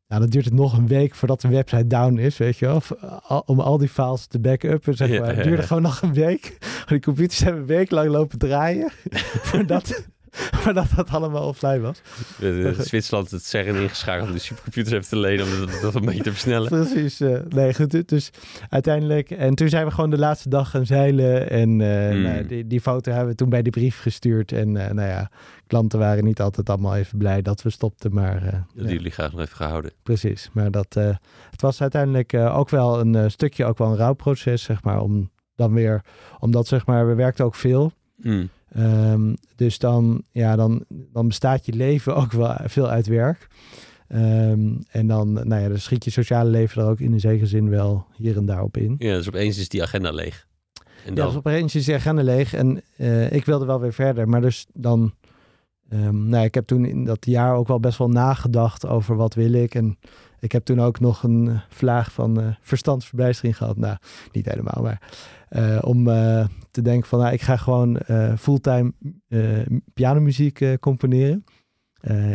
[0.08, 2.76] Nou, dan duurt het nog een week voordat de website down is, weet je wel.
[2.76, 2.92] Of,
[3.22, 5.42] al- Om al die files te backuppen, zeg maar.
[5.42, 6.58] Duurde gewoon nog een week.
[6.88, 8.90] Die computers hebben een week lang lopen draaien.
[9.48, 10.04] voordat,
[10.62, 12.00] voordat dat allemaal offline was.
[12.38, 15.94] De, de Zwitserland het zeggen ingeschakeld om de supercomputers even te lenen om dat, dat
[15.94, 16.68] een beetje te versnellen.
[16.68, 17.20] Precies.
[17.20, 18.08] eh, nee, goed.
[18.08, 18.30] Dus
[18.68, 19.30] uiteindelijk...
[19.30, 21.50] En toen zijn we gewoon de laatste dag gaan zeilen.
[21.50, 22.20] En eh, Hmm.
[22.22, 24.52] nou, die, die foto hebben we toen bij de brief gestuurd.
[24.52, 25.30] En eh, nou ja,
[25.66, 28.14] klanten waren niet altijd allemaal even blij dat we stopten.
[28.14, 28.66] Maar Dat ja.
[28.74, 29.92] hebben jullie graag nog even gehouden.
[30.02, 31.16] Precies, maar dat, eh,
[31.50, 35.30] het was uiteindelijk eh, ook wel een stukje, ook wel een rouwproces, zeg maar, om
[35.54, 36.04] dan weer,
[36.38, 37.92] omdat zeg maar, we werkten ook veel.
[38.22, 38.46] Hm.
[38.72, 43.48] Ehm, dus dan, ja, dan, dan bestaat je leven ook wel veel uit werk.
[44.08, 47.46] Ehm, en dan, nou ja, dan schiet je sociale leven er ook in een zekere
[47.46, 48.94] zin wel hier en daar op in.
[48.98, 50.46] Ja, dus opeens is die agenda leeg.
[51.04, 52.82] En Ja, dan, dus op een gegeven moment is de agenda leeg en
[53.32, 54.28] ik wilde wel weer verder.
[54.28, 55.14] Maar dus dan,
[55.88, 59.34] ehm, nou, ik heb toen in dat jaar ook wel best wel nagedacht over wat
[59.34, 59.74] wil ik.
[59.74, 59.98] En
[60.40, 63.76] ik heb toen ook nog een eh, vlaag van verstandsverbijstering gehad.
[63.76, 63.96] Nou,
[64.32, 65.12] niet helemaal, maar
[65.48, 66.04] eh, om
[66.70, 68.00] te denken van, nou, ik ga gewoon
[68.38, 68.92] fulltime
[69.94, 71.44] pianomuziek componeren.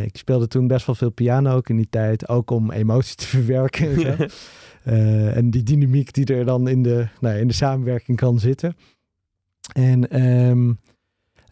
[0.03, 3.27] Ik speelde toen best wel veel piano ook in die tijd, ook om emoties te
[3.37, 3.89] verwerken.
[3.89, 4.25] En zo.
[4.83, 8.75] En die dynamiek die er dan in de, nou, in de samenwerking kan zitten.
[9.73, 10.73] En ehm,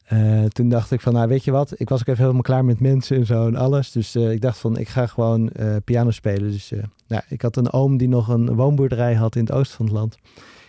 [0.10, 2.66] eh, toen dacht ik van, nou weet je wat, ik was ook even helemaal klaar
[2.66, 3.92] met mensen en zo en alles.
[3.92, 6.52] Dus eh, ik dacht van, ik ga gewoon eh, piano spelen.
[6.52, 6.72] Dus
[7.08, 9.96] nou, ik had een oom die nog een woonboerderij had in het oosten van het
[9.96, 10.18] land.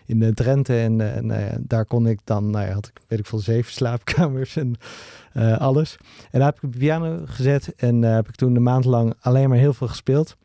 [0.06, 3.38] In eh, Drenthe en daar kon ik dan, nou ja, had ik weet ik veel,
[3.38, 4.74] zeven slaapkamers en
[5.58, 5.96] alles.
[6.30, 9.48] En daar heb ik een piano gezet en heb ik toen een maand lang alleen
[9.48, 10.36] maar heel veel gespeeld.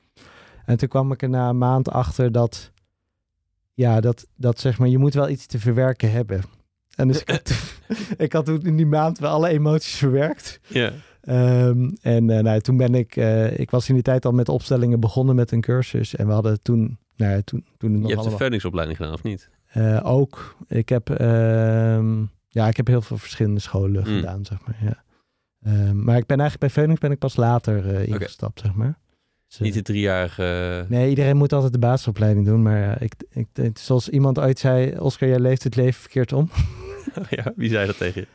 [0.66, 2.72] En toen kwam ik er na een maand achter dat,
[3.74, 6.55] ja, dat, dat zeg maar, je moet wel iets te verwerken hebben.
[6.96, 10.60] En dus ik had, toen- ik had toen in die maand wel alle emoties verwerkt.
[10.68, 10.92] ja.
[11.22, 14.50] Ehm, en eh, nou, toen ben ik, eh, ik was in die tijd al met
[14.50, 16.16] opstellingen begonnen met een cursus.
[16.16, 18.38] En we hadden toen, nou ja, toen, toen het nog Je hebt een.
[18.38, 19.50] Phoenix-opleiding gedaan, of niet?
[19.66, 24.16] Eh, ook, ik heb, ehm, ja, ik heb heel veel verschillende scholen Mm.
[24.16, 24.78] gedaan, zeg maar.
[24.82, 25.04] Ja.
[25.72, 28.98] Ehm, maar ik ben eigenlijk bij Phoenix ben ik pas later ingestapt, zeg maar.
[29.48, 30.86] Dus, Niet de driejarige...
[30.90, 32.62] Nee, iedereen moet altijd de basisopleiding doen.
[32.62, 33.14] Maar ik,
[33.54, 36.50] ik- zoals iemand ooit zei, Oscar, jij leeft het leven verkeerd om.
[37.30, 38.28] ja, wie zei dat tegen je?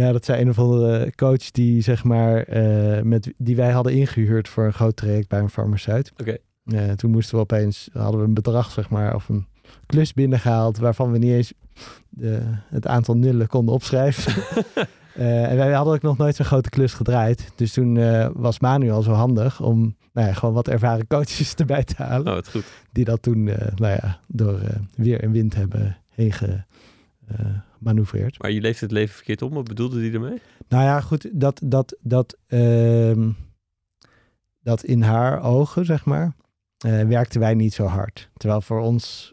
[0.00, 3.92] Ja, dat zei een of andere coach die, zeg maar, eh, met, die wij hadden
[3.92, 6.12] ingehuurd voor een groot traject bij een farmaceut.
[6.20, 6.36] Oké.
[6.64, 9.46] Eh, toen moesten we opeens, hadden we een bedrag, zeg maar, of een
[9.86, 11.52] klus binnengehaald waarvan we niet eens
[12.08, 14.32] de, het aantal nullen konden opschrijven.
[15.14, 17.52] Eh, en wij hadden ook nog nooit zo'n grote klus gedraaid.
[17.56, 21.54] Dus toen eh, was Manu al zo handig om nou ja, gewoon wat ervaren coaches
[21.64, 22.26] erbij te halen.
[22.26, 22.64] Oh, wat goed.
[22.92, 26.62] Die dat toen, eh, nou ja, door eh, weer en wind hebben heen ge-
[27.26, 27.46] eh,
[27.84, 28.42] manoeuvreert.
[28.42, 29.52] Maar je leeft het leven verkeerd om.
[29.52, 30.40] Wat bedoelde die ermee?
[30.68, 33.30] Nou ja, goed, dat, dat, dat, ehm,
[34.60, 36.34] dat in haar ogen, zeg maar,
[36.78, 38.30] eh, werkten wij niet zo hard.
[38.36, 39.32] Terwijl voor ons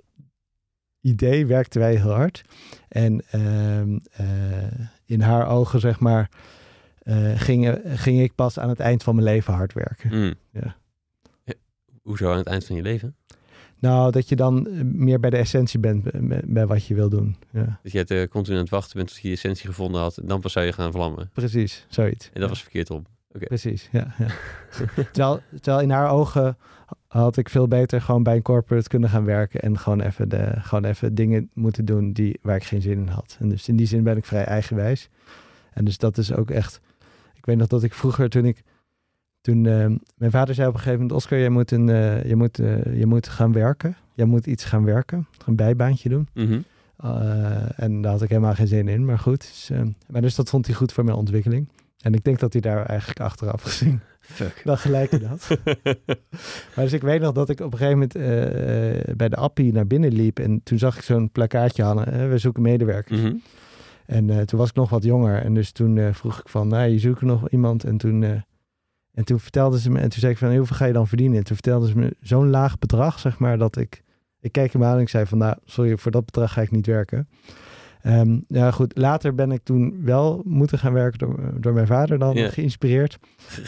[1.02, 2.44] idee werkten wij heel hard.
[2.88, 6.30] En ehm, eh, in haar ogen, zeg maar,
[7.00, 10.18] eh, ging, ging ik pas aan het eind van mijn leven hard werken.
[10.18, 10.34] Mm.
[10.52, 10.76] Ja.
[11.44, 11.54] Ja,
[12.02, 13.16] Hoezo aan het eind van je leven?
[13.82, 17.10] Nou, dat je dan eh, meer bij de essentie bent bij, bij- wat je wil
[17.10, 17.36] doen.
[17.52, 20.02] Ja, Dat je het eh, continu aan het wachten bent tot je je essentie gevonden
[20.02, 20.18] had.
[20.18, 21.30] En dan pas zou je gaan vlammen.
[21.34, 22.30] precies, zoiets.
[22.34, 23.06] En dat was verkeerd om.
[23.32, 24.14] Precies, ja.
[24.18, 24.28] ja.
[25.14, 26.58] terwijl, terwijl in haar ogen
[27.08, 30.52] had ik veel beter gewoon bij een corporate kunnen gaan werken en gewoon even, de,
[30.58, 33.38] gewoon even dingen moeten doen die, waar ik geen zin in had.
[33.40, 35.10] En dus in die zin ben ik vrij eigenwijs.
[35.74, 36.80] En dus dat is ook echt...
[37.34, 38.64] Ik weet nog dat ik vroeger toen ik...
[39.42, 39.86] Toen eh,
[40.16, 41.18] mijn vader zei op een gegeven moment...
[41.18, 43.96] Oscar, jij moet, een, eh, je moet, eh, je moet gaan werken.
[44.14, 45.28] Jij moet iets gaan werken.
[45.46, 46.28] Een bijbaantje doen.
[46.34, 46.60] Mhm.
[47.06, 49.40] Uh, en daar had ik helemaal geen zin in, maar goed.
[49.40, 51.70] Dus, uh, maar dus dat vond hij goed voor mijn ontwikkeling.
[52.00, 54.62] En ik denk dat hij daar eigenlijk achteraf gezien Fuck.
[54.64, 55.48] wel gelijk in had.
[56.76, 59.88] maar dus ik weet nog dat ik op een gegeven moment bij de appie naar
[59.88, 60.40] binnen liep.
[60.40, 62.30] En toen zag ik zo'n plakkaatje hangen.
[62.30, 63.22] we zoeken medewerkers.
[63.22, 63.36] Mhm.
[64.06, 65.42] En toen was ik nog wat jonger.
[65.42, 67.84] En dus toen vroeg ik van, nou, je zoekt nog iemand.
[67.84, 68.44] En toen,
[69.14, 71.38] en toen vertelden ze me, en toen zei ik van, hoeveel ga je dan verdienen?
[71.38, 74.04] En toen vertelden ze me zo'n laag bedrag, zeg maar, dat ik...
[74.40, 76.72] Ik keek hem aan en ik zei van, nou, sorry, voor dat bedrag ga ik
[76.72, 77.28] niet werken.
[78.06, 78.98] Um, ja, goed.
[78.98, 83.18] Later ben ik toen wel moeten gaan werken door, door mijn vader dan, geïnspireerd.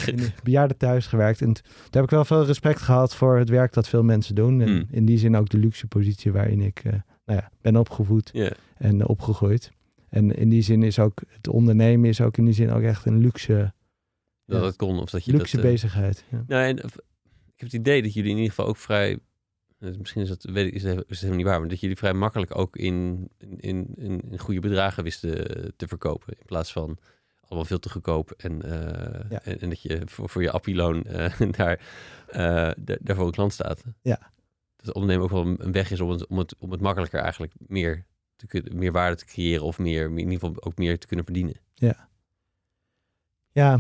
[0.06, 1.42] In bejaarden thuis gewerkt.
[1.42, 4.62] En daar heb ik wel veel respect gehad voor het werk dat veel mensen doen.
[4.62, 4.86] En Hmm.
[4.92, 6.92] in die zin ook de luxe positie waarin ik eh,
[7.26, 8.32] nou ja, ben opgevoed
[8.78, 9.72] en opgegroeid.
[10.10, 13.06] En in die zin is ook het ondernemen is ook in die zin ook echt
[13.06, 13.74] een luxe,
[14.46, 14.66] Dat Ja.
[14.66, 15.00] het kon.
[15.00, 16.24] Of dat je luxe dat, eh, bezigheid.
[16.32, 16.44] Ja.
[16.48, 16.96] Nou, en, of-
[17.46, 19.20] ik heb het idee dat jullie in ieder geval ook vrij...
[19.80, 22.58] eh, Misschien is dat, weet ik, is helemaal niet waar, maar dat jullie vrij makkelijk
[22.58, 23.28] ook in,
[23.58, 26.34] in, in, in goede bedragen wisten eh, te verkopen.
[26.40, 26.98] In plaats van
[27.42, 29.42] allemaal veel te goedkoop en, eh, Ja.
[29.44, 31.80] en, en dat je voor, voor je appieloon eh, daar,
[32.28, 32.72] eh,
[33.16, 33.84] voor een klant staat.
[34.02, 34.32] Ja.
[34.76, 37.54] Dat ondernemen ook wel een weg is om het, om het, om het makkelijker eigenlijk
[37.68, 41.08] meer, te kunnen, meer waarde te creëren of meer, in ieder geval ook meer te
[41.08, 41.56] kunnen verdienen.
[43.52, 43.80] Ja,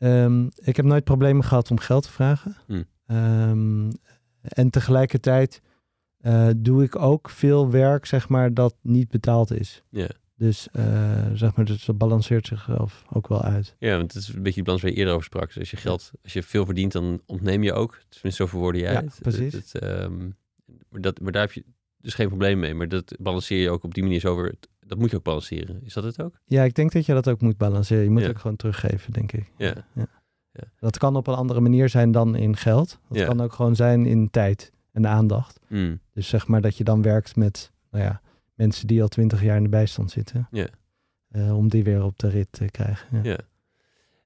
[0.00, 2.56] ehm, ik heb nooit problemen gehad om geld te vragen.
[2.66, 2.84] Hmm.
[3.06, 3.90] Ehm,
[4.42, 5.60] en tegelijkertijd
[6.20, 9.82] eh, doe ik ook veel werk, zeg maar, dat niet betaald is.
[9.90, 10.08] Ja.
[10.36, 13.76] Dus eh, zeg maar, dus dat balanceert zichzelf ook wel uit.
[13.78, 15.46] Ja, want het is een beetje de balans waar je eerder over sprak.
[15.46, 17.90] Dus als je geld, als je veel verdient, dan ontneem je ook.
[18.08, 19.18] Tenminste, zo verwoordde jij Ja, het.
[19.22, 19.52] precies.
[19.52, 20.18] Het, het, ehm,
[20.88, 21.64] maar, dat, maar daar heb je
[21.96, 22.74] dus geen probleem mee.
[22.74, 24.54] Maar dat balanceer je ook op die manier zo over.
[24.90, 25.80] Dat moet je ook balanceren.
[25.84, 26.40] Is dat het ook?
[26.44, 28.04] Ja, ik denk dat je dat ook moet balanceren.
[28.04, 28.28] Je moet Ja.
[28.28, 29.50] ook gewoon teruggeven, denk ik.
[29.56, 29.74] Ja.
[30.80, 32.98] Dat kan op een andere manier zijn dan in geld.
[33.08, 33.26] Dat Ja.
[33.26, 35.60] kan ook gewoon zijn in tijd en aandacht.
[35.68, 36.00] Mm.
[36.12, 38.20] Dus zeg maar dat je dan werkt met nou ja,
[38.54, 40.48] mensen die al twintig jaar in de bijstand zitten.
[40.50, 40.66] Ja.
[41.28, 43.22] Eh, om die weer op de rit te krijgen.
[43.22, 43.30] Ja.
[43.30, 43.38] Ja.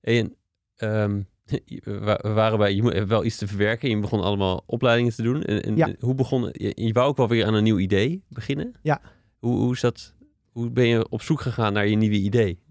[0.01, 0.35] En
[0.77, 1.23] ehm,
[1.85, 3.91] we waren bij, je moet wel iets te verwerken.
[3.91, 5.43] Je begon allemaal opleidingen te doen.
[5.43, 5.95] En, en Ja.
[6.01, 8.73] hoe begon, je, je wou ook wel weer aan een nieuw idee beginnen.
[8.83, 9.01] Ja.
[9.39, 10.14] Hoe, hoe is dat,
[10.55, 12.63] hoe ben je op zoek gegaan naar je nieuwe idee?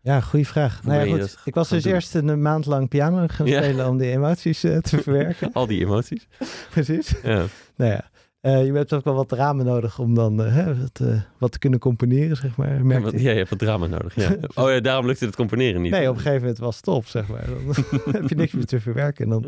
[0.00, 0.82] Ja, goede vraag.
[0.84, 1.38] Nou ja, goed.
[1.44, 1.92] Ik was dus doen?
[1.92, 3.62] eerst een maand lang piano gaan Ja.
[3.62, 5.52] spelen om die emoties eh, te verwerken.
[5.52, 6.28] Al die emoties.
[6.70, 7.14] Precies.
[7.22, 7.44] Ja.
[7.76, 8.10] Nou ja,
[8.40, 11.00] eh, je hebt ook wel wat ramen nodig om dan eh, hè, wat,
[11.38, 12.84] wat te kunnen componeren, zeg maar.
[12.86, 14.14] Ja, wat, ja, je hebt wat drama nodig.
[14.14, 14.36] Ja.
[14.54, 15.92] Oh ja, daarom lukte het componeren niet.
[15.92, 17.46] Nee, op een gegeven moment was het top, zeg maar.
[17.46, 19.24] Dan heb je niks meer te verwerken.
[19.24, 19.44] En dan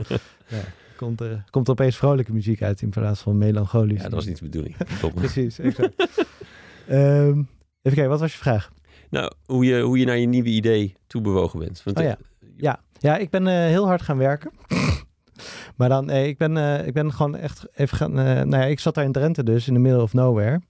[0.48, 0.58] ja,
[0.96, 3.96] komt, er, komt er opeens vrolijke muziek uit in plaats van melancholisch.
[3.96, 4.76] Ja, dat was niet de bedoeling.
[5.14, 5.94] Precies, exact.
[6.88, 7.46] Ehm, even
[7.82, 8.70] kijken, wat was je vraag?
[9.10, 11.82] Nou, hoe je, hoe je naar je nieuwe idee toe bewogen bent.
[11.84, 12.10] Want, Oh ja.
[12.10, 14.50] eh, Ja, ja ik ben eh, heel hard gaan werken.
[15.76, 18.18] maar dan, nee, ik ben, eh, ik ben gewoon echt even gaan...
[18.18, 20.60] eh, nou ja, ik zat daar in Drenthe dus, in the middle of nowhere.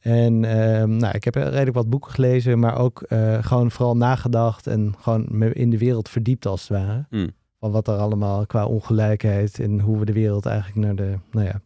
[0.00, 4.66] En ehm, nou, ik heb redelijk wat boeken gelezen, maar ook eh, gewoon vooral nagedacht
[4.66, 7.06] en gewoon me in de wereld verdiept als het ware.
[7.10, 7.30] Hmm.
[7.60, 11.46] Van wat er allemaal qua ongelijkheid en hoe we de wereld eigenlijk naar de, nou
[11.46, 11.60] ja,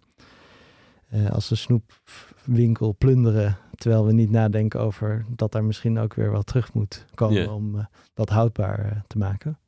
[1.09, 3.57] eh, als een snoepwinkel plunderen.
[3.77, 7.79] Terwijl we niet nadenken over dat daar misschien ook weer wat terug moet komen om
[7.79, 9.59] eh, dat houdbaar eh, te maken.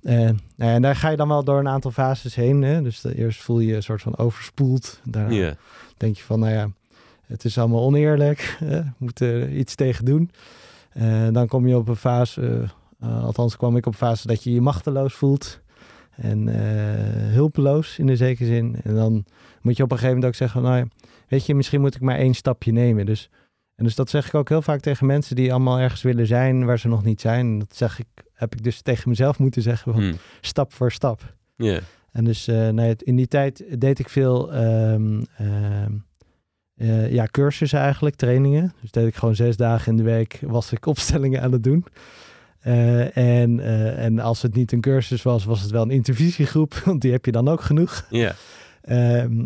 [0.00, 2.62] Nou en daar ga je dan wel door een aantal fases heen.
[2.62, 2.82] Hè?
[2.82, 5.00] Dus de, eerst voel je je een soort van overspoeld.
[5.04, 5.56] Daarna
[5.96, 6.70] denk je van, nou ja,
[7.26, 8.56] het is allemaal oneerlijk.
[8.64, 10.30] hè, We moeten er iets tegen doen.
[11.32, 12.68] Dan kom je op een fase,
[13.00, 15.60] eh, althans kwam ik op een fase dat je je machteloos voelt.
[16.16, 16.48] En
[17.32, 18.76] hulpeloos in de zekere zin.
[18.84, 19.24] En dan
[19.62, 20.84] moet je op een gegeven moment ook zeggen, nou ja,
[21.28, 23.06] weet je, misschien moet ik maar één stapje nemen.
[23.06, 23.30] Dus,
[23.74, 26.64] en dus dat zeg ik ook heel vaak tegen mensen die allemaal ergens willen zijn
[26.64, 27.58] waar ze nog niet zijn.
[27.58, 30.16] Dat zeg ik, heb ik dus tegen mezelf moeten zeggen, van, Hmm.
[30.40, 31.34] stap voor stap.
[31.56, 31.78] Ja.
[32.12, 34.52] En dus eh, nou ja, in die tijd deed ik veel.
[34.52, 34.96] eh,
[37.12, 38.72] ja, cursussen eigenlijk, trainingen.
[38.80, 41.84] Dus deed ik gewoon zes dagen in de week, was ik opstellingen aan het doen.
[42.60, 43.60] Eh, en,
[43.96, 47.24] en als het niet een cursus was, was het wel een intervisiegroep, want die heb
[47.24, 48.06] je dan ook genoeg.
[48.10, 48.34] Ja.
[48.82, 49.44] Ehm,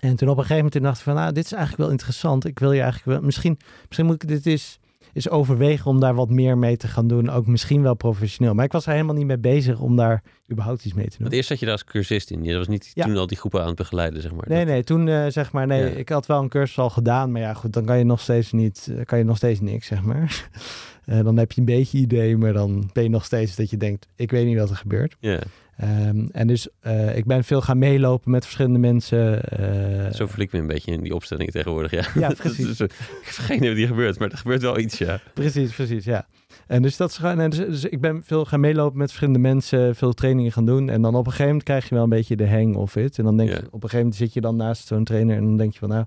[0.00, 2.44] en toen op een gegeven moment dacht ik van, nou, dit is eigenlijk wel interessant.
[2.46, 4.78] Ik wil je eigenlijk wel, misschien, misschien moet ik dit eens,
[5.12, 7.30] eens overwegen om daar wat meer mee te gaan doen.
[7.30, 8.54] Ook misschien wel professioneel.
[8.54, 10.22] Maar ik was er helemaal niet mee bezig om daar
[10.52, 11.20] überhaupt iets mee te doen.
[11.22, 12.44] Want eerst zat je daar als cursist in.
[12.44, 13.04] Je was niet Ja.
[13.04, 14.44] toen al die groepen aan het begeleiden, zeg maar.
[14.48, 15.86] Nee, nee, toen eh, zeg maar, nee, Ja.
[15.96, 18.52] ik had wel een cursus al gedaan, maar ja, goed, dan kan je nog steeds
[18.52, 20.30] niet, eh, kan je nog steeds niks, zeg maar.
[21.04, 23.76] Eh, dan heb je een beetje idee, maar dan ben je nog steeds dat je
[23.76, 25.16] denkt, ik weet niet wat er gebeurt.
[25.20, 25.38] Ja,
[25.82, 29.42] Ehm, en dus eh, ik ben veel gaan meelopen met verschillende mensen.
[29.44, 32.04] eh, zo ik me een beetje in die opstellingen tegenwoordig, ja.
[32.20, 32.80] Ja, precies.
[32.80, 35.20] eh, ik heb geen idee wat hier gebeurt, maar er gebeurt wel iets, ja.
[35.34, 36.26] Precies, precies, ja.
[36.66, 39.96] En dus dat is en dus, dus ik ben veel gaan meelopen met verschillende mensen,
[39.96, 40.88] veel trainingen gaan doen.
[40.88, 43.18] En dan op een gegeven moment krijg je wel een beetje de hang of it.
[43.18, 43.54] En dan denk Ja.
[43.56, 45.78] je, op een gegeven moment zit je dan naast zo'n trainer en dan denk je
[45.78, 46.04] van, nou,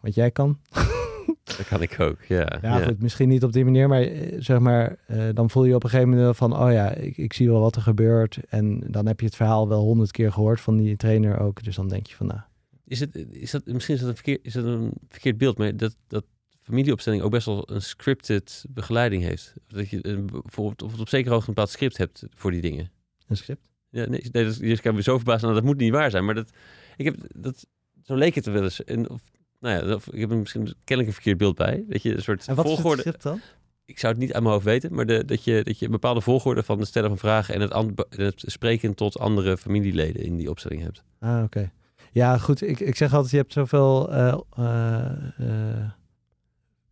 [0.00, 0.58] wat jij kan.
[1.46, 2.58] Dat kan ik ook, ja.
[2.62, 5.74] Ja, goed, misschien niet op die manier, maar eh, zeg maar, eh, dan voel je
[5.74, 8.38] op een gegeven moment van, oh ja, ik, ik zie wel wat er gebeurt.
[8.48, 11.64] En dan heb je het verhaal wel honderd keer gehoord van die trainer ook.
[11.64, 12.40] Dus dan denk je van, nou,
[12.84, 15.76] Is het, is dat, misschien is dat, een verkeerd, is dat een verkeerd beeld, maar
[15.76, 16.24] dat, dat
[16.62, 19.54] familieopstelling ook best wel een scripted begeleiding heeft.
[19.66, 22.90] Dat je bijvoorbeeld of op zekere hoogte een bepaald script hebt voor die dingen.
[23.26, 23.62] een script.
[23.90, 26.24] Ja, nee, nee dat, je kan me zo verbazen, nou, dat moet niet waar zijn.
[26.24, 26.50] Maar dat,
[26.96, 27.66] ik heb, dat,
[28.02, 28.84] zo leek het wel eens.
[28.84, 29.22] En, of,
[29.60, 31.84] nou ja, ik heb er misschien kennelijk een verkeerd beeld bij.
[31.88, 33.02] Dat je een soort En wat volgorde...
[33.02, 33.40] is het dan?
[33.84, 35.90] Ik zou het niet aan mijn hoofd weten, maar de, dat, je, dat je een
[35.90, 37.94] bepaalde volgorde van het stellen van vragen en het, en
[38.24, 41.02] het spreken tot andere familieleden in die opstelling hebt.
[41.18, 41.70] Ah, oké.
[42.12, 42.62] Ja, goed.
[42.62, 44.34] Ik, ik zeg altijd, je hebt zoveel eh,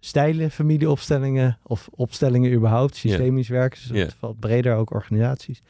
[0.01, 3.89] stijlen, familieopstellingen of opstellingen überhaupt, systemisch werken.
[3.89, 5.63] Dus het valt breder ook organisaties.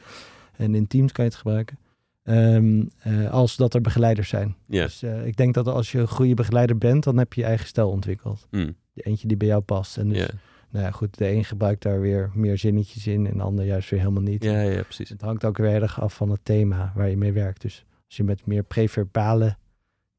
[0.57, 1.77] En in teams kan je het gebruiken.
[2.25, 4.55] Ehm, eh, als dat er begeleiders zijn.
[4.65, 4.83] Ja.
[4.83, 7.47] Dus eh, ik denk dat als je een goede begeleider bent, dan heb je je
[7.47, 8.47] eigen stijl ontwikkeld.
[8.51, 9.97] Hm, Eentje die bij jou past.
[9.97, 10.27] En dus, ja.
[10.69, 13.89] nou ja, goed, de een gebruikt daar weer meer zinnetjes in en de ander juist
[13.89, 14.43] weer helemaal niet.
[14.43, 15.09] Ja, ja, precies.
[15.09, 17.61] Het hangt ook weer erg af van het thema waar je mee werkt.
[17.61, 19.57] Dus als je met meer preverbale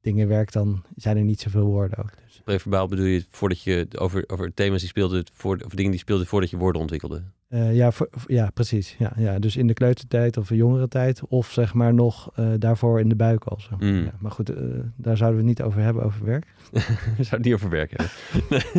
[0.01, 2.13] dingen werkt, dan zijn er niet zoveel woorden ook.
[2.25, 2.41] Dus.
[2.45, 6.27] Preverbaal bedoel je voordat je over, over thema's die speelde, voor, of dingen die speelden
[6.27, 7.23] voordat je woorden ontwikkelde.
[7.49, 8.97] Eh, ja, voor, ja, precies.
[8.99, 11.27] Ja, ja, dus in de kleutertijd of jongere tijd.
[11.27, 13.61] Of zeg maar nog eh, daarvoor in de buik al.
[13.61, 13.89] Zeg maar.
[13.89, 14.05] Mm.
[14.05, 14.57] Ja, maar goed, eh,
[14.97, 16.47] daar zouden we het niet over hebben, over werk.
[16.73, 16.83] Daar
[17.19, 18.07] zou het niet over werken.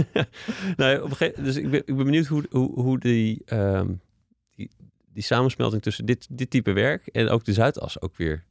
[0.77, 3.91] nou, op een gegeven, dus ik ben, ik ben benieuwd hoe, hoe, hoe die, ehm,
[4.55, 4.69] die,
[5.13, 8.43] die samensmelting tussen dit, dit type werk en ook de Zuidas ook weer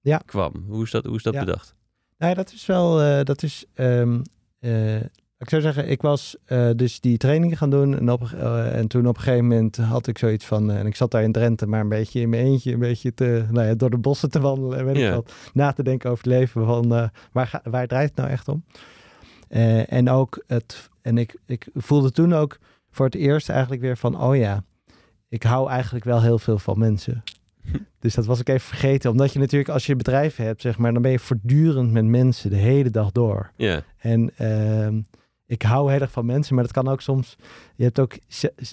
[0.00, 0.22] Ja.
[0.26, 0.64] kwam.
[0.68, 1.44] Hoe is dat, hoe is dat Ja.
[1.44, 1.74] bedacht?
[2.18, 4.20] Nou ja, dat is wel, dat is, ehm,
[4.58, 4.96] eh,
[5.42, 8.88] ik zou zeggen, ik was eh, dus die trainingen gaan doen en, op, eh, en
[8.88, 11.32] toen op een gegeven moment had ik zoiets van, eh, en ik zat daar in
[11.32, 14.30] Drenthe, maar een beetje in mijn eentje, een beetje te, nou ja, door de bossen
[14.30, 17.60] te wandelen en weet ik wat, na te denken over het leven van, waar, ga,
[17.64, 18.64] waar draait het nou echt om?
[19.88, 22.58] En ook het, en ik, ik voelde toen ook
[22.90, 24.64] voor het eerst eigenlijk weer van, oh ja,
[25.28, 27.22] ik hou eigenlijk wel heel veel van mensen.
[27.98, 29.10] Dus dat was ik even vergeten.
[29.10, 32.50] Omdat je natuurlijk, als je bedrijven hebt, zeg maar, dan ben je voortdurend met mensen
[32.50, 33.50] de hele dag door.
[33.56, 35.00] Ja, En ehm,
[35.52, 37.36] ik hou heel erg van mensen, maar dat kan ook soms.
[37.76, 38.14] Je hebt ook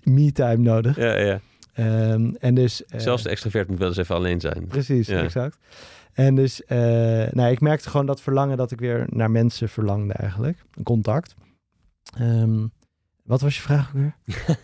[0.04, 0.96] me-time nodig.
[0.98, 1.40] ja, ja.
[1.74, 2.86] Ehm, en dus.
[2.86, 4.68] eh, Zelfs de extravert moet wel eens even alleen zijn.
[4.68, 5.22] Precies, Ja.
[5.24, 5.58] exact.
[6.14, 6.78] En dus, eh,
[7.32, 10.58] nou, ik merkte gewoon dat verlangen dat ik weer naar mensen verlangde eigenlijk.
[10.78, 11.36] Een contact.
[12.18, 12.68] Ehm,
[13.24, 14.16] wat was je vraag ook weer?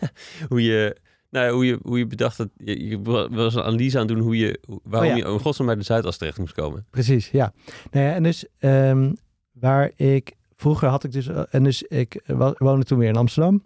[0.48, 0.96] hoe je,
[1.30, 4.18] nou, ja, hoe je, hoe je bedacht dat je, je was een analyse aan doen
[4.18, 5.26] hoe je, waarom Oh ja.
[5.26, 6.86] je in godsnaam bij de Zuidas terecht moest komen.
[6.90, 7.52] Precies, ja.
[7.90, 9.12] Nou ja, en dus ehm,
[9.52, 13.16] waar ik vroeger had ik dus, eh, en dus ik wa- woonde toen weer in
[13.16, 13.62] Amsterdam.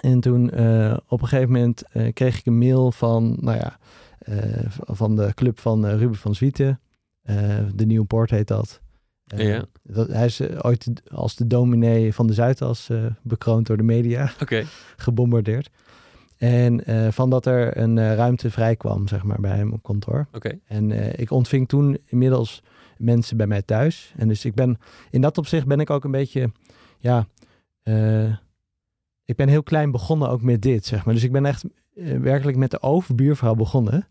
[0.00, 3.78] En toen eh, op een gegeven moment eh, kreeg ik een mail van, nou ja,
[4.18, 6.80] eh, van de club van eh, Ruben van Zwieten.
[7.22, 7.36] Eh,
[7.74, 8.80] de Nieuwe Poort heet dat.
[9.26, 9.64] Eh, Ja.
[9.82, 10.08] dat.
[10.08, 14.32] Hij is eh, ooit als de dominee van de Zuidas eh, bekroond door de media
[14.42, 14.64] Oké,
[14.96, 15.70] gebombardeerd.
[16.36, 19.82] En eh, van dat er een eh, ruimte vrij kwam, zeg maar, bij hem op
[19.82, 20.26] kantoor.
[20.32, 20.58] oké.
[20.66, 22.62] En eh, ik ontving toen inmiddels
[22.98, 24.14] mensen bij mij thuis.
[24.16, 24.78] En dus ik ben,
[25.10, 26.50] in dat opzicht ben ik ook een beetje,
[26.98, 27.26] ja,
[27.82, 28.32] eh,
[29.24, 31.14] ik ben heel klein begonnen ook met dit, zeg maar.
[31.14, 31.64] Dus ik ben echt
[31.94, 34.06] eh, werkelijk met de overbuurvrouw begonnen.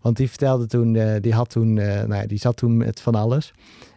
[0.00, 3.14] Want die vertelde toen, eh, die had toen, nou ja, die zat toen met van
[3.14, 3.52] alles.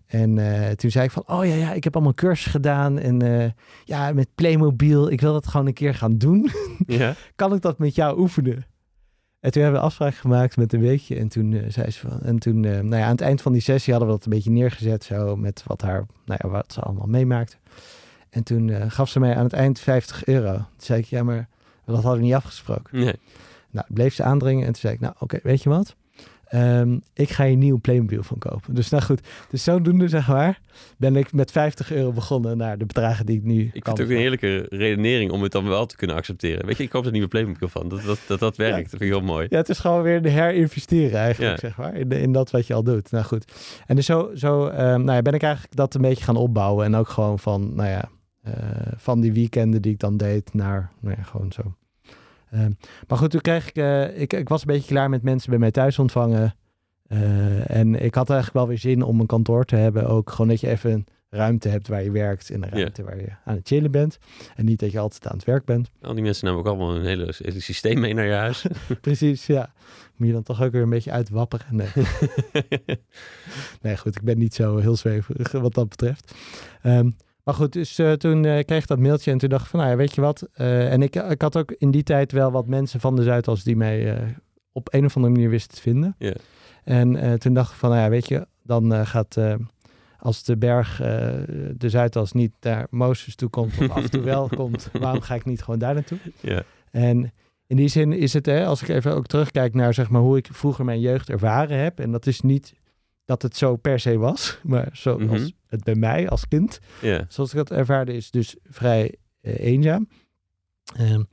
[0.06, 0.36] En
[0.78, 3.00] toen zei ik van, oh ja, ja, ik heb allemaal cursus gedaan.
[3.00, 6.50] En ja, met Playmobil, ik wil dat gewoon een keer gaan doen
[6.88, 8.66] Ja, kan ik dat met jou oefenen?
[9.46, 11.16] En toen hebben we afspraak gemaakt met een weekje.
[11.16, 12.22] En toen eh, zei ze van.
[12.22, 14.32] En toen, eh, nou ja, aan het eind van die sessie hadden we dat een
[14.32, 15.04] beetje neergezet.
[15.04, 17.56] Zo met wat haar, nou ja, wat ze allemaal meemaakte.
[18.30, 20.54] En toen eh, gaf ze mij aan het eind 50 euro.
[20.54, 21.48] Toen zei ik, ja, maar
[21.86, 23.00] dat hadden we niet afgesproken.
[23.00, 23.16] nee.
[23.70, 24.66] Nou, bleef ze aandringen.
[24.66, 25.96] En toen zei ik, nou, oké, weet je wat?
[26.48, 28.76] Ehm, ik ga hier een nieuw Playmobil van kopen.
[28.76, 30.60] Dus nou goed, dus zodoende zeg maar,
[30.98, 34.02] ben ik met 50 euro begonnen naar de bedragen die ik nu Ik vind het
[34.02, 36.66] ook een heerlijke redenering om het dan wel te kunnen accepteren.
[36.66, 37.90] Weet je, ik koop er een nieuwe Playmobil van.
[37.90, 38.76] Dat dat, dat, dat werkt.
[38.78, 39.48] Dat vind ik heel mooi.
[39.50, 41.60] Ja, het is gewoon weer herinvesteren eigenlijk, Ja.
[41.68, 43.12] zeg maar, in, in dat wat je al doet.
[43.12, 43.52] Nou goed,
[43.86, 46.86] en dus zo, zo ehm, nou ja, ben ik eigenlijk dat een beetje gaan opbouwen.
[46.86, 48.10] En ook gewoon van, nou ja,
[48.42, 48.54] eh,
[48.98, 51.62] van die weekenden die ik dan deed naar, nou ja, gewoon zo.
[52.56, 52.72] Ehm,
[53.08, 55.60] maar goed, toen kreeg ik, eh, ik, ik was een beetje klaar met mensen bij
[55.60, 56.56] mij thuis ontvangen.
[57.08, 60.08] Eh, en ik had eigenlijk wel weer zin om een kantoor te hebben.
[60.08, 62.50] Ook gewoon dat je even een ruimte hebt waar je werkt.
[62.50, 64.18] En een ruimte waar je aan het chillen bent.
[64.56, 65.92] En niet dat je altijd aan het werk bent.
[66.02, 68.66] Al die mensen nemen ook allemaal een hele, systeem mee naar je huis.
[69.02, 69.74] Precies, ja.
[70.16, 71.76] Moet je dan toch ook weer een beetje uitwapperen.
[71.76, 71.88] Nee.
[73.82, 76.36] Nee, goed, ik ben niet zo heel zweverig wat dat betreft.
[76.82, 77.10] Ehm,
[77.46, 79.80] maar goed, dus eh, toen eh, kreeg ik dat mailtje en toen dacht ik van,
[79.80, 80.48] nou ja, weet je wat?
[80.54, 83.64] Eh, en ik, ik had ook in die tijd wel wat mensen van de Zuidas
[83.64, 84.26] die mij
[84.72, 86.16] op een of andere manier wisten te vinden.
[86.84, 89.38] En toen dacht ik van, nou ja, weet je, dan gaat,
[90.20, 90.98] als de berg
[91.78, 95.36] de Zuidas niet naar Mozes toe komt, of af en toe wel komt, waarom ga
[95.36, 96.18] ik niet gewoon daar naartoe?
[96.92, 97.32] En
[97.68, 100.38] in die zin is het, hè, als ik even ook terugkijk naar zeg maar, hoe
[100.38, 102.00] ik vroeger mijn jeugd ervaren heb.
[102.00, 102.74] En dat is niet
[103.26, 105.50] dat het zo per se was, maar zoals Mhm.
[105.68, 107.26] het bij mij als kind, ja.
[107.28, 110.08] zoals ik dat ervaarde, is dus vrij eh, eenzaam.
[110.96, 111.24] Ehm,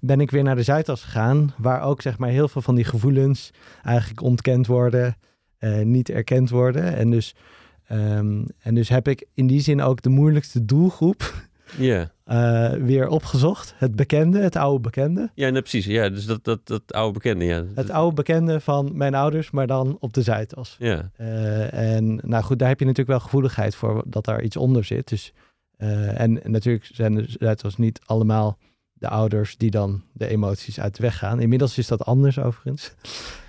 [0.00, 2.84] ben ik weer naar de Zuidas gegaan, waar ook zeg maar heel veel van die
[2.84, 3.50] gevoelens
[3.82, 5.16] eigenlijk ontkend worden,
[5.58, 6.96] eh, niet erkend worden.
[6.96, 7.34] En dus,
[7.86, 11.34] ehm, en dus heb ik in die zin ook de moeilijkste doelgroep
[11.78, 12.12] Ja.
[12.32, 13.74] Eh, weer opgezocht.
[13.76, 15.30] Het bekende, het oude bekende.
[15.34, 15.84] Ja, nee, precies.
[15.84, 17.64] Ja, dus dat, dat, dat oude bekende, ja.
[17.74, 20.76] Het oude bekende van mijn ouders, maar dan op de Zuidas.
[20.78, 24.56] Ja, Eh, en nou goed, daar heb je natuurlijk wel gevoeligheid voor dat daar iets
[24.56, 25.08] onder zit.
[25.08, 25.32] Dus,
[25.76, 28.58] eh, en, en natuurlijk zijn de Zuidas niet allemaal
[28.92, 31.40] de ouders die dan de emoties uit de weg gaan.
[31.40, 32.94] Inmiddels is dat anders overigens.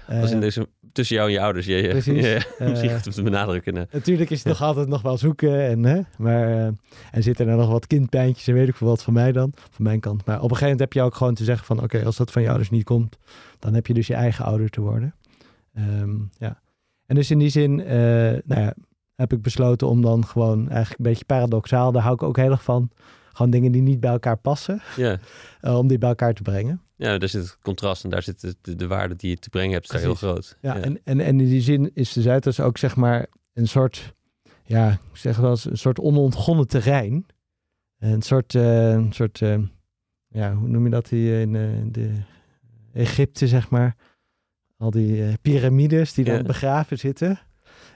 [0.07, 1.65] Dat is in Eh, deze, tussen jou en je ouders.
[1.65, 1.89] Ja, ja.
[1.89, 2.25] Precies.
[2.25, 3.77] Ja, Eh, Misschien goed om te benadrukken.
[3.77, 3.83] eh.
[3.91, 5.61] Natuurlijk is het nog altijd nog wel zoeken.
[5.67, 6.65] En, hè, maar eh,
[7.11, 9.51] en zitten er nog wat kindpijntjes en weet ik veel wat van mij dan.
[9.55, 10.25] Van mijn kant.
[10.25, 11.83] Maar op een gegeven moment heb je ook gewoon te zeggen van...
[11.83, 13.17] Oké, als dat van je ouders niet komt...
[13.59, 15.15] dan heb je dus je eigen ouder te worden.
[15.73, 16.61] Ehm, ja.
[17.05, 17.97] En dus in die zin eh,
[18.45, 18.73] nou ja,
[19.15, 21.91] heb ik besloten om dan gewoon eigenlijk een beetje paradoxaal...
[21.91, 22.89] daar hou ik ook heel erg van.
[23.33, 24.81] Gewoon dingen die niet bij elkaar passen.
[24.95, 25.19] Ja.
[25.61, 26.81] eh, om die bij elkaar te brengen.
[26.95, 29.49] ja, daar zit het contrast en daar zit de, de, de waarde die je te
[29.49, 30.57] brengen hebt, is daar heel groot.
[30.61, 34.13] Ja, En, en, en in die zin is de Zuidas ook zeg maar een soort,
[34.63, 37.25] ja, ik zeg wel eens, een soort onontgonnen terrein.
[37.99, 39.59] Een soort, eh, een soort eh,
[40.27, 41.51] ja, hoe noem je dat hier in
[41.91, 42.11] de
[42.93, 43.95] Egypte, zeg maar.
[44.77, 46.41] Al die piramides die dan Ja.
[46.43, 47.39] begraven zitten.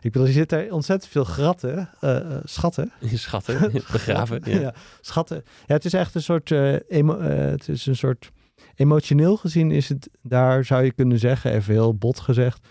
[0.02, 2.92] Ik bedoel, er zitten ontzettend veel gratten, eh, eh, schatten.
[3.14, 4.42] Schatten, begraven.
[4.46, 4.74] Ja.
[5.02, 5.44] schatten.
[5.66, 8.32] Ja, het is echt een soort, eh, emo- het is een soort,
[8.76, 12.68] emotioneel gezien is het, daar zou je kunnen zeggen, even heel bot gezegd,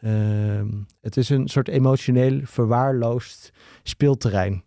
[0.00, 0.68] ehm,
[1.00, 3.50] het is een soort emotioneel verwaarloosd
[3.82, 4.62] speelterrein.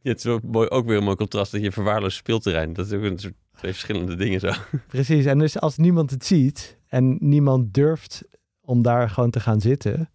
[0.00, 2.72] Ja, het is ook, mooi, ook weer een mooi contrast dat je verwaarloosd speelterrein.
[2.72, 4.52] Dat is ook een soort twee verschillende dingen zo.
[4.86, 8.22] Precies, en dus als niemand het ziet en niemand durft
[8.60, 10.10] om daar gewoon te gaan zitten,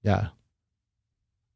[0.00, 0.34] ja,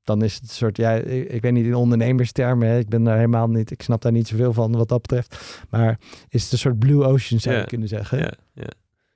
[0.03, 3.05] dan is het een soort, ja, ik, ik weet niet in ondernemerstermen, hè, ik ben
[3.05, 6.53] daar helemaal niet, ik snap daar niet zoveel van wat dat betreft, maar is het
[6.53, 8.18] een soort blue ocean zou je kunnen zeggen.
[8.18, 8.68] Ja, ja.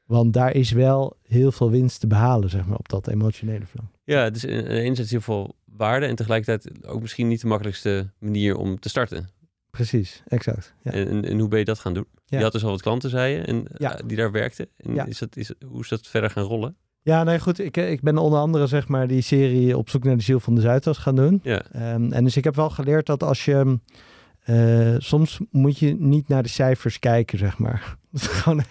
[0.05, 3.85] Want daar is wel heel veel winst te behalen, zeg maar, op dat emotionele vlak.
[4.05, 8.11] ja het is eh, enerzijds heel veel waarde en tegelijkertijd ook misschien niet de makkelijkste
[8.19, 9.29] manier om te starten.
[9.71, 10.75] Precies, exact.
[10.83, 10.91] Ja.
[10.93, 12.07] En, en, en hoe ben je dat gaan doen?
[12.27, 12.37] Ja.
[12.39, 13.99] Je had dus al wat klanten, zei je, en, Ja.
[13.99, 14.69] eh, die daar werkten.
[14.77, 16.77] En is dat, is, hoe is dat verder gaan rollen?
[17.09, 17.59] Ja, nee, goed.
[17.59, 20.55] Ik, ik ben onder andere, zeg maar, die serie Op zoek naar de ziel van
[20.55, 21.41] de Zuidas gaan doen.
[21.43, 23.79] Ja, Ehm, en dus ik heb wel geleerd dat als je...
[24.45, 27.97] eh, soms moet je niet naar de cijfers kijken, zeg maar.
[28.13, 28.63] Gewoon,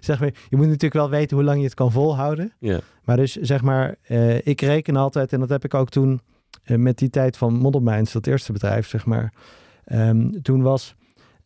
[0.00, 0.32] zeg maar.
[0.48, 2.52] Je moet natuurlijk wel weten hoe lang je het kan volhouden.
[2.58, 6.20] ja, Maar dus zeg maar, eh, ik reken altijd, en dat heb ik ook toen
[6.64, 9.32] eh, met die tijd van Model Minds, dat eerste bedrijf, zeg maar.
[9.84, 10.94] Ehm, toen was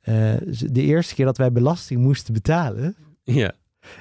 [0.00, 2.96] eh, de eerste keer dat wij belasting moesten betalen.
[3.24, 3.52] ja.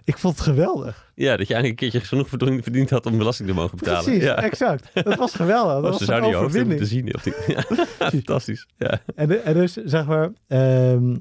[0.04, 1.12] Ik vond het geweldig.
[1.16, 2.30] Ja, dat je eigenlijk een keertje genoeg
[2.64, 4.04] verdiend, had om belasting te mogen betalen.
[4.04, 4.36] Precies, ja.
[4.36, 4.90] exact.
[4.94, 5.74] Dat was geweldig.
[5.74, 6.68] Dat was ze een overwinning.
[6.68, 7.06] moeten zien.
[7.48, 8.68] Ja, fantastisch.
[8.78, 9.02] Ja.
[9.16, 11.16] En, dus zeg maar, ehm,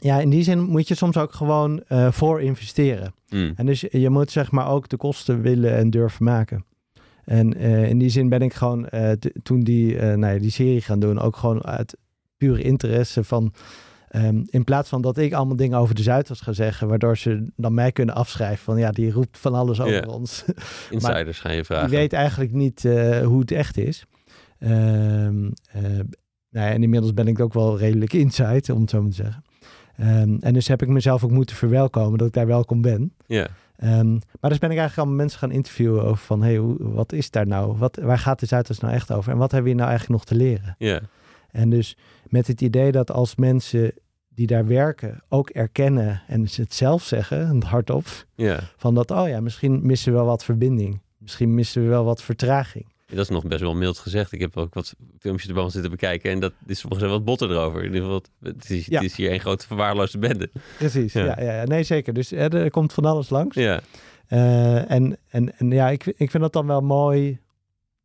[0.00, 3.14] ja, in die zin moet je soms ook gewoon eh, voor investeren.
[3.28, 3.52] Mm.
[3.56, 6.64] En dus je moet zeg maar ook de kosten willen en durven maken.
[7.24, 9.10] En eh, in die zin ben ik gewoon eh,
[9.42, 11.96] toen die, nou ja, die serie gaan doen, ook gewoon uit
[12.36, 13.52] pure interesse van.
[14.08, 17.50] Ehm, in plaats van dat ik allemaal dingen over de Zuidas ga zeggen, waardoor ze
[17.56, 20.44] dan mij kunnen afschrijven van ja, die roept van alles over ons.
[20.90, 21.88] Insiders gaan je vragen.
[21.88, 24.04] Die weet eigenlijk niet eh, hoe het echt is.
[24.58, 25.82] Ehm, eh,
[26.50, 29.16] nou ja, en inmiddels ben ik ook wel redelijk inside, om het zo maar te
[29.16, 29.44] zeggen.
[29.96, 33.12] Ehm, en dus heb ik mezelf ook moeten verwelkomen dat ik daar welkom ben.
[33.26, 33.48] Ja,
[34.40, 37.30] maar dus ben ik eigenlijk allemaal mensen gaan interviewen over van, hey, hoe, wat is
[37.30, 37.76] daar nou?
[37.76, 39.32] Wat, waar gaat de Zuidas nou echt over?
[39.32, 40.74] En wat hebben we hier nou eigenlijk nog te leren?
[40.78, 41.00] Ja.
[41.50, 41.96] En dus
[42.26, 43.92] met het idee dat als mensen
[44.28, 48.60] die daar werken ook erkennen en ze het zelf zeggen, hardop, Ja.
[48.76, 51.00] van dat, oh ja, misschien missen we wel wat verbinding.
[51.18, 52.86] Misschien missen we wel wat vertraging.
[53.06, 54.32] Dat is nog best wel mild gezegd.
[54.32, 57.50] Ik heb ook wat filmpjes ervan zitten bekijken en dat is volgens mij wat botter
[57.50, 57.78] erover.
[57.80, 58.94] In ieder geval, het is, Ja.
[59.00, 60.50] het is hier een grote verwaarloosde bende.
[60.78, 61.24] Precies, Ja.
[61.24, 61.40] ja.
[61.42, 62.12] Ja, nee zeker.
[62.12, 63.56] Dus eh, er komt van alles langs.
[63.56, 63.80] Ja.
[64.26, 67.38] Eh, en, en, en ja, ik, ik vind dat dan wel mooi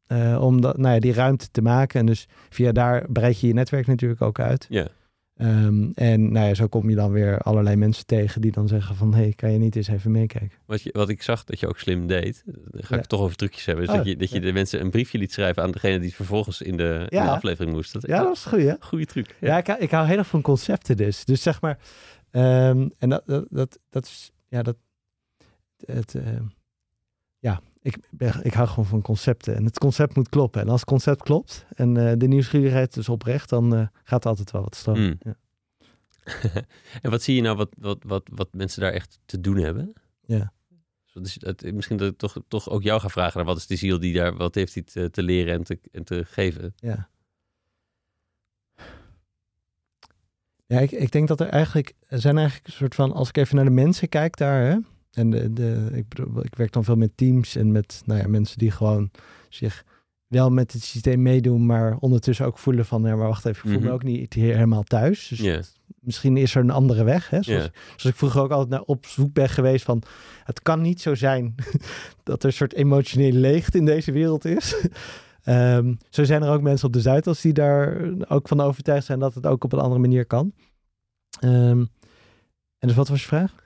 [0.07, 1.99] eh, om dat, nou ja, die ruimte te maken.
[1.99, 4.65] En dus via daar breid je je netwerk natuurlijk ook uit.
[4.69, 4.87] Ja.
[5.33, 8.95] Ehm, en nou ja, zo kom je dan weer allerlei mensen tegen die dan zeggen
[8.95, 9.13] van...
[9.13, 10.57] hé, hey, kan je niet eens even meekijken?
[10.65, 12.95] Wat, je, wat ik zag dat je ook slim deed, dan ga ik Ja.
[12.97, 14.45] het toch over trucjes hebben, is Oh, dat je, dat je ja.
[14.45, 17.23] de mensen een briefje liet schrijven aan degene die het vervolgens in de, in Ja.
[17.25, 17.93] de aflevering moest.
[17.93, 18.73] Dat, Ja, dat is goed, hè?
[18.79, 19.35] Goeie truc.
[19.39, 21.25] Ja, ik, hou- ik hou heel erg van concepten dus.
[21.25, 21.79] Dus zeg maar...
[22.31, 24.31] ehm, en dat, dat, dat, dat is...
[24.47, 24.75] Ja, dat...
[25.85, 26.43] Het, ehm,
[27.83, 29.55] ik, ben, ik hou gewoon van concepten.
[29.55, 30.61] En het concept moet kloppen.
[30.61, 33.49] En als het concept klopt en eh, de nieuwsgierigheid is oprecht...
[33.49, 35.03] dan eh, gaat altijd wel wat stromen.
[35.03, 35.17] Mm.
[35.19, 35.35] Ja.
[37.01, 39.93] en wat zie je nou wat, wat, wat, wat mensen daar echt te doen hebben?
[40.25, 40.53] Ja.
[41.13, 43.77] Dus het, misschien dat ik toch, toch ook jou ga vragen, naar wat is die
[43.77, 46.73] ziel die daar, wat heeft hij te, te leren en te, en te geven?
[46.75, 47.09] Ja.
[50.65, 53.37] Ja, ik, ik denk dat er eigenlijk, er zijn eigenlijk een soort van, als ik
[53.37, 54.77] even naar de mensen kijk daar, hè,
[55.13, 56.05] en de, de, ik,
[56.41, 59.11] ik werk dan veel met teams en met nou ja, mensen die gewoon
[59.49, 59.83] zich
[60.27, 63.69] wel met het systeem meedoen, maar ondertussen ook voelen van, ja, maar wacht even, ik
[63.69, 63.87] voel Mhm.
[63.87, 65.27] me ook niet hier helemaal thuis.
[65.27, 65.39] Dus
[65.99, 69.33] misschien is er een andere weg, hè, zoals ik vroeger ook altijd naar op zoek
[69.33, 70.01] ben geweest van,
[70.43, 71.55] het kan niet zo zijn
[72.23, 74.75] dat er een soort emotionele leegte in deze wereld is.
[75.43, 79.19] Ehm, zo zijn er ook mensen op de Zuidas die daar ook van overtuigd zijn
[79.19, 80.53] dat het ook op een andere manier kan.
[81.39, 81.79] Ehm,
[82.77, 83.62] en dus wat was je vraag?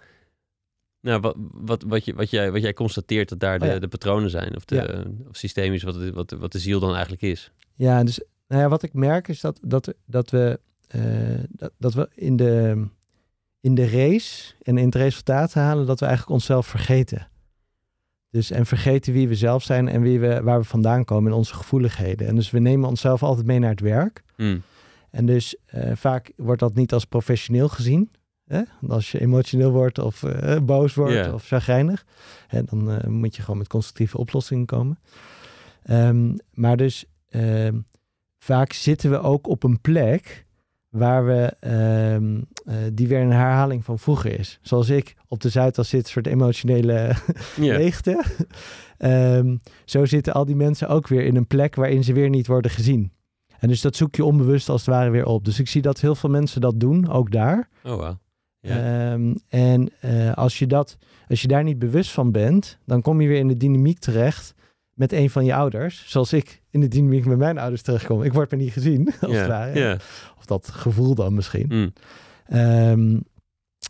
[1.07, 3.79] Nou, wat, wat, wat, je, wat, jij, wat jij constateert dat daar de, Oh ja.
[3.79, 7.21] de patronen zijn, of, de, of systemisch, wat, het- wat, wat de ziel dan eigenlijk
[7.21, 7.51] is.
[7.73, 11.01] Ja, dus nou ja, wat ik merk is dat, dat, dat, we, eh,
[11.49, 12.83] dat, dat we in de,
[13.61, 17.27] in de race en in het resultaat halen, dat we eigenlijk onszelf vergeten.
[18.29, 21.37] Dus en vergeten wie we zelf zijn en wie we, waar we vandaan komen en
[21.37, 22.27] onze gevoeligheden.
[22.27, 24.23] En dus we nemen onszelf altijd mee naar het werk.
[24.37, 24.61] Mm.
[25.11, 28.11] En dus eh, vaak wordt dat niet als professioneel gezien.
[28.47, 28.61] Hè?
[28.87, 32.05] Als je emotioneel wordt of eh, boos wordt of chagrijnig.
[32.47, 34.99] Hè, dan eh, moet je gewoon met constructieve oplossingen komen.
[35.83, 37.79] Ehm, maar dus ehm,
[38.37, 40.45] vaak zitten we ook op een plek
[40.89, 44.59] waar we, ehm, eh, die weer een herhaling van vroeger is.
[44.61, 47.15] Zoals ik op de Zuidas zit, een soort emotionele
[47.55, 48.23] leegte.
[49.85, 52.71] Zo zitten al die mensen ook weer in een plek waarin ze weer niet worden
[52.71, 53.11] gezien.
[53.59, 55.45] En dus dat zoek je onbewust als het ware weer op.
[55.45, 57.69] Dus ik zie dat heel veel mensen dat doen, ook daar.
[57.83, 58.17] Oh, wauw.
[58.59, 59.11] Ja.
[59.11, 60.97] Ehm, en eh, als, je dat,
[61.27, 64.53] als je daar niet bewust van bent, dan kom je weer in de dynamiek terecht
[64.93, 66.03] met een van je ouders.
[66.07, 68.23] Zoals ik in de dynamiek met mijn ouders terechtkom.
[68.23, 69.97] Ik word me niet gezien, als ja.
[70.37, 71.65] Of dat gevoel dan misschien.
[71.69, 71.93] Mm.
[72.45, 73.19] Ehm,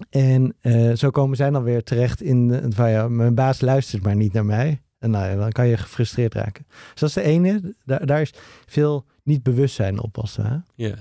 [0.09, 4.15] en eh, zo komen zij dan weer terecht in van ja, mijn baas luistert maar
[4.15, 4.81] niet naar mij.
[4.99, 6.65] En nou ja, dan kan je gefrustreerd raken.
[6.67, 7.75] Dus dat is de ene.
[7.85, 8.33] Daar, daar is
[8.65, 10.63] veel niet bewustzijn op als het ware.
[10.75, 10.95] Ja.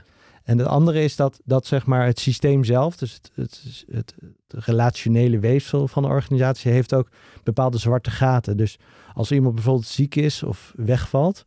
[0.46, 4.14] En het andere is dat, dat zeg maar het systeem zelf, dus het, het, het,
[4.48, 7.08] het relationele weefsel van de organisatie, heeft ook
[7.42, 8.56] bepaalde zwarte gaten.
[8.56, 8.78] Dus
[9.14, 11.44] als iemand bijvoorbeeld ziek is of wegvalt,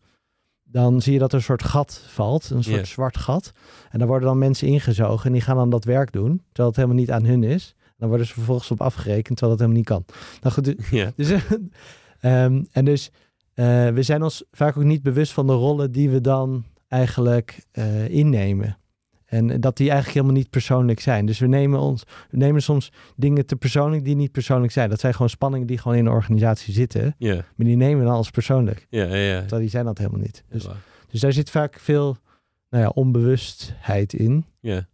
[0.64, 3.52] dan zie je dat er een soort gat valt, een soort zwart gat.
[3.90, 6.76] En daar worden dan mensen ingezogen en die gaan dan dat werk doen, terwijl het
[6.76, 7.76] helemaal niet aan hun is.
[7.98, 10.06] Dan worden ze vervolgens op afgerekend, terwijl dat helemaal niet kan.
[10.42, 11.12] Nou goed, dus- Ja.
[11.16, 11.32] dus,
[12.20, 13.12] ehm, en dus
[13.54, 17.66] eh, we zijn ons vaak ook niet bewust van de rollen die we dan eigenlijk
[17.72, 18.78] eh, innemen.
[19.30, 21.26] En dat die eigenlijk helemaal niet persoonlijk zijn.
[21.26, 24.90] Dus we nemen, ons, we nemen soms dingen te persoonlijk die niet persoonlijk zijn.
[24.90, 27.16] Dat zijn gewoon spanningen die gewoon in de organisatie zitten.
[27.20, 28.88] Maar die nemen we dan als persoonlijk.
[28.90, 29.08] Ja.
[29.08, 30.44] Terwijl die zijn dat helemaal niet.
[30.50, 30.68] Dus,
[31.10, 32.18] dus daar zit vaak veel
[32.70, 34.46] nou ja, onbewustheid in.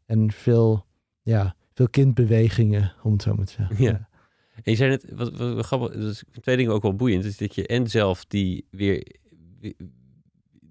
[0.06, 0.86] En veel,
[1.22, 3.84] ja, veel kindbewegingen, om het zo maar te zeggen.
[3.84, 4.08] Ja.
[4.56, 7.26] En je zei net, wat, wat, wat grappig, ik vind twee dingen ook wel boeiend.
[7.26, 9.08] Is dat je en zelf die weer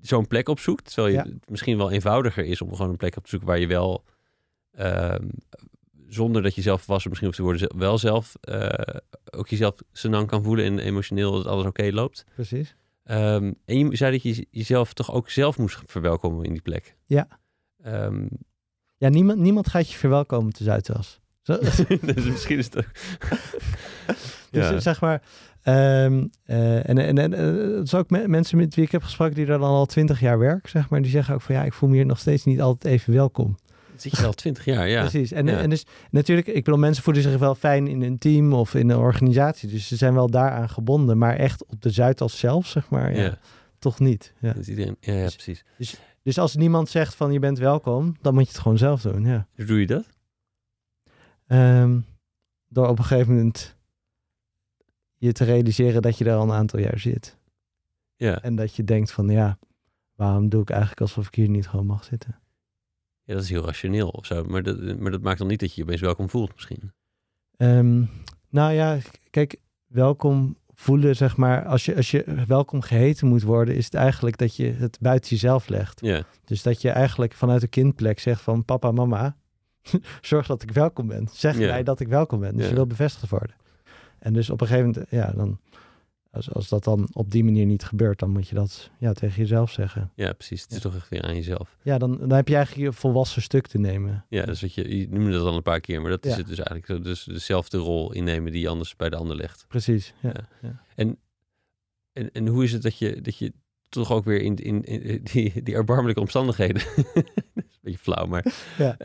[0.06, 0.84] zo'n plek opzoekt.
[0.94, 1.22] Terwijl je, Ja.
[1.40, 4.04] het misschien wel eenvoudiger is om gewoon een plek op te zoeken waar je wel,
[4.72, 5.28] ehm,
[6.08, 8.96] zonder dat je zelf volwassen misschien hoeft te worden, wel zelf eh,
[9.30, 12.24] ook jezelf senang kan voelen en emotioneel dat alles oké loopt.
[12.34, 12.76] Precies.
[13.04, 16.96] Ehm, en je zei dat je jezelf toch ook zelf moest verwelkomen in die plek.
[17.06, 17.28] Ja.
[17.82, 18.26] Ehm,
[18.96, 21.20] Ja, niemand, niemand gaat je verwelkomen te Zuidas.
[21.44, 21.58] Zo,
[22.14, 22.90] dus misschien is het ook...
[24.50, 24.80] Dus Ja.
[24.80, 25.22] zeg maar,
[25.62, 29.02] ehm, eh, en, en, en eh, het is ook me- mensen met wie ik heb
[29.02, 31.64] gesproken die daar dan al twintig jaar werken, zeg maar, die zeggen ook van ja,
[31.64, 33.56] ik voel me hier nog steeds niet altijd even welkom.
[33.96, 35.00] zit je al twintig jaar, ja.
[35.00, 35.32] Precies.
[35.32, 35.58] En, Ja.
[35.58, 38.90] en dus natuurlijk, ik bedoel, mensen voelen zich wel fijn in een team of in
[38.90, 39.68] een organisatie.
[39.68, 41.18] Dus ze zijn wel daaraan gebonden.
[41.18, 43.38] Maar echt op de Zuidas zelf, zeg maar, ja, Ja,
[43.78, 44.32] toch niet.
[44.40, 44.54] Ja.
[44.66, 45.64] iedereen, ja, ja, Dus- precies.
[46.22, 49.24] Dus als niemand zegt van je bent welkom, dan moet je het gewoon zelf doen.
[49.24, 49.46] Ja.
[49.56, 50.04] Hoe doe je dat?
[51.46, 52.00] Ehm,
[52.68, 53.76] door op een gegeven moment
[55.14, 57.38] je te realiseren dat je er al een aantal jaar zit.
[58.16, 58.42] Ja.
[58.42, 59.58] En dat je denkt van ja,
[60.14, 62.38] waarom doe ik eigenlijk alsof ik hier niet gewoon mag zitten?
[63.24, 64.44] ja, dat is heel rationeel of zo.
[64.44, 66.92] Maar dat, maar dat maakt dan niet dat je je opeens welkom voelt misschien.
[67.56, 68.04] Ehm,
[68.48, 68.98] nou ja,
[69.30, 73.94] kijk, welkom voelen, zeg maar, als je, als je welkom geheten moet worden, is het
[73.94, 76.00] eigenlijk dat je het buiten jezelf legt.
[76.00, 79.36] Ja, Dus dat je eigenlijk vanuit de kindplek zegt van papa, mama,
[80.20, 81.28] zorg dat ik welkom ben.
[81.32, 81.66] Zeg Ja.
[81.66, 82.56] mij dat ik welkom ben.
[82.56, 83.56] Dus je wil bevestigd worden.
[84.18, 85.58] En dus op een gegeven moment, ja, dan,
[86.30, 89.36] als, als dat dan op die manier niet gebeurt, dan moet je dat ja, tegen
[89.36, 90.10] jezelf zeggen.
[90.14, 90.62] ja precies.
[90.62, 90.82] Het is Ja.
[90.82, 91.76] toch echt weer aan jezelf.
[91.82, 94.24] Ja, dan, dan heb je eigenlijk je volwassen stuk te nemen.
[94.28, 96.46] Ja, dus wat je, je noemde dat al een paar keer, maar dat is het
[96.46, 97.04] dus eigenlijk.
[97.04, 99.64] Dus dezelfde rol innemen die je anders bij de ander legt.
[99.68, 100.14] Precies.
[100.20, 100.32] Ja.
[100.34, 100.48] Ja.
[100.62, 100.82] Ja.
[100.94, 101.18] En,
[102.32, 103.52] en hoe is het dat je, dat je
[103.88, 107.24] toch ook weer in, in, in die, die erbarmelijke omstandigheden, dat
[107.54, 108.44] is een beetje flauw, maar
[108.78, 108.96] Ja.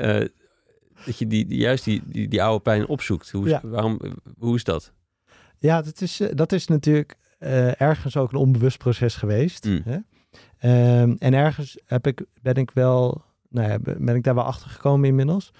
[1.05, 3.31] Dat je die, juist die, die, die oude pijn opzoekt.
[3.31, 3.61] Hoe Ja.
[3.63, 3.99] waarom,
[4.37, 4.93] hoe is dat?
[5.57, 9.65] Ja, dat is, eh, dat is natuurlijk eh, ergens ook een onbewust proces geweest.
[9.65, 9.81] Mm.
[9.83, 9.97] Hè?
[10.59, 14.69] Ehm, en ergens heb ik, ben ik wel, nou ja, ben ik daar wel achter
[14.69, 15.51] gekomen inmiddels.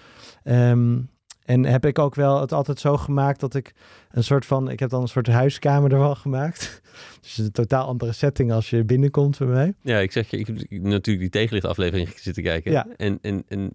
[0.44, 0.98] Ehm,
[1.46, 3.74] en heb ik ook wel het altijd zo gemaakt dat ik
[4.12, 6.82] een soort van, ik heb dan een soort huiskamer ervan gemaakt.
[7.22, 9.74] Dus een totaal andere setting als je binnenkomt bij mij.
[9.82, 12.72] Ja, ik zeg je, ik heb natuurlijk die tegenlichtaflevering zitten kijken.
[12.72, 12.88] Ja.
[12.98, 13.72] En, en, en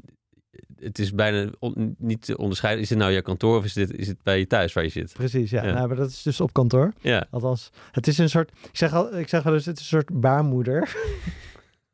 [0.79, 2.83] het is bijna on- niet te onderscheiden.
[2.83, 4.91] Is dit nou jouw kantoor of is dit, is het bij je thuis waar je
[4.91, 5.13] zit?
[5.13, 5.65] Precies, ja.
[5.65, 5.73] Ja.
[5.73, 6.93] Nou, maar dat is dus op kantoor.
[7.01, 9.83] Ja, Althans, het is een soort, ik zeg, al, ik zeg wel eens, het is
[9.83, 10.97] een soort baarmoeder.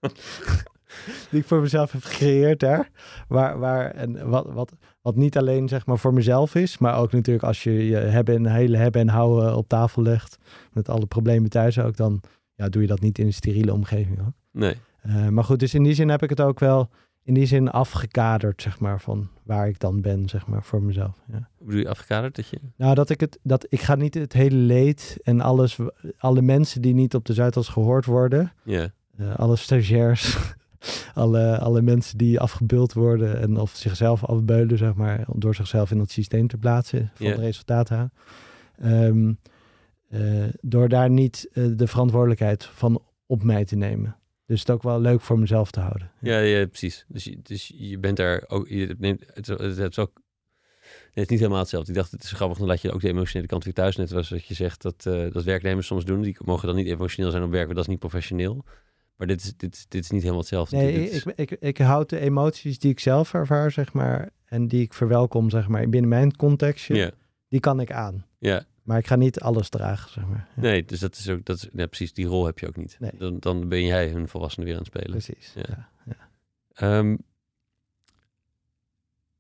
[1.31, 2.91] die ik voor mezelf heb gecreëerd daar.
[3.29, 7.13] Waar, waar, en wat, wat, wat niet alleen zeg maar voor mezelf is, maar ook
[7.13, 10.37] natuurlijk als je je hebben en hele hebben en houden op tafel legt,
[10.73, 12.21] met alle problemen thuis ook, dan
[12.55, 14.19] ja, doe je dat niet in een steriele omgeving
[14.51, 14.77] nee.
[15.01, 16.91] Eh, maar goed, dus in die zin heb ik het ook wel
[17.31, 21.21] in die zin afgekaderd, zeg maar, van waar ik dan ben, zeg maar, voor mezelf.
[21.33, 21.49] Ja.
[21.57, 22.37] Hoe bedoel je afgekaderd?
[22.37, 22.61] Dat je...
[22.77, 25.79] Nou, dat ik het, dat ik ga niet het hele leed en alles,
[26.19, 30.37] alle mensen die niet op de Zuidas gehoord worden, Ja, eh, alle stagiairs,
[31.15, 35.99] alle, alle mensen die afgebeuld worden en of zichzelf afbeulen, zeg maar, door zichzelf in
[35.99, 37.35] het systeem te plaatsen van Ja.
[37.35, 38.11] de resultaten aan.
[38.79, 39.33] Ehm,
[40.09, 44.17] eh, door daar niet eh, de verantwoordelijkheid van op mij te nemen.
[44.51, 46.11] Dus het ook wel leuk voor mezelf te houden.
[46.21, 47.05] ja, ja precies.
[47.09, 48.69] Dus je, dus je bent daar ook...
[48.69, 50.11] Je neemt, het, het, het is ook...
[50.15, 51.91] Nee, het is niet helemaal hetzelfde.
[51.91, 53.97] Ik dacht, het is grappig, dan laat je ook de emotionele kant weer thuis.
[53.97, 56.21] Net was wat je zegt, dat, eh, dat werknemers soms doen.
[56.23, 58.65] Die mogen dan niet emotioneel zijn op werk, want dat is niet professioneel.
[59.17, 60.77] Maar dit is, dit, dit is niet helemaal hetzelfde.
[60.77, 64.31] Nee, Dit is- ik, ik, ik houd de emoties die ik zelf ervaar, zeg maar,
[64.45, 67.11] en die ik verwelkom, zeg maar, binnen mijn contextje, ja,
[67.49, 68.27] die kan ik aan.
[68.39, 70.49] ja, Maar ik ga niet alles dragen, zeg maar.
[70.57, 72.77] Ja, nee, dus dat is ook, dat is, ja, precies, die rol heb je ook
[72.77, 72.97] niet.
[72.99, 73.11] Nee.
[73.19, 75.11] Dan, dan ben jij hun volwassene weer aan het spelen.
[75.11, 75.53] Precies.
[75.55, 75.89] Ja.
[76.05, 76.29] Ja.
[76.73, 77.13] Ehm,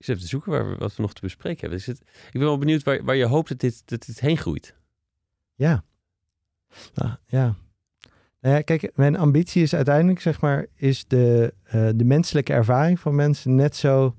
[0.00, 1.78] ik zit even te zoeken waar we, wat we nog te bespreken hebben.
[1.78, 4.36] Is het, ik ben wel benieuwd waar, waar je hoopt dat dit, dat dit heen
[4.36, 4.74] groeit.
[5.54, 5.84] Ja.
[6.94, 7.56] Nou, ja.
[8.40, 13.00] Nou ja, kijk, mijn ambitie is uiteindelijk, zeg maar, is de, eh, de menselijke ervaring
[13.00, 14.16] van mensen net zo,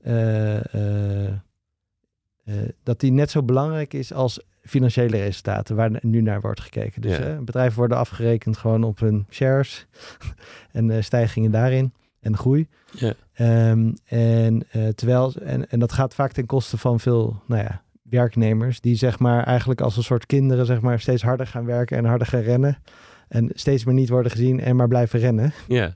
[0.00, 1.38] eh, eh,
[2.82, 7.00] dat die net zo belangrijk is als financiële resultaten, waar nu naar wordt gekeken.
[7.02, 7.24] Dus Ja.
[7.24, 9.86] eh, bedrijven worden afgerekend gewoon op hun shares
[10.72, 12.68] en eh, stijgingen daarin en groei.
[12.90, 17.62] Ja, Ehm, en, eh, terwijl, en, en dat gaat vaak ten koste van veel nou
[17.62, 21.64] ja, werknemers, die zeg maar eigenlijk als een soort kinderen zeg maar, steeds harder gaan
[21.64, 22.78] werken en harder gaan rennen.
[23.32, 25.52] En steeds meer niet worden gezien en maar blijven rennen.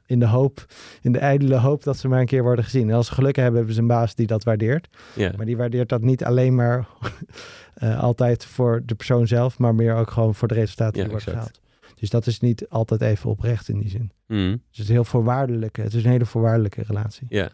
[0.06, 0.66] In de hoop,
[1.02, 2.88] in de ijdele hoop dat ze maar een keer worden gezien.
[2.90, 4.88] En als ze geluk hebben, hebben ze een baas die dat waardeert.
[5.14, 6.86] ja, Maar die waardeert dat niet alleen maar
[7.74, 11.18] eh, altijd voor de persoon zelf, maar meer ook gewoon voor de resultaten die worden
[11.32, 11.36] exact.
[11.36, 11.60] gehaald.
[12.00, 14.10] Dus dat is niet altijd even oprecht in die zin.
[14.26, 15.80] Mm, Dus het is heel voorwaardelijke.
[15.80, 17.26] Het is een hele voorwaardelijke relatie.
[17.30, 17.48] ja,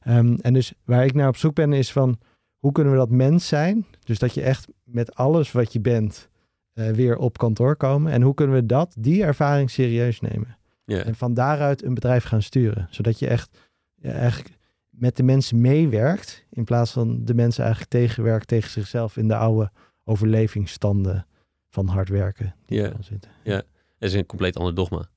[0.00, 2.18] Ehm, en dus waar ik naar op zoek ben is van
[2.58, 3.86] hoe kunnen we dat mens zijn?
[4.04, 6.28] Dus dat je echt met alles wat je bent
[6.72, 8.12] weer op kantoor komen.
[8.12, 10.58] En hoe kunnen we dat, die ervaring serieus nemen?
[10.86, 12.86] En van daaruit een bedrijf gaan sturen.
[12.90, 13.58] Zodat je echt
[13.94, 14.58] ja, eigenlijk
[14.90, 16.44] met de mensen meewerkt.
[16.50, 19.70] In plaats van de mensen eigenlijk tegenwerkt tegen zichzelf in de oude
[20.04, 21.26] overlevingsstanden
[21.68, 22.54] van hard werken.
[22.66, 23.30] Die zitten.
[23.44, 23.62] Ja.
[23.98, 25.08] Het is een compleet ander dogma.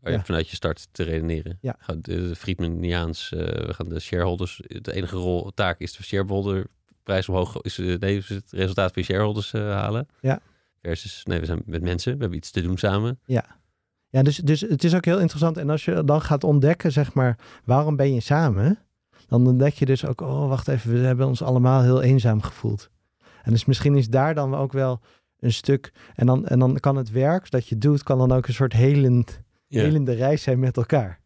[0.00, 1.58] Waar je vanuit je start te redeneren.
[1.60, 1.76] Ja.
[1.86, 6.66] De, de Friedmaniaans, eh, we gaan de shareholders, de enige rol, taak is de shareholder
[7.02, 10.08] prijs omhoog, is, eh, nee, is het resultaat van je shareholders eh, halen.
[10.20, 10.40] Ja.
[10.82, 13.20] Versus, nee, we zijn met mensen, we hebben iets te doen samen.
[14.08, 15.56] Ja, dus, dus het is ook heel interessant.
[15.56, 18.78] En als je dan gaat ontdekken, zeg maar, waarom ben je samen?
[19.28, 22.90] dan ontdek je dus ook, oh wacht even, we hebben ons allemaal heel eenzaam gevoeld.
[23.42, 25.00] En dus misschien is daar dan ook wel
[25.38, 28.46] een stuk, en dan, en dan kan het werk dat je doet, kan dan ook
[28.46, 29.82] een soort helend, Ja.
[29.82, 31.20] helende reis zijn met elkaar.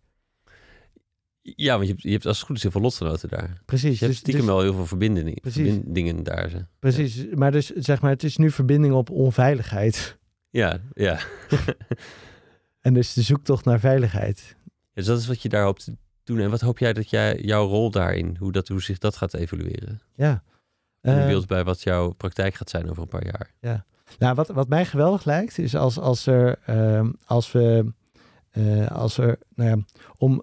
[1.57, 3.61] Ja, want je hebt, je hebt als het goed is heel veel lotgenoten daar.
[3.65, 3.91] Precies.
[3.91, 6.51] Dus je hebt dus, stiekem dus- wel heel veel verbindingen, verbindingen daar.
[6.51, 6.67] Ze.
[6.79, 7.27] precies.
[7.35, 10.19] Maar dus zeg maar, het is nu verbinding op onveiligheid.
[10.51, 11.19] Ja, ja.
[12.81, 14.57] En dus de zoektocht naar veiligheid.
[14.95, 16.39] Dus dat is wat je daar hoopt te doen.
[16.39, 19.35] En wat hoop jij dat jij, jouw rol daarin, hoe, dat, hoe zich dat gaat
[19.35, 20.01] evalueren?
[20.15, 20.43] Ja.
[21.03, 23.81] In Eh, beeld bij wat jouw praktijk gaat zijn over een paar jaar.
[24.19, 27.93] Nou, wat, wat mij geweldig lijkt, is als, als er, ehm, als we,
[28.51, 29.85] eh, als er, nou ja,
[30.17, 30.43] om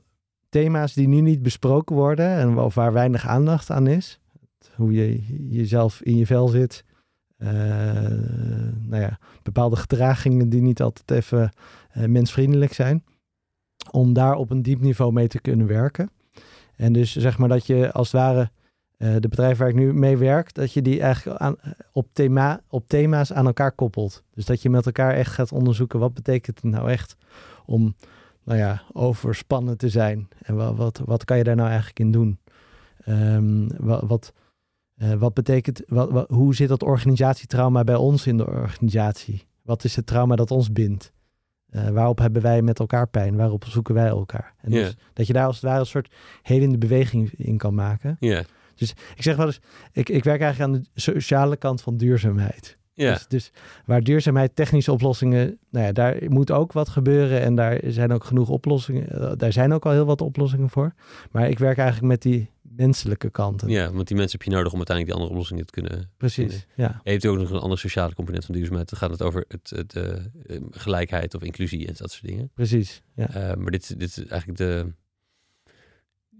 [0.53, 4.19] thema's die nu niet besproken worden en waar weinig aandacht aan is,
[4.75, 6.83] hoe je jezelf in je vel zit,
[7.37, 7.49] eh,
[8.79, 11.51] nou ja, bepaalde gedragingen die niet altijd even
[11.91, 13.03] eh, mensvriendelijk zijn,
[13.91, 16.09] om daar op een diep niveau mee te kunnen werken.
[16.75, 18.49] En dus zeg maar dat je als het ware
[18.97, 21.55] eh, de bedrijf waar ik nu mee werk, dat je die eigenlijk aan,
[21.91, 24.23] op, thema, op thema's aan elkaar koppelt.
[24.33, 27.15] Dus dat je met elkaar echt gaat onderzoeken wat betekent het nou echt
[27.65, 27.95] om,
[28.45, 30.27] nou ja, overspannen te zijn.
[30.41, 32.39] En wat, wat, wat kan je daar nou eigenlijk in doen?
[33.05, 34.33] Ehm, wat, wat,
[34.95, 39.47] eh, wat betekent, wat, wat- hoe zit dat organisatietrauma bij ons in de organisatie?
[39.61, 41.11] Wat is het trauma dat ons bindt?
[41.69, 43.35] Eh, waarop hebben wij met elkaar pijn?
[43.35, 44.53] Waarop zoeken wij elkaar?
[44.61, 48.17] En dus dat je daar als het ware een soort helende beweging in kan maken.
[48.75, 49.59] Ja, Ik zeg wel eens,
[49.91, 52.77] ik, ik werk eigenlijk aan de sociale kant van duurzaamheid.
[52.93, 53.13] Ja.
[53.13, 53.51] Dus, dus
[53.85, 58.23] waar duurzaamheid, technische oplossingen, nou ja, daar moet ook wat gebeuren en daar zijn ook
[58.23, 59.09] genoeg oplossingen.
[59.09, 60.93] eh, Daar zijn ook al heel wat oplossingen voor.
[61.31, 63.69] Maar ik werk eigenlijk met die menselijke kanten.
[63.69, 66.65] ja, want die mensen heb je nodig om uiteindelijk die andere oplossingen te kunnen Precies.
[66.75, 68.89] Ja, Je hebt ook nog een andere sociale component van duurzaamheid.
[68.89, 70.11] Dan gaat het over het, het, eh,
[70.55, 72.49] eh, gelijkheid of inclusie en dat soort dingen.
[72.53, 73.01] precies.
[73.15, 73.55] Ja.
[73.57, 74.93] Maar dit, dit is eigenlijk de,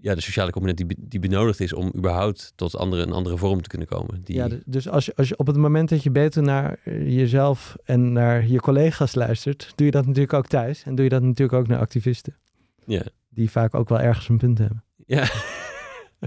[0.04, 3.62] ja, de sociale component die, die benodigd is om überhaupt tot andere, een andere vorm
[3.62, 4.20] te kunnen komen.
[4.24, 7.16] Die, Ja, dus als je, als je op het moment dat je beter naar eh,
[7.16, 10.82] jezelf en naar je collega's luistert, doe je dat natuurlijk ook thuis.
[10.84, 12.36] En doe je dat natuurlijk ook naar activisten.
[12.86, 13.02] ja.
[13.28, 14.84] Die vaak ook wel ergens een punt hebben.
[15.06, 15.28] ja.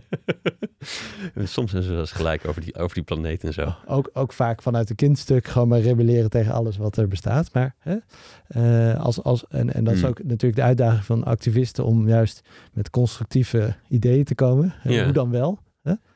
[1.34, 3.76] En Soms zijn ze wel eens gelijk over die, over die planeet en zo.
[3.86, 7.54] Ook, ook vaak vanuit een kindstuk gewoon maar rebelleren tegen alles wat er bestaat.
[7.54, 7.98] Maar hè,
[8.48, 10.10] eh, als, als, en, en dat is Hmm.
[10.10, 12.41] ook natuurlijk de uitdaging van activisten om juist
[12.74, 14.74] met constructieve ideeën te komen.
[14.84, 15.04] Ja.
[15.04, 15.60] Hoe dan wel?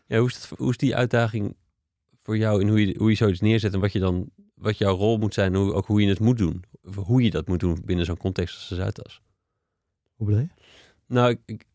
[0.08, 1.56] Ja, hoe, is het, hoe is die uitdaging
[2.24, 4.96] voor jou in hoe je, hoe je zoiets neerzet en wat, je dan, wat jouw
[4.96, 6.64] rol moet zijn, hoe, ook hoe je het moet doen?
[6.84, 9.22] Of hoe je dat moet doen binnen zo'n context als de Zuidas?
[10.16, 10.50] Hoe bedoel je?
[11.08, 11.66] Nou, ik,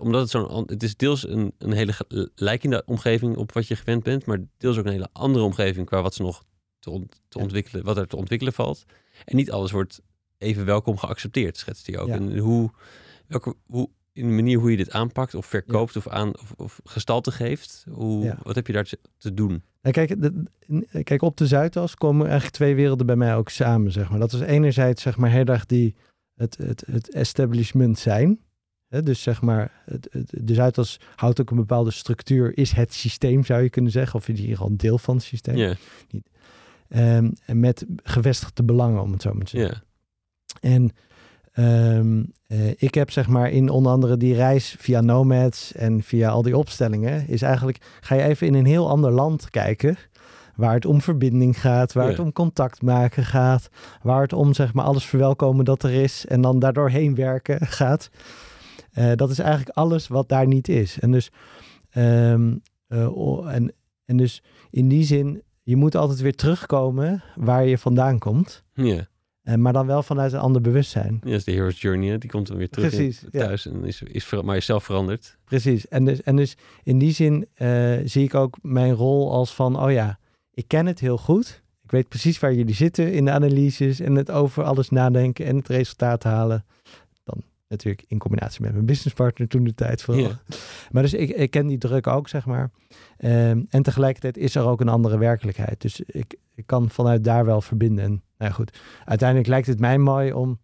[0.00, 1.92] omdat het zo'n, het is deels een, een hele
[2.34, 6.02] lijkende omgeving op wat je gewend bent, maar deels ook een hele andere omgeving qua
[6.02, 6.44] wat ze nog
[6.78, 7.44] te, ont- te Ja.
[7.44, 8.84] ontwikkelen, wat er te ontwikkelen valt.
[9.24, 10.00] En niet alles wordt
[10.38, 12.08] even welkom geaccepteerd, schetst hij ook.
[12.08, 12.14] Ja.
[12.14, 12.70] En hoe,
[13.26, 16.80] welke, hoe, in de manier hoe je dit aanpakt of verkoopt of, aan, of, of
[16.84, 18.38] gestalte geeft, hoe, Ja.
[18.42, 19.62] wat heb je daar te, te doen?
[19.82, 23.92] Nou, kijk, de- kijk, op de Zuidas komen eigenlijk twee werelden bij mij ook samen,
[23.92, 24.18] zeg maar.
[24.18, 25.94] Dat is enerzijds, zeg maar, heel erg die,
[26.34, 28.40] het, het, het establishment zijn.
[29.02, 29.82] Dus zeg maar,
[30.30, 34.18] de Zuidas houdt ook een bepaalde structuur, is het systeem, zou je kunnen zeggen.
[34.18, 35.56] Of in ieder geval een deel van het systeem.
[35.56, 35.74] Ja,
[36.88, 39.82] Ehm, en met gevestigde belangen, om het zo maar te zeggen.
[40.60, 40.90] En
[41.52, 46.28] ehm, eh, ik heb zeg maar in onder andere die reis via Nomads en via
[46.28, 49.96] al die opstellingen, is eigenlijk, ga je even in een heel ander land kijken.
[50.56, 52.10] Waar het om verbinding gaat, waar Ja.
[52.10, 53.68] het om contact maken gaat,
[54.02, 57.66] waar het om zeg maar alles verwelkomen dat er is en dan daardoor heen werken
[57.66, 58.10] gaat.
[58.94, 60.98] Eh, dat is eigenlijk alles wat daar niet is.
[61.00, 61.30] En dus,
[61.90, 62.54] ehm,
[62.86, 63.72] eh, en,
[64.04, 68.62] en dus in die zin, je moet altijd weer terugkomen waar je vandaan komt.
[68.74, 69.06] ja.
[69.42, 71.20] Eh, maar dan wel vanuit een ander bewustzijn.
[71.24, 72.08] Ja, is de hero's journey.
[72.10, 72.18] hè.
[72.18, 73.40] Die komt dan weer terug in- Precies, ja.
[73.46, 75.36] thuis en is, is ver- maar is zelf veranderd.
[75.44, 75.88] Precies.
[75.88, 77.46] En dus, en dus in die zin
[78.04, 80.18] zie ik ook mijn rol als van, oh ja,
[80.50, 81.62] ik ken het heel goed.
[81.82, 85.56] Ik weet precies waar jullie zitten in de analyses en het over alles nadenken en
[85.56, 86.64] het resultaat halen.
[87.76, 90.16] Natuurlijk in combinatie met mijn businesspartner toen de tijd voor.
[90.16, 90.30] Ja.
[90.90, 92.70] Maar dus ik, ik ken die druk ook, zeg maar.
[93.16, 95.80] Ehm, en tegelijkertijd is er ook een andere werkelijkheid.
[95.80, 98.04] Dus ik, ik kan vanuit daar wel verbinden.
[98.04, 100.60] En nou ja, goed, uiteindelijk lijkt het mij mooi om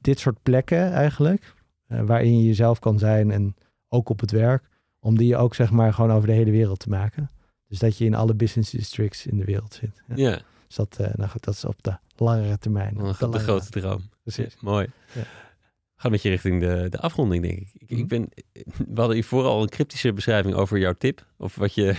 [0.00, 1.54] dit soort plekken eigenlijk,
[1.86, 3.54] eh, waarin je jezelf kan zijn en
[3.88, 4.68] ook op het werk,
[5.00, 7.30] om die ook zeg maar gewoon over de hele wereld te maken.
[7.68, 10.02] Dus dat je in alle business districts in de wereld zit.
[10.14, 10.40] Ja.
[10.66, 12.96] Dus dat, eh, nou goed, dat is op de langere termijn.
[13.00, 14.02] gaat de lange- grote droom.
[14.22, 14.52] Precies.
[14.52, 14.86] Ja, mooi.
[15.14, 15.22] Ja.
[16.04, 17.68] Gaat met je richting de, de afronding, denk ik.
[17.74, 18.06] ik, ik Mhm.
[18.06, 18.28] ben,
[18.88, 21.26] we hadden hier vooral een cryptische beschrijving over jouw tip.
[21.38, 21.94] Of wat je,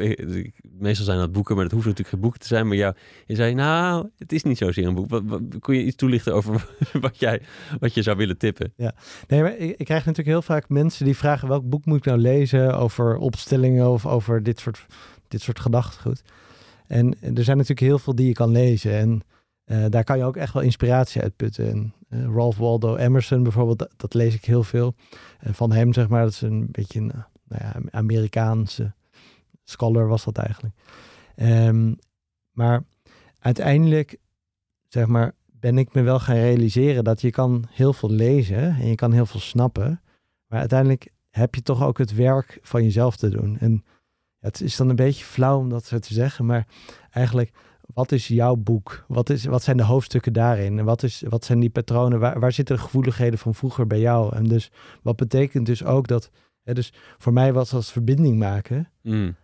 [0.78, 2.68] meestal zijn dat boeken, maar dat hoeft natuurlijk geen boeken te zijn.
[2.68, 2.94] Maar jou,
[3.26, 5.08] je zei, nou, het is niet zozeer een boek.
[5.10, 6.66] Wat, wat- kun je iets toelichten over
[7.00, 7.40] wat, jij,
[7.80, 8.72] wat je zou willen tippen?
[9.28, 12.04] Nee, maar ik, ik krijg natuurlijk heel vaak mensen die vragen welk boek moet ik
[12.04, 14.86] nou lezen over opstellingen of over dit soort,
[15.28, 16.22] dit soort gedachtegoed.
[16.86, 19.20] En er zijn natuurlijk heel veel die je kan lezen en
[19.64, 21.70] eh, daar kan je ook echt wel inspiratie uit putten.
[21.70, 24.94] En, Ralph Waldo Emerson bijvoorbeeld, dat, lees ik heel veel.
[25.38, 28.92] En van hem zeg maar, dat is een beetje een eh, nou ja, Amerikaanse
[29.64, 30.74] scholar was dat eigenlijk.
[31.34, 31.94] Ehm,
[32.50, 32.84] maar
[33.38, 34.18] uiteindelijk,
[34.88, 38.86] zeg maar, ben ik me wel gaan realiseren dat je kan heel veel lezen en
[38.86, 40.00] je kan heel veel snappen.
[40.46, 43.58] Maar uiteindelijk heb je toch ook het werk van jezelf te doen.
[43.58, 43.84] En
[44.38, 46.66] het is dan een beetje flauw om dat zo te zeggen, maar
[47.10, 47.50] eigenlijk,
[48.00, 49.04] wat is jouw boek?
[49.08, 50.78] Wat, is, wat zijn de hoofdstukken daarin?
[50.78, 52.18] En wat, is, wat zijn die patronen?
[52.18, 54.34] Waar, waar zitten de gevoeligheden van vroeger bij jou?
[54.36, 54.70] En dus
[55.02, 56.30] wat betekent dus ook dat,
[56.62, 58.88] hè, dus voor mij was dat verbinding maken.
[59.02, 59.36] Mm,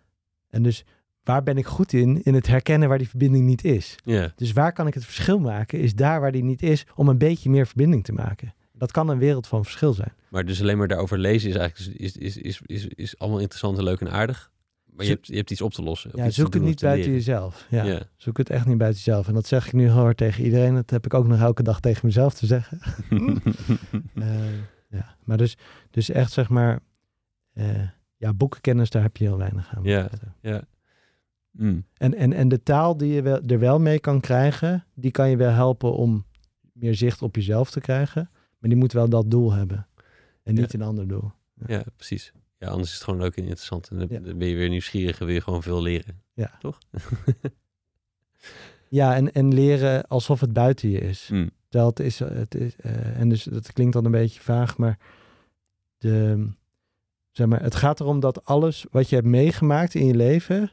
[0.49, 0.85] En dus
[1.23, 2.23] waar ben ik goed in?
[2.23, 3.95] In het herkennen waar die verbinding niet is.
[4.03, 5.79] Ja, Dus waar kan ik het verschil maken?
[5.79, 8.53] Is daar waar die niet is, om een beetje meer verbinding te maken.
[8.73, 10.13] Dat kan een wereld van verschil zijn.
[10.29, 13.77] maar dus alleen maar daarover lezen is eigenlijk is, is, is, is, is allemaal interessant
[13.77, 14.51] en leuk en aardig.
[14.97, 16.11] Maar je hebt, je hebt iets op te lossen.
[16.13, 17.25] Ja, zoek het niet te buiten leren.
[17.25, 17.65] jezelf.
[17.69, 18.01] Ja, Ja.
[18.15, 19.27] Zoek het echt niet buiten jezelf.
[19.27, 20.73] En dat zeg ik nu heel hard tegen iedereen.
[20.75, 22.79] Dat heb ik ook nog elke dag tegen mezelf te zeggen.
[24.13, 24.53] Eh,
[24.89, 25.15] ja.
[25.23, 25.57] Maar dus,
[25.91, 26.79] dus echt zeg maar,
[27.53, 27.87] eh,
[28.17, 29.83] ja, boekenkennis, daar heb je heel weinig aan.
[29.83, 30.09] Ja.
[30.41, 30.61] ja.
[31.51, 35.11] Mm, En, en, en de taal die je wel, er wel mee kan krijgen, die
[35.11, 36.25] kan je wel helpen om
[36.73, 38.29] meer zicht op jezelf te krijgen.
[38.59, 39.87] Maar die moet wel dat doel hebben.
[40.43, 41.31] En niet een ander doel.
[41.65, 42.31] ja, precies.
[42.59, 43.87] Ja, anders is het gewoon leuk en interessant.
[43.89, 44.33] En dan, Ja.
[44.35, 46.21] ben je weer nieuwsgierig en wil je gewoon veel leren.
[46.33, 46.57] Ja.
[46.59, 46.77] Toch?
[48.89, 51.29] Ja, en, en leren alsof het buiten je is.
[51.31, 54.77] Mm, Terwijl het is, het is eh, en dus dat klinkt dan een beetje vaag,
[54.77, 54.97] maar,
[55.97, 56.47] de,
[57.31, 60.71] zeg maar het gaat erom dat alles wat je hebt meegemaakt in je leven,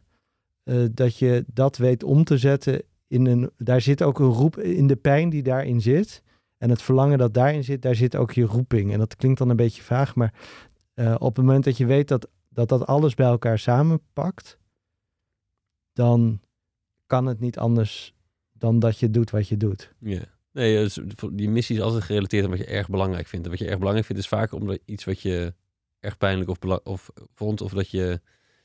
[0.62, 4.58] eh, dat je dat weet om te zetten in een, daar zit ook een roep
[4.58, 6.22] in de pijn die daarin zit.
[6.58, 8.92] En het verlangen dat daarin zit, daar zit ook je roeping.
[8.92, 10.34] En dat klinkt dan een beetje vaag, maar
[10.94, 14.58] eh, op het moment dat je weet dat, dat dat alles bij elkaar samenpakt,
[15.92, 16.40] dan
[17.06, 18.14] kan het niet anders
[18.52, 19.94] dan dat je doet wat je doet.
[19.98, 20.20] ja.
[20.52, 20.98] Nee, dus
[21.32, 23.44] die missie is altijd gerelateerd aan wat je erg belangrijk vindt.
[23.44, 25.54] En wat je erg belangrijk vindt is vaak omdat iets wat je
[26.00, 27.60] erg pijnlijk of, of vond.
[27.60, 28.20] Of dat je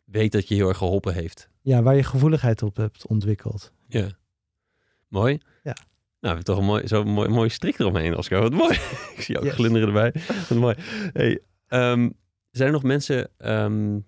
[0.05, 1.49] weet dat je heel erg geholpen heeft.
[1.61, 3.71] Ja, waar je gevoeligheid op hebt ontwikkeld.
[3.87, 4.09] Ja.
[5.07, 5.33] Mooi.
[5.63, 5.73] Ja.
[5.73, 5.75] Nou,
[6.19, 8.41] we hebben toch een mooi, zo'n mooi, mooie strik eromheen, Oscar.
[8.41, 8.73] Wat mooi.
[9.15, 9.53] Ik zie ook Yes.
[9.53, 10.13] glunderen erbij.
[10.49, 10.75] Wat mooi.
[11.13, 11.39] Hey,
[11.69, 12.09] ehm,
[12.51, 13.99] zijn er nog mensen ehm,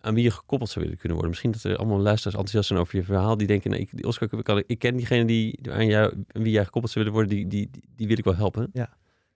[0.00, 1.28] aan wie je gekoppeld zou willen kunnen worden?
[1.28, 3.36] Misschien dat er allemaal luisteraars enthousiast zijn over je verhaal.
[3.36, 6.64] Die denken, nou, ik, Oscar, ik, ik ken diegene die, aan, jou, aan wie jij
[6.64, 7.36] gekoppeld zou willen worden.
[7.36, 8.70] Die, die, die, wil ik wel helpen.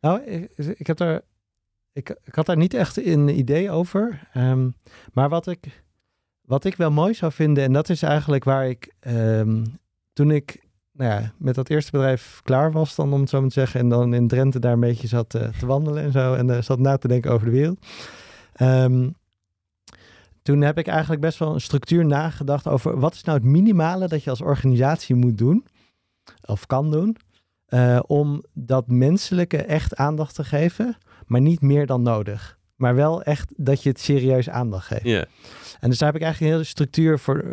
[0.01, 0.23] Nou,
[0.77, 1.21] ik, heb daar.
[1.93, 4.29] Ik, ik had daar niet echt een idee over.
[4.33, 4.71] Ehm,
[5.13, 5.85] maar wat ik,
[6.41, 8.95] wat ik wel mooi zou vinden, en dat is eigenlijk waar ik.
[10.13, 10.66] toen ik
[10.97, 13.81] nou ja, met dat eerste bedrijf klaar was, dan om het zo maar te zeggen.
[13.81, 16.35] En dan in Drenthe daar een beetje zat eh, te wandelen en zo.
[16.35, 17.87] En eh, zat na te denken over de wereld.
[18.53, 19.11] Ehm,
[20.43, 24.09] toen heb ik eigenlijk best wel een structuur nagedacht over wat is nou het minimale
[24.09, 25.67] dat je als organisatie moet doen.
[26.45, 27.17] Of kan doen.
[27.67, 30.97] eh, om dat menselijke echt aandacht te geven,
[31.27, 32.59] maar niet meer dan nodig.
[32.77, 35.03] Maar wel echt dat je het serieus aandacht geeft.
[35.05, 35.25] Ja.
[35.81, 37.45] En dus daar heb ik eigenlijk een hele structuur voor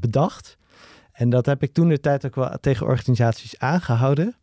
[0.00, 0.57] bedacht.
[1.18, 4.36] En dat heb ik toen de tijd ook wel tegen organisaties aangehouden.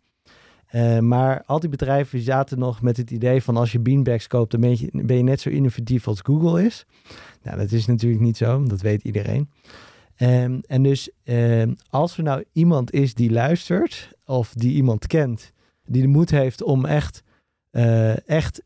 [0.65, 4.51] Eh, maar al die bedrijven zaten nog met het idee van als je beanbags koopt,
[4.51, 4.61] dan
[4.91, 6.85] ben je, net zo innovatief als Google is.
[7.43, 9.49] Nou, dat is natuurlijk niet zo, dat weet iedereen.
[10.15, 15.51] Ehm, en dus ehm, als er nou iemand is die luistert, of die iemand kent,
[15.85, 17.23] die de moed heeft om echt,
[17.71, 18.63] eh, echt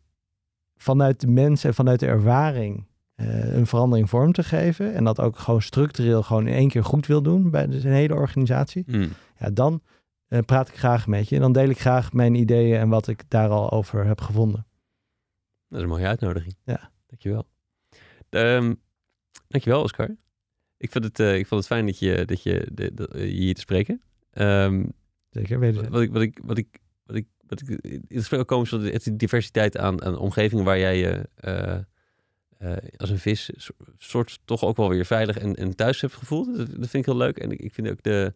[0.75, 2.88] vanuit de mens en vanuit de ervaring
[3.19, 4.93] eh, een verandering vorm te geven.
[4.93, 7.93] En dat ook gewoon structureel gewoon in één keer goed wil doen bij de, zijn
[7.93, 8.83] hele organisatie.
[8.87, 9.09] Mm.
[9.37, 9.81] Ja, dan
[10.27, 11.35] eh, praat ik graag met je.
[11.35, 14.65] En dan deel ik graag mijn ideeën en wat ik daar al over heb gevonden.
[15.67, 16.55] Dat is een mooie uitnodiging.
[16.63, 16.91] Ja.
[17.07, 17.47] Dankjewel.
[18.29, 18.81] Um,
[19.47, 20.15] dankjewel, Oscar.
[20.77, 23.53] Ik vond het, uh, ik vond het fijn dat je, dat je de, de, hier
[23.53, 24.01] te spreken.
[24.33, 24.91] Um,
[25.29, 25.89] Zeker, weet je.
[25.89, 29.19] Wat ik, wat ik, wat ik, wat ik, wat ik het komen is dat het
[29.19, 31.29] diversiteit aan, aan omgevingen waar jij je
[32.59, 33.49] uh, uh, als een vis
[33.97, 36.57] soort toch ook wel weer veilig en, en thuis hebt gevoeld.
[36.57, 37.37] Dat, dat vind ik heel leuk.
[37.37, 38.33] En ik, ik vind ook de,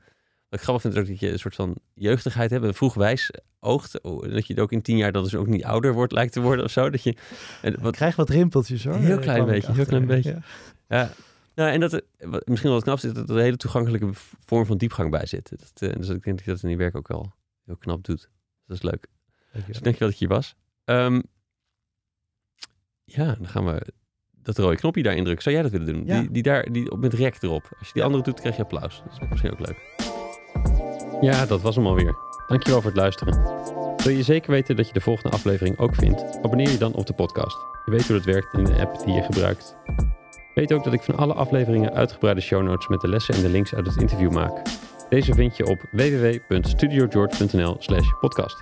[0.49, 2.93] wat ik grappig vind, is ook dat je een soort van jeugdigheid hebt, een vroeg
[2.93, 3.91] wijs oogt.
[4.01, 6.41] Dat je het ook in tien jaar dat dus ook niet ouder wordt, lijkt te
[6.41, 6.89] worden of zo.
[6.89, 7.15] Dat je,
[7.61, 8.95] en wat, ik krijg wat rimpeltjes hoor.
[8.95, 10.31] Heel klein beetje, heel klein beetje.
[10.31, 10.41] Ja.
[10.87, 11.11] ja.
[11.55, 14.09] Nou, en dat wat, misschien wel het knapste is dat er een hele toegankelijke
[14.45, 15.49] vorm van diepgang bij zit.
[15.49, 17.33] Dat, uh, dus ik denk dat je dat in je werk ook wel
[17.65, 18.29] heel knap doet.
[18.65, 19.07] Dat is leuk.
[19.51, 20.55] Dank dus dankjewel dat je hier was.
[20.83, 21.21] Ehm,
[23.03, 23.93] ja, dan gaan we
[24.44, 25.44] dat rode knopje daar indrukken.
[25.44, 26.03] Zou jij dat willen doen?
[26.06, 26.20] Ja.
[26.20, 27.64] Die, die daar, die op met rek erop.
[27.80, 29.02] Als je die andere doet, krijg je applaus.
[29.06, 29.78] Dat is misschien ook leuk.
[31.22, 32.15] Ja, dat was hem alweer.
[32.48, 33.41] Dankjewel voor het luisteren.
[34.03, 36.24] Wil je zeker weten dat je de volgende aflevering ook vindt?
[36.41, 37.57] Abonneer je dan op de podcast.
[37.86, 39.76] Je weet hoe dat werkt in de app die je gebruikt.
[40.53, 43.49] Weet ook dat ik van alle afleveringen uitgebreide show notes met de lessen en de
[43.49, 44.61] links uit het interview maak.
[45.10, 48.61] Deze vind je op www.studiogeorge.nl slash podcast.